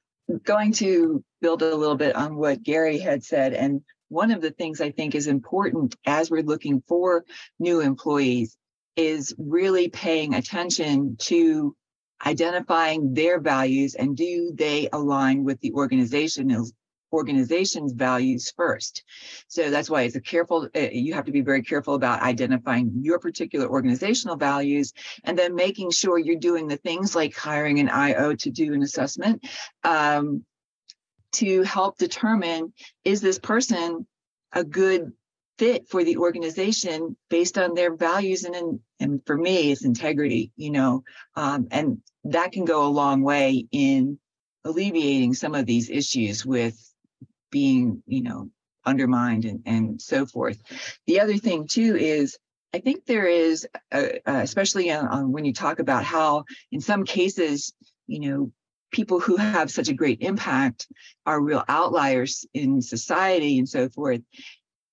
going 0.43 0.71
to 0.73 1.23
build 1.41 1.61
a 1.61 1.75
little 1.75 1.95
bit 1.95 2.15
on 2.15 2.35
what 2.35 2.63
Gary 2.63 2.99
had 2.99 3.23
said. 3.23 3.53
And 3.53 3.81
one 4.09 4.31
of 4.31 4.41
the 4.41 4.51
things 4.51 4.81
I 4.81 4.91
think 4.91 5.15
is 5.15 5.27
important 5.27 5.95
as 6.05 6.29
we're 6.29 6.43
looking 6.43 6.83
for 6.87 7.25
new 7.59 7.81
employees 7.81 8.57
is 8.95 9.33
really 9.37 9.89
paying 9.89 10.35
attention 10.35 11.15
to 11.17 11.75
identifying 12.25 13.13
their 13.13 13.39
values 13.39 13.95
and 13.95 14.15
do 14.15 14.51
they 14.53 14.89
align 14.93 15.43
with 15.43 15.59
the 15.61 15.71
organizational 15.71 16.67
organization's 17.11 17.93
values 17.93 18.51
first. 18.55 19.03
So 19.47 19.69
that's 19.69 19.89
why 19.89 20.03
it's 20.03 20.15
a 20.15 20.21
careful, 20.21 20.69
uh, 20.75 20.79
you 20.91 21.13
have 21.13 21.25
to 21.25 21.31
be 21.31 21.41
very 21.41 21.63
careful 21.63 21.95
about 21.95 22.21
identifying 22.21 22.91
your 23.01 23.19
particular 23.19 23.69
organizational 23.69 24.37
values 24.37 24.93
and 25.23 25.37
then 25.37 25.55
making 25.55 25.91
sure 25.91 26.17
you're 26.17 26.35
doing 26.35 26.67
the 26.67 26.77
things 26.77 27.15
like 27.15 27.35
hiring 27.35 27.79
an 27.79 27.89
IO 27.89 28.35
to 28.35 28.49
do 28.49 28.73
an 28.73 28.81
assessment 28.81 29.43
um, 29.83 30.45
to 31.33 31.63
help 31.63 31.97
determine 31.97 32.73
is 33.03 33.21
this 33.21 33.39
person 33.39 34.05
a 34.53 34.63
good 34.63 35.11
fit 35.57 35.87
for 35.87 36.03
the 36.03 36.17
organization 36.17 37.15
based 37.29 37.57
on 37.57 37.73
their 37.73 37.95
values 37.95 38.43
and 38.43 38.79
and 38.99 39.21
for 39.25 39.37
me 39.37 39.71
it's 39.71 39.85
integrity 39.85 40.51
you 40.55 40.71
know 40.71 41.03
um, 41.35 41.67
and 41.71 42.01
that 42.23 42.51
can 42.51 42.65
go 42.65 42.85
a 42.85 42.89
long 42.89 43.21
way 43.21 43.67
in 43.71 44.17
alleviating 44.65 45.33
some 45.33 45.55
of 45.55 45.65
these 45.65 45.89
issues 45.89 46.45
with 46.45 46.90
being, 47.51 48.01
you 48.07 48.23
know, 48.23 48.49
undermined 48.85 49.45
and, 49.45 49.61
and 49.65 50.01
so 50.01 50.25
forth. 50.25 50.61
The 51.07 51.19
other 51.19 51.37
thing 51.37 51.67
too 51.67 51.95
is 51.95 52.37
I 52.73 52.79
think 52.79 53.05
there 53.05 53.27
is, 53.27 53.67
uh, 53.91 54.07
especially 54.25 54.91
on, 54.91 55.07
on 55.07 55.31
when 55.31 55.45
you 55.45 55.53
talk 55.53 55.79
about 55.79 56.03
how 56.03 56.45
in 56.71 56.79
some 56.79 57.03
cases, 57.03 57.73
you 58.07 58.19
know, 58.21 58.51
people 58.91 59.19
who 59.19 59.35
have 59.37 59.71
such 59.71 59.89
a 59.89 59.93
great 59.93 60.21
impact 60.21 60.87
are 61.25 61.41
real 61.41 61.63
outliers 61.67 62.45
in 62.53 62.81
society 62.81 63.57
and 63.57 63.67
so 63.67 63.89
forth. 63.89 64.21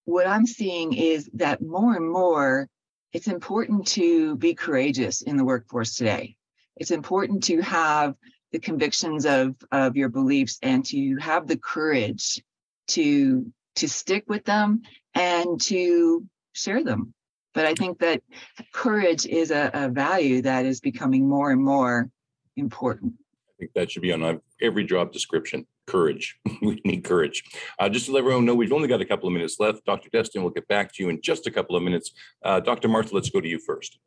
What 0.04 0.26
I'm 0.26 0.46
seeing 0.46 0.92
is 0.92 1.28
that 1.34 1.62
more 1.62 1.94
and 1.94 2.10
more, 2.10 2.68
it's 3.12 3.28
important 3.28 3.86
to 3.88 4.36
be 4.36 4.54
courageous 4.54 5.22
in 5.22 5.36
the 5.36 5.44
workforce 5.44 5.96
today. 5.96 6.36
It's 6.76 6.90
important 6.90 7.44
to 7.44 7.60
have 7.60 8.14
the 8.52 8.58
convictions 8.58 9.26
of, 9.26 9.54
of 9.72 9.96
your 9.96 10.08
beliefs 10.08 10.58
and 10.62 10.84
to 10.86 11.16
have 11.16 11.46
the 11.46 11.58
courage 11.58 12.40
to 12.88 13.52
to 13.76 13.88
stick 13.88 14.24
with 14.28 14.44
them 14.44 14.82
and 15.14 15.60
to 15.60 16.26
share 16.52 16.82
them. 16.82 17.14
But 17.54 17.66
i 17.66 17.74
think 17.74 17.98
that 17.98 18.22
courage 18.72 19.26
is 19.26 19.50
a, 19.50 19.70
a 19.72 19.88
value 19.88 20.42
that 20.42 20.66
is 20.66 20.80
becoming 20.80 21.28
more 21.28 21.50
and 21.50 21.62
more 21.62 22.08
important. 22.56 23.14
I 23.48 23.54
think 23.58 23.72
that 23.74 23.90
should 23.90 24.02
be 24.02 24.12
on 24.12 24.40
every 24.60 24.84
job 24.84 25.12
description. 25.12 25.66
Courage. 25.86 26.38
We 26.62 26.80
need 26.84 27.04
courage. 27.04 27.44
Uh, 27.78 27.88
just 27.88 28.06
to 28.06 28.12
let 28.12 28.20
everyone 28.20 28.44
know 28.44 28.54
we've 28.54 28.72
only 28.72 28.88
got 28.88 29.00
a 29.00 29.04
couple 29.04 29.28
of 29.28 29.32
minutes 29.32 29.58
left. 29.58 29.84
Dr 29.84 30.08
destin 30.10 30.42
will 30.42 30.50
get 30.50 30.68
back 30.68 30.92
to 30.94 31.02
you 31.02 31.08
in 31.08 31.20
just 31.22 31.46
a 31.46 31.50
couple 31.50 31.76
of 31.76 31.82
minutes. 31.82 32.12
Uh, 32.44 32.60
dr 32.60 32.86
martha 32.88 33.14
let's 33.14 33.30
go 33.30 33.40
to 33.40 33.48
you 33.48 33.58
first. 33.58 33.98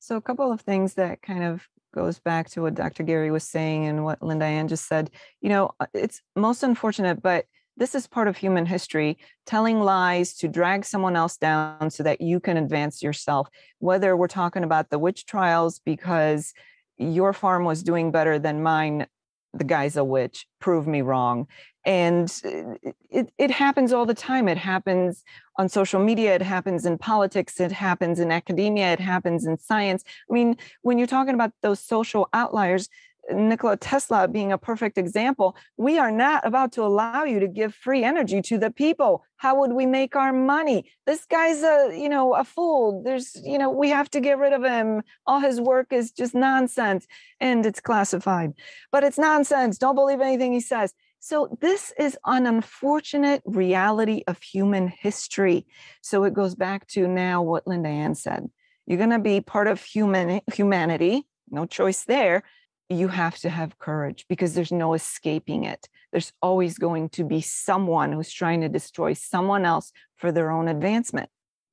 So 0.00 0.16
a 0.16 0.20
couple 0.20 0.52
of 0.52 0.60
things 0.60 0.94
that 0.94 1.22
kind 1.22 1.44
of 1.44 1.66
goes 1.94 2.18
back 2.18 2.50
to 2.50 2.62
what 2.62 2.74
dr 2.74 3.02
gary 3.04 3.30
was 3.30 3.44
saying 3.44 3.86
and 3.86 4.04
what 4.04 4.22
linda 4.22 4.44
ann 4.44 4.68
just 4.68 4.86
said. 4.86 5.10
You 5.40 5.48
know 5.48 5.70
uh, 5.80 5.86
it's 5.94 6.20
most 6.36 6.62
unfortunate 6.62 7.22
but 7.22 7.46
this 7.78 7.94
is 7.94 8.06
part 8.06 8.28
of 8.28 8.36
human 8.36 8.66
history 8.66 9.16
telling 9.46 9.80
lies 9.80 10.34
to 10.34 10.48
drag 10.48 10.84
someone 10.84 11.16
else 11.16 11.36
down 11.36 11.90
so 11.90 12.02
that 12.02 12.20
you 12.20 12.40
can 12.40 12.56
advance 12.56 13.02
yourself. 13.02 13.48
Whether 13.78 14.16
we're 14.16 14.26
talking 14.26 14.64
about 14.64 14.90
the 14.90 14.98
witch 14.98 15.24
trials 15.24 15.78
because 15.78 16.52
your 16.98 17.32
farm 17.32 17.64
was 17.64 17.82
doing 17.82 18.10
better 18.10 18.38
than 18.38 18.62
mine 18.62 19.06
the 19.54 19.64
guy's 19.64 19.96
a 19.96 20.04
witch. 20.04 20.46
Prove 20.60 20.86
me 20.86 21.00
wrong. 21.02 21.46
And 21.84 22.30
uh, 22.44 22.74
it, 23.10 23.32
it 23.38 23.50
happens 23.50 23.92
all 23.92 24.04
the 24.04 24.14
time. 24.14 24.46
It 24.46 24.58
happens 24.58 25.24
on 25.56 25.68
social 25.68 26.00
media. 26.00 26.34
It 26.34 26.42
happens 26.42 26.84
in 26.84 26.98
politics. 26.98 27.58
It 27.58 27.72
happens 27.72 28.20
in 28.20 28.30
academia. 28.30 28.92
It 28.92 29.00
happens 29.00 29.46
in 29.46 29.58
science. 29.58 30.04
I 30.30 30.34
mean 30.34 30.56
when 30.82 30.98
you're 30.98 31.06
talking 31.06 31.34
about 31.34 31.52
those 31.62 31.80
social 31.80 32.28
outliers 32.32 32.88
Nikola 33.30 33.76
Tesla 33.76 34.28
being 34.28 34.52
a 34.52 34.58
perfect 34.58 34.98
example, 34.98 35.56
we 35.76 35.98
are 35.98 36.10
not 36.10 36.46
about 36.46 36.72
to 36.72 36.82
allow 36.82 37.24
you 37.24 37.40
to 37.40 37.48
give 37.48 37.74
free 37.74 38.04
energy 38.04 38.40
to 38.42 38.58
the 38.58 38.70
people. 38.70 39.24
How 39.36 39.58
would 39.60 39.72
we 39.72 39.86
make 39.86 40.16
our 40.16 40.32
money? 40.32 40.90
This 41.06 41.24
guy's 41.26 41.62
a, 41.62 41.90
you 41.92 42.08
know, 42.08 42.34
a 42.34 42.44
fool. 42.44 43.02
There's, 43.04 43.36
you 43.44 43.58
know, 43.58 43.70
we 43.70 43.90
have 43.90 44.10
to 44.10 44.20
get 44.20 44.38
rid 44.38 44.52
of 44.52 44.64
him. 44.64 45.02
All 45.26 45.40
his 45.40 45.60
work 45.60 45.92
is 45.92 46.10
just 46.10 46.34
nonsense 46.34 47.06
and 47.40 47.64
it's 47.64 47.80
classified. 47.80 48.52
But 48.90 49.04
it's 49.04 49.18
nonsense. 49.18 49.78
Don't 49.78 49.94
believe 49.94 50.20
anything 50.20 50.52
he 50.52 50.60
says. 50.60 50.94
So 51.20 51.58
this 51.60 51.92
is 51.98 52.16
an 52.26 52.46
unfortunate 52.46 53.42
reality 53.44 54.22
of 54.26 54.40
human 54.40 54.88
history. 54.88 55.66
So 56.00 56.24
it 56.24 56.32
goes 56.32 56.54
back 56.54 56.86
to 56.88 57.08
now 57.08 57.42
what 57.42 57.66
Linda 57.66 57.88
Ann 57.88 58.14
said. 58.14 58.48
You're 58.86 58.98
going 58.98 59.10
to 59.10 59.18
be 59.18 59.40
part 59.40 59.66
of 59.66 59.82
human 59.82 60.40
humanity, 60.52 61.26
no 61.50 61.66
choice 61.66 62.04
there 62.04 62.44
you 62.88 63.08
have 63.08 63.38
to 63.38 63.50
have 63.50 63.78
courage 63.78 64.24
because 64.28 64.54
there's 64.54 64.72
no 64.72 64.94
escaping 64.94 65.64
it. 65.64 65.88
There's 66.10 66.32
always 66.40 66.78
going 66.78 67.10
to 67.10 67.24
be 67.24 67.40
someone 67.40 68.12
who's 68.12 68.32
trying 68.32 68.62
to 68.62 68.68
destroy 68.68 69.12
someone 69.12 69.64
else 69.64 69.92
for 70.16 70.32
their 70.32 70.50
own 70.50 70.68
advancement. 70.68 71.28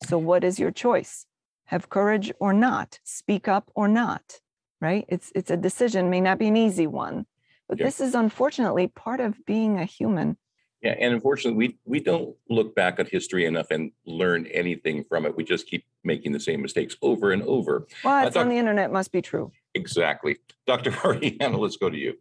So, 0.08 0.18
what 0.18 0.44
is 0.44 0.60
your 0.60 0.72
choice? 0.72 1.26
Have 1.66 1.90
courage 1.90 2.32
or 2.40 2.54
not? 2.54 3.00
Speak 3.04 3.48
up 3.48 3.72
or 3.76 3.88
not? 3.88 4.40
Right? 4.82 5.06
It's 5.08 5.32
it's 5.34 5.50
a 5.50 5.58
decision, 5.58 6.10
may 6.10 6.22
not 6.22 6.38
be 6.38 6.48
an 6.48 6.58
easy 6.58 6.86
one, 6.86 7.26
but 7.70 7.78
this 7.78 8.02
is 8.02 8.14
unfortunately 8.14 8.88
part 8.88 9.22
of 9.22 9.46
being 9.46 9.80
a 9.80 9.86
human. 9.86 10.38
Yeah, 10.82 10.96
and 11.00 11.14
unfortunately, 11.14 11.58
we 11.58 11.80
we 11.86 12.00
don't 12.02 12.36
look 12.50 12.76
back 12.76 13.00
at 13.00 13.08
history 13.08 13.46
enough 13.46 13.72
and 13.72 13.92
learn 14.06 14.48
anything 14.48 15.06
from 15.08 15.26
it. 15.26 15.36
We 15.36 15.46
just 15.46 15.66
keep 15.66 15.86
making 16.04 16.34
the 16.34 16.42
same 16.42 16.62
mistakes 16.62 16.98
over 17.02 17.32
and 17.32 17.42
over. 17.44 17.88
Well, 18.04 18.28
it's 18.28 18.36
on 18.36 18.50
the 18.50 18.58
internet, 18.58 18.92
must 18.92 19.14
be 19.14 19.22
true. 19.22 19.52
Exactly. 19.76 20.38
Dr. 20.66 20.92
Ariana, 20.92 21.60
let's 21.60 21.78
go 21.78 21.90
to 21.90 21.98
you. 21.98 22.16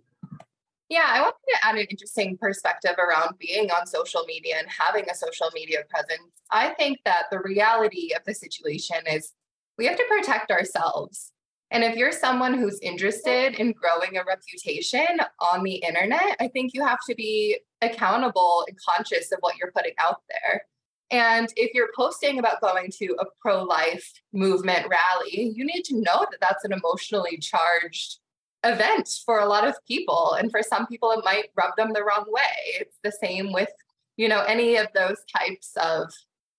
Yeah, 0.90 1.06
I 1.08 1.22
wanted 1.22 1.34
to 1.48 1.66
add 1.66 1.76
an 1.76 1.86
interesting 1.90 2.36
perspective 2.36 2.96
around 2.98 3.38
being 3.38 3.70
on 3.70 3.86
social 3.86 4.24
media 4.26 4.56
and 4.58 4.68
having 4.68 5.08
a 5.08 5.14
social 5.14 5.48
media 5.54 5.78
presence. 5.88 6.42
I 6.50 6.70
think 6.74 6.98
that 7.06 7.24
the 7.30 7.40
reality 7.40 8.10
of 8.14 8.22
the 8.26 8.34
situation 8.34 8.98
is 9.06 9.32
we 9.78 9.86
have 9.86 9.96
to 9.96 10.04
protect 10.08 10.50
ourselves. 10.50 11.32
And 11.70 11.82
if 11.82 11.96
you're 11.96 12.12
someone 12.12 12.54
who's 12.54 12.78
interested 12.80 13.54
in 13.54 13.72
growing 13.72 14.16
a 14.16 14.24
reputation 14.24 15.06
on 15.40 15.64
the 15.64 15.76
internet, 15.76 16.36
I 16.38 16.48
think 16.48 16.72
you 16.74 16.84
have 16.84 17.00
to 17.08 17.14
be 17.14 17.58
accountable 17.80 18.64
and 18.68 18.76
conscious 18.86 19.32
of 19.32 19.38
what 19.40 19.56
you're 19.56 19.72
putting 19.72 19.94
out 19.98 20.22
there. 20.28 20.62
And 21.10 21.48
if 21.56 21.74
you're 21.74 21.90
posting 21.96 22.38
about 22.38 22.60
going 22.60 22.90
to 22.98 23.16
a 23.20 23.26
pro 23.40 23.62
life 23.62 24.10
movement 24.32 24.86
rally, 24.88 25.52
you 25.54 25.64
need 25.64 25.82
to 25.84 25.94
know 25.96 26.26
that 26.30 26.40
that's 26.40 26.64
an 26.64 26.72
emotionally 26.72 27.38
charged 27.38 28.18
event 28.64 29.08
for 29.24 29.38
a 29.40 29.46
lot 29.46 29.68
of 29.68 29.74
people. 29.86 30.36
And 30.38 30.50
for 30.50 30.62
some 30.62 30.86
people, 30.86 31.10
it 31.12 31.24
might 31.24 31.50
rub 31.56 31.76
them 31.76 31.92
the 31.92 32.02
wrong 32.02 32.24
way. 32.28 32.80
It's 32.80 32.96
the 33.04 33.12
same 33.12 33.52
with, 33.52 33.68
you 34.16 34.28
know, 34.28 34.40
any 34.42 34.76
of 34.76 34.88
those 34.94 35.18
types 35.36 35.72
of 35.76 36.12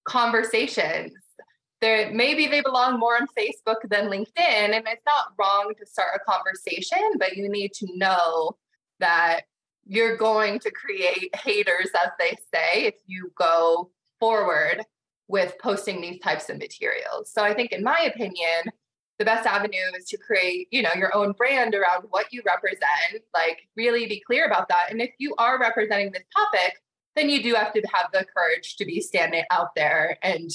conversations. 0.07 1.13
There, 1.81 2.11
maybe 2.13 2.47
they 2.47 2.61
belong 2.61 2.99
more 2.99 3.15
on 3.15 3.27
Facebook 3.37 3.89
than 3.89 4.09
LinkedIn. 4.09 4.27
And 4.37 4.85
it's 4.87 5.05
not 5.05 5.33
wrong 5.37 5.73
to 5.77 5.85
start 5.85 6.09
a 6.15 6.31
conversation, 6.31 7.17
but 7.19 7.35
you 7.35 7.49
need 7.49 7.73
to 7.73 7.87
know 7.95 8.57
that 8.99 9.41
you're 9.87 10.17
going 10.17 10.59
to 10.59 10.71
create 10.71 11.35
haters, 11.35 11.89
as 12.03 12.11
they 12.17 12.37
say, 12.53 12.85
if 12.85 12.95
you 13.05 13.31
go 13.35 13.91
forward 14.19 14.83
with 15.27 15.55
posting 15.61 16.01
these 16.01 16.19
types 16.19 16.49
of 16.49 16.57
materials. 16.57 17.31
So 17.31 17.43
I 17.43 17.53
think 17.53 17.71
in 17.71 17.83
my 17.83 18.11
opinion, 18.13 18.71
the 19.17 19.25
best 19.25 19.47
avenue 19.47 19.91
is 19.97 20.05
to 20.05 20.17
create, 20.17 20.67
you 20.71 20.81
know, 20.81 20.91
your 20.95 21.15
own 21.15 21.31
brand 21.31 21.73
around 21.73 22.05
what 22.09 22.31
you 22.31 22.41
represent, 22.45 23.23
like 23.33 23.59
really 23.75 24.05
be 24.07 24.19
clear 24.19 24.45
about 24.45 24.67
that. 24.69 24.87
And 24.91 25.01
if 25.01 25.11
you 25.17 25.33
are 25.37 25.59
representing 25.59 26.11
this 26.11 26.23
topic, 26.35 26.81
then 27.15 27.29
you 27.29 27.41
do 27.41 27.53
have 27.53 27.71
to 27.73 27.81
have 27.93 28.07
the 28.11 28.25
courage 28.35 28.75
to 28.75 28.85
be 28.85 28.99
standing 28.99 29.43
out 29.51 29.73
there 29.75 30.17
and 30.21 30.51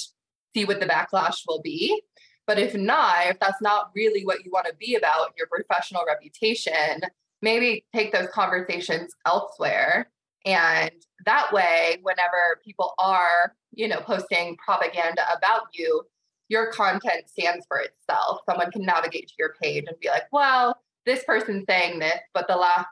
see 0.54 0.64
what 0.66 0.78
the 0.78 0.86
backlash 0.86 1.42
will 1.48 1.62
be. 1.62 2.02
But 2.46 2.58
if 2.58 2.74
not, 2.74 3.28
if 3.28 3.38
that's 3.40 3.62
not 3.62 3.90
really 3.94 4.26
what 4.26 4.44
you 4.44 4.50
want 4.50 4.66
to 4.66 4.74
be 4.74 4.94
about, 4.94 5.32
your 5.38 5.46
professional 5.46 6.04
reputation, 6.06 7.00
maybe 7.40 7.86
take 7.94 8.12
those 8.12 8.28
conversations 8.28 9.14
elsewhere 9.24 10.11
and 10.45 10.91
that 11.26 11.53
way, 11.53 11.99
whenever 12.03 12.61
people 12.64 12.95
are, 12.99 13.55
you 13.72 13.88
know, 13.88 14.01
posting 14.01 14.57
propaganda 14.57 15.22
about 15.36 15.68
you, 15.72 16.03
your 16.49 16.72
content 16.72 17.28
stands 17.28 17.64
for 17.66 17.78
itself. 17.78 18.41
Someone 18.49 18.70
can 18.70 18.82
navigate 18.82 19.28
to 19.28 19.34
your 19.38 19.55
page 19.61 19.84
and 19.86 19.99
be 20.01 20.09
like, 20.09 20.24
well, 20.32 20.76
this 21.07 21.22
person's 21.24 21.64
saying 21.68 21.99
this, 21.99 22.18
but 22.34 22.49
the 22.49 22.57
last 22.57 22.88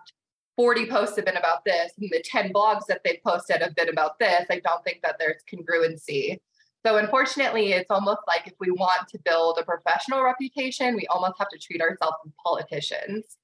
40 0.57 0.87
posts 0.87 1.17
have 1.17 1.25
been 1.25 1.37
about 1.37 1.65
this, 1.65 1.93
and 1.99 2.11
the 2.11 2.23
10 2.25 2.53
blogs 2.53 2.87
that 2.89 3.01
they've 3.05 3.23
posted 3.25 3.63
have 3.63 3.75
been 3.77 3.89
about 3.89 4.19
this. 4.19 4.47
I 4.51 4.61
don't 4.61 4.83
think 4.85 5.01
that 5.03 5.17
there's 5.19 5.43
congruency. 5.53 6.39
So, 6.85 6.97
unfortunately, 6.97 7.73
it's 7.73 7.91
almost 7.91 8.21
like 8.27 8.47
if 8.47 8.55
we 8.61 8.71
want 8.71 9.09
to 9.09 9.19
build 9.25 9.59
a 9.61 9.65
professional 9.65 10.23
reputation, 10.23 10.97
we 10.97 11.07
almost 11.09 11.35
have 11.39 11.49
to 11.51 11.59
treat 11.59 11.81
ourselves 11.81 12.17
as 12.27 12.33
politicians. 12.45 13.37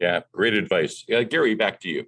Yeah, 0.00 0.20
great 0.32 0.54
advice. 0.54 1.04
Uh, 1.14 1.22
Gary, 1.22 1.54
back 1.54 1.80
to 1.80 1.88
you. 1.88 2.06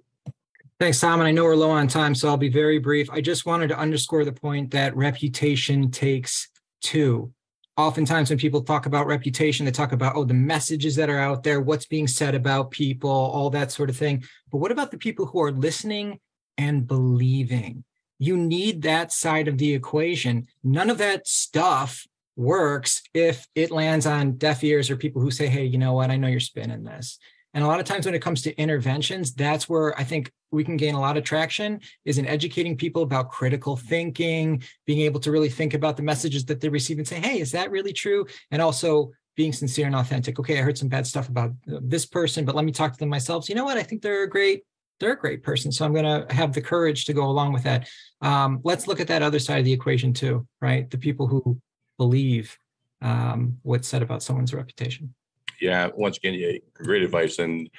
Thanks, 0.79 0.99
Tom. 0.99 1.19
And 1.19 1.27
I 1.27 1.31
know 1.31 1.43
we're 1.43 1.55
low 1.55 1.71
on 1.71 1.87
time, 1.87 2.13
so 2.13 2.27
I'll 2.27 2.37
be 2.37 2.49
very 2.49 2.77
brief. 2.77 3.09
I 3.09 3.19
just 3.19 3.47
wanted 3.47 3.69
to 3.69 3.79
underscore 3.79 4.23
the 4.23 4.31
point 4.31 4.69
that 4.71 4.95
reputation 4.95 5.89
takes 5.89 6.49
two. 6.81 7.33
Oftentimes, 7.77 8.29
when 8.29 8.37
people 8.37 8.61
talk 8.61 8.85
about 8.85 9.07
reputation, 9.07 9.65
they 9.65 9.71
talk 9.71 9.91
about, 9.91 10.15
oh, 10.15 10.23
the 10.23 10.35
messages 10.35 10.95
that 10.95 11.09
are 11.09 11.17
out 11.17 11.41
there, 11.41 11.61
what's 11.61 11.87
being 11.87 12.07
said 12.07 12.35
about 12.35 12.69
people, 12.69 13.09
all 13.09 13.49
that 13.49 13.71
sort 13.71 13.89
of 13.89 13.97
thing. 13.97 14.23
But 14.51 14.59
what 14.59 14.71
about 14.71 14.91
the 14.91 14.99
people 14.99 15.25
who 15.25 15.41
are 15.41 15.51
listening 15.51 16.19
and 16.59 16.85
believing? 16.85 17.83
You 18.19 18.37
need 18.37 18.83
that 18.83 19.11
side 19.11 19.47
of 19.47 19.57
the 19.57 19.73
equation. 19.73 20.45
None 20.63 20.91
of 20.91 20.99
that 20.99 21.27
stuff 21.27 22.05
works 22.35 23.01
if 23.15 23.47
it 23.55 23.71
lands 23.71 24.05
on 24.05 24.37
deaf 24.37 24.63
ears 24.63 24.91
or 24.91 24.95
people 24.95 25.23
who 25.23 25.31
say, 25.31 25.47
hey, 25.47 25.65
you 25.65 25.79
know 25.79 25.93
what? 25.93 26.11
I 26.11 26.17
know 26.17 26.27
you're 26.27 26.39
spinning 26.39 26.83
this. 26.83 27.17
And 27.53 27.63
a 27.63 27.67
lot 27.67 27.79
of 27.79 27.85
times 27.85 28.05
when 28.05 28.15
it 28.15 28.21
comes 28.21 28.41
to 28.43 28.55
interventions, 28.59 29.33
that's 29.33 29.67
where 29.67 29.97
I 29.99 30.03
think 30.03 30.31
we 30.51 30.63
can 30.63 30.77
gain 30.77 30.95
a 30.95 30.99
lot 30.99 31.17
of 31.17 31.23
traction 31.23 31.79
is 32.05 32.17
in 32.17 32.27
educating 32.27 32.77
people 32.77 33.01
about 33.01 33.31
critical 33.31 33.75
thinking, 33.75 34.63
being 34.85 35.01
able 35.01 35.19
to 35.21 35.31
really 35.31 35.49
think 35.49 35.73
about 35.73 35.97
the 35.97 36.03
messages 36.03 36.45
that 36.45 36.61
they 36.61 36.69
receive 36.69 36.97
and 36.97 37.07
say, 37.07 37.19
hey, 37.19 37.39
is 37.39 37.51
that 37.51 37.71
really 37.71 37.93
true? 37.93 38.25
And 38.51 38.61
also 38.61 39.11
being 39.35 39.53
sincere 39.53 39.85
and 39.85 39.95
authentic. 39.95 40.39
Okay, 40.39 40.57
I 40.57 40.61
heard 40.61 40.77
some 40.77 40.87
bad 40.87 41.05
stuff 41.07 41.29
about 41.29 41.51
uh, 41.71 41.79
this 41.81 42.05
person, 42.05 42.45
but 42.45 42.55
let 42.55 42.65
me 42.65 42.71
talk 42.71 42.93
to 42.93 42.99
them 42.99 43.09
myself. 43.09 43.45
So, 43.45 43.49
you 43.49 43.55
know 43.55 43.65
what? 43.65 43.77
I 43.77 43.83
think 43.83 44.01
they're 44.01 44.23
a 44.23 44.29
great, 44.29 44.63
they're 44.99 45.13
a 45.13 45.17
great 45.17 45.43
person. 45.43 45.71
So 45.71 45.85
I'm 45.85 45.93
going 45.93 46.05
to 46.27 46.33
have 46.33 46.53
the 46.53 46.61
courage 46.61 47.05
to 47.05 47.13
go 47.13 47.25
along 47.25 47.53
with 47.53 47.63
that. 47.63 47.87
Um, 48.21 48.61
let's 48.63 48.87
look 48.87 48.99
at 48.99 49.07
that 49.07 49.21
other 49.21 49.39
side 49.39 49.59
of 49.59 49.65
the 49.65 49.73
equation 49.73 50.13
too, 50.13 50.47
right? 50.61 50.89
The 50.89 50.97
people 50.97 51.27
who 51.27 51.61
believe 51.97 52.57
um, 53.01 53.57
what's 53.61 53.87
said 53.87 54.01
about 54.01 54.23
someone's 54.23 54.53
reputation 54.53 55.13
yeah, 55.61 55.89
once 55.95 56.17
again, 56.17 56.33
yeah, 56.33 56.53
great 56.73 57.03
advice. 57.03 57.39
And 57.39 57.69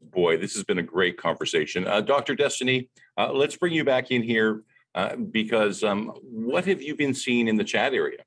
boy, 0.00 0.36
this 0.36 0.54
has 0.54 0.64
been 0.64 0.78
a 0.78 0.82
great 0.82 1.16
conversation. 1.16 1.86
Uh, 1.86 2.00
Dr. 2.00 2.34
Destiny, 2.34 2.88
uh, 3.16 3.32
let's 3.32 3.56
bring 3.56 3.72
you 3.72 3.84
back 3.84 4.10
in 4.10 4.22
here 4.22 4.62
uh, 4.94 5.16
because 5.16 5.82
um, 5.84 6.12
what 6.22 6.64
have 6.66 6.82
you 6.82 6.96
been 6.96 7.14
seeing 7.14 7.48
in 7.48 7.56
the 7.56 7.64
chat 7.64 7.94
area? 7.94 8.18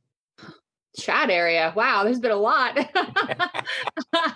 Chat 0.97 1.29
area. 1.29 1.71
Wow, 1.75 2.03
there's 2.03 2.19
been 2.19 2.31
a 2.31 2.35
lot. 2.35 2.77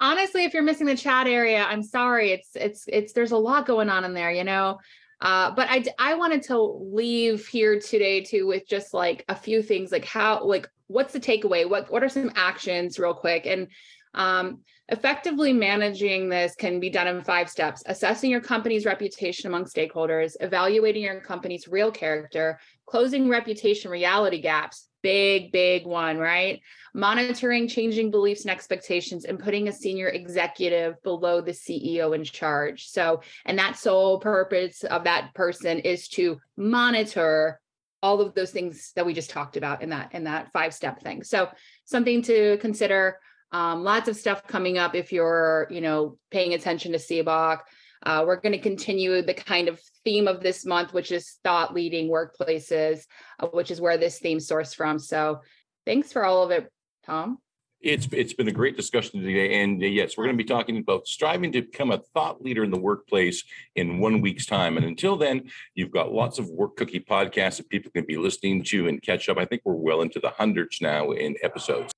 Honestly, 0.00 0.44
if 0.44 0.52
you're 0.52 0.62
missing 0.62 0.86
the 0.86 0.96
chat 0.96 1.26
area, 1.26 1.64
I'm 1.64 1.82
sorry. 1.82 2.32
It's 2.32 2.50
it's 2.54 2.84
it's 2.88 3.14
there's 3.14 3.32
a 3.32 3.38
lot 3.38 3.64
going 3.64 3.88
on 3.88 4.04
in 4.04 4.12
there, 4.12 4.30
you 4.30 4.44
know. 4.44 4.78
Uh, 5.20 5.50
but 5.52 5.68
I 5.70 5.84
I 5.98 6.14
wanted 6.14 6.42
to 6.44 6.60
leave 6.60 7.46
here 7.46 7.80
today 7.80 8.20
too 8.20 8.46
with 8.46 8.68
just 8.68 8.92
like 8.92 9.24
a 9.28 9.34
few 9.34 9.62
things, 9.62 9.92
like 9.92 10.04
how 10.04 10.44
like 10.44 10.68
what's 10.88 11.14
the 11.14 11.20
takeaway? 11.20 11.68
What 11.68 11.90
what 11.90 12.04
are 12.04 12.10
some 12.10 12.30
actions, 12.34 12.98
real 12.98 13.14
quick? 13.14 13.46
And 13.46 13.68
um, 14.14 14.60
effectively 14.88 15.52
managing 15.52 16.28
this 16.28 16.54
can 16.54 16.78
be 16.78 16.90
done 16.90 17.06
in 17.06 17.22
five 17.22 17.48
steps 17.48 17.82
assessing 17.86 18.30
your 18.30 18.40
company's 18.40 18.84
reputation 18.84 19.48
among 19.48 19.64
stakeholders, 19.64 20.36
evaluating 20.40 21.02
your 21.02 21.20
company's 21.20 21.68
real 21.68 21.90
character, 21.90 22.58
closing 22.86 23.28
reputation 23.28 23.90
reality 23.90 24.40
gaps, 24.40 24.88
big, 25.04 25.52
big 25.52 25.86
one, 25.86 26.18
right? 26.18 26.60
Monitoring 26.94 27.68
changing 27.68 28.10
beliefs 28.10 28.42
and 28.42 28.50
expectations 28.50 29.26
and 29.26 29.38
putting 29.38 29.68
a 29.68 29.72
senior 29.72 30.08
executive 30.08 31.00
below 31.02 31.40
the 31.40 31.52
CEO 31.52 32.14
in 32.14 32.24
charge. 32.24 32.88
So, 32.88 33.20
and 33.44 33.58
that 33.58 33.76
sole 33.76 34.18
purpose 34.18 34.82
of 34.82 35.04
that 35.04 35.34
person 35.34 35.78
is 35.80 36.08
to 36.08 36.40
monitor 36.56 37.60
all 38.02 38.20
of 38.20 38.34
those 38.34 38.50
things 38.50 38.92
that 38.96 39.04
we 39.04 39.12
just 39.12 39.30
talked 39.30 39.56
about 39.56 39.82
in 39.82 39.90
that 39.90 40.14
in 40.14 40.24
that 40.24 40.52
five 40.52 40.74
step 40.74 41.02
thing. 41.02 41.22
So, 41.22 41.48
something 41.84 42.22
to 42.22 42.58
consider. 42.58 43.18
Um, 43.54 43.84
lots 43.84 44.08
of 44.08 44.16
stuff 44.16 44.44
coming 44.48 44.78
up 44.78 44.96
if 44.96 45.12
you're, 45.12 45.68
you 45.70 45.80
know, 45.80 46.18
paying 46.32 46.54
attention 46.54 46.90
to 46.90 46.98
CBOC. 46.98 47.60
Uh, 48.02 48.24
we're 48.26 48.40
going 48.40 48.52
to 48.52 48.58
continue 48.58 49.22
the 49.22 49.32
kind 49.32 49.68
of 49.68 49.80
theme 50.04 50.26
of 50.26 50.40
this 50.40 50.66
month, 50.66 50.92
which 50.92 51.12
is 51.12 51.38
thought 51.44 51.72
leading 51.72 52.10
workplaces, 52.10 53.04
uh, 53.38 53.46
which 53.46 53.70
is 53.70 53.80
where 53.80 53.96
this 53.96 54.18
theme 54.18 54.38
sourced 54.38 54.74
from. 54.74 54.98
So 54.98 55.40
thanks 55.86 56.12
for 56.12 56.24
all 56.24 56.42
of 56.42 56.50
it, 56.50 56.68
Tom. 57.06 57.38
It's 57.80 58.08
it's 58.10 58.32
been 58.32 58.48
a 58.48 58.52
great 58.52 58.76
discussion 58.76 59.20
today, 59.20 59.62
and 59.62 59.80
uh, 59.80 59.86
yes, 59.86 60.16
we're 60.16 60.24
going 60.24 60.36
to 60.36 60.42
be 60.42 60.48
talking 60.48 60.78
about 60.78 61.06
striving 61.06 61.52
to 61.52 61.62
become 61.62 61.92
a 61.92 61.98
thought 62.12 62.42
leader 62.42 62.64
in 62.64 62.72
the 62.72 62.80
workplace 62.80 63.44
in 63.76 64.00
one 64.00 64.20
week's 64.20 64.46
time. 64.46 64.78
And 64.78 64.86
until 64.86 65.16
then, 65.16 65.48
you've 65.76 65.92
got 65.92 66.12
lots 66.12 66.40
of 66.40 66.48
work 66.48 66.74
cookie 66.76 66.98
podcasts 66.98 67.58
that 67.58 67.68
people 67.68 67.92
can 67.92 68.04
be 68.04 68.16
listening 68.16 68.64
to 68.64 68.88
and 68.88 69.00
catch 69.00 69.28
up. 69.28 69.38
I 69.38 69.44
think 69.44 69.62
we're 69.64 69.74
well 69.74 70.02
into 70.02 70.18
the 70.18 70.30
hundreds 70.30 70.80
now 70.80 71.12
in 71.12 71.36
episodes. 71.44 71.93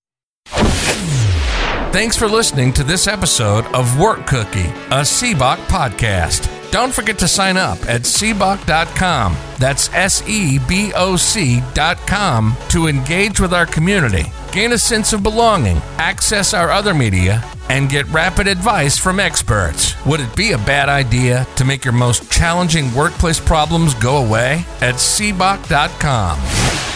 Thanks 1.93 2.17
for 2.17 2.29
listening 2.29 2.73
to 2.75 2.85
this 2.85 3.07
episode 3.07 3.65
of 3.75 3.99
Work 3.99 4.27
Cookie, 4.27 4.69
a 4.91 5.01
CBOC 5.03 5.57
podcast. 5.67 6.53
Don't 6.71 6.93
forget 6.93 7.19
to 7.21 7.29
sign 7.29 7.57
up 7.57 7.79
at 7.89 8.03
cboc.com. 8.03 9.37
That's 9.59 9.89
S 9.95 10.23
E 10.29 10.59
B 10.59 10.93
O 10.95 11.17
C.com 11.17 12.55
to 12.69 12.89
engage 12.89 13.41
with 13.41 13.55
our 13.55 13.65
community, 13.65 14.25
gain 14.53 14.73
a 14.73 14.79
sense 14.79 15.15
of 15.15 15.23
belonging, 15.23 15.79
access 15.97 16.53
our 16.53 16.71
other 16.71 16.93
media, 16.93 17.43
and 17.71 17.89
get 17.89 18.07
rapid 18.09 18.47
advice 18.47 18.99
from 18.99 19.19
experts. 19.19 19.95
Would 20.05 20.21
it 20.21 20.37
be 20.37 20.53
a 20.53 20.59
bad 20.59 20.91
idea 20.91 21.47
to 21.57 21.65
make 21.65 21.85
your 21.85 21.95
most 21.95 22.31
challenging 22.31 22.93
workplace 22.95 23.41
problems 23.41 23.95
go 23.95 24.23
away? 24.23 24.67
At 24.83 24.97
cboc.com. 24.97 26.96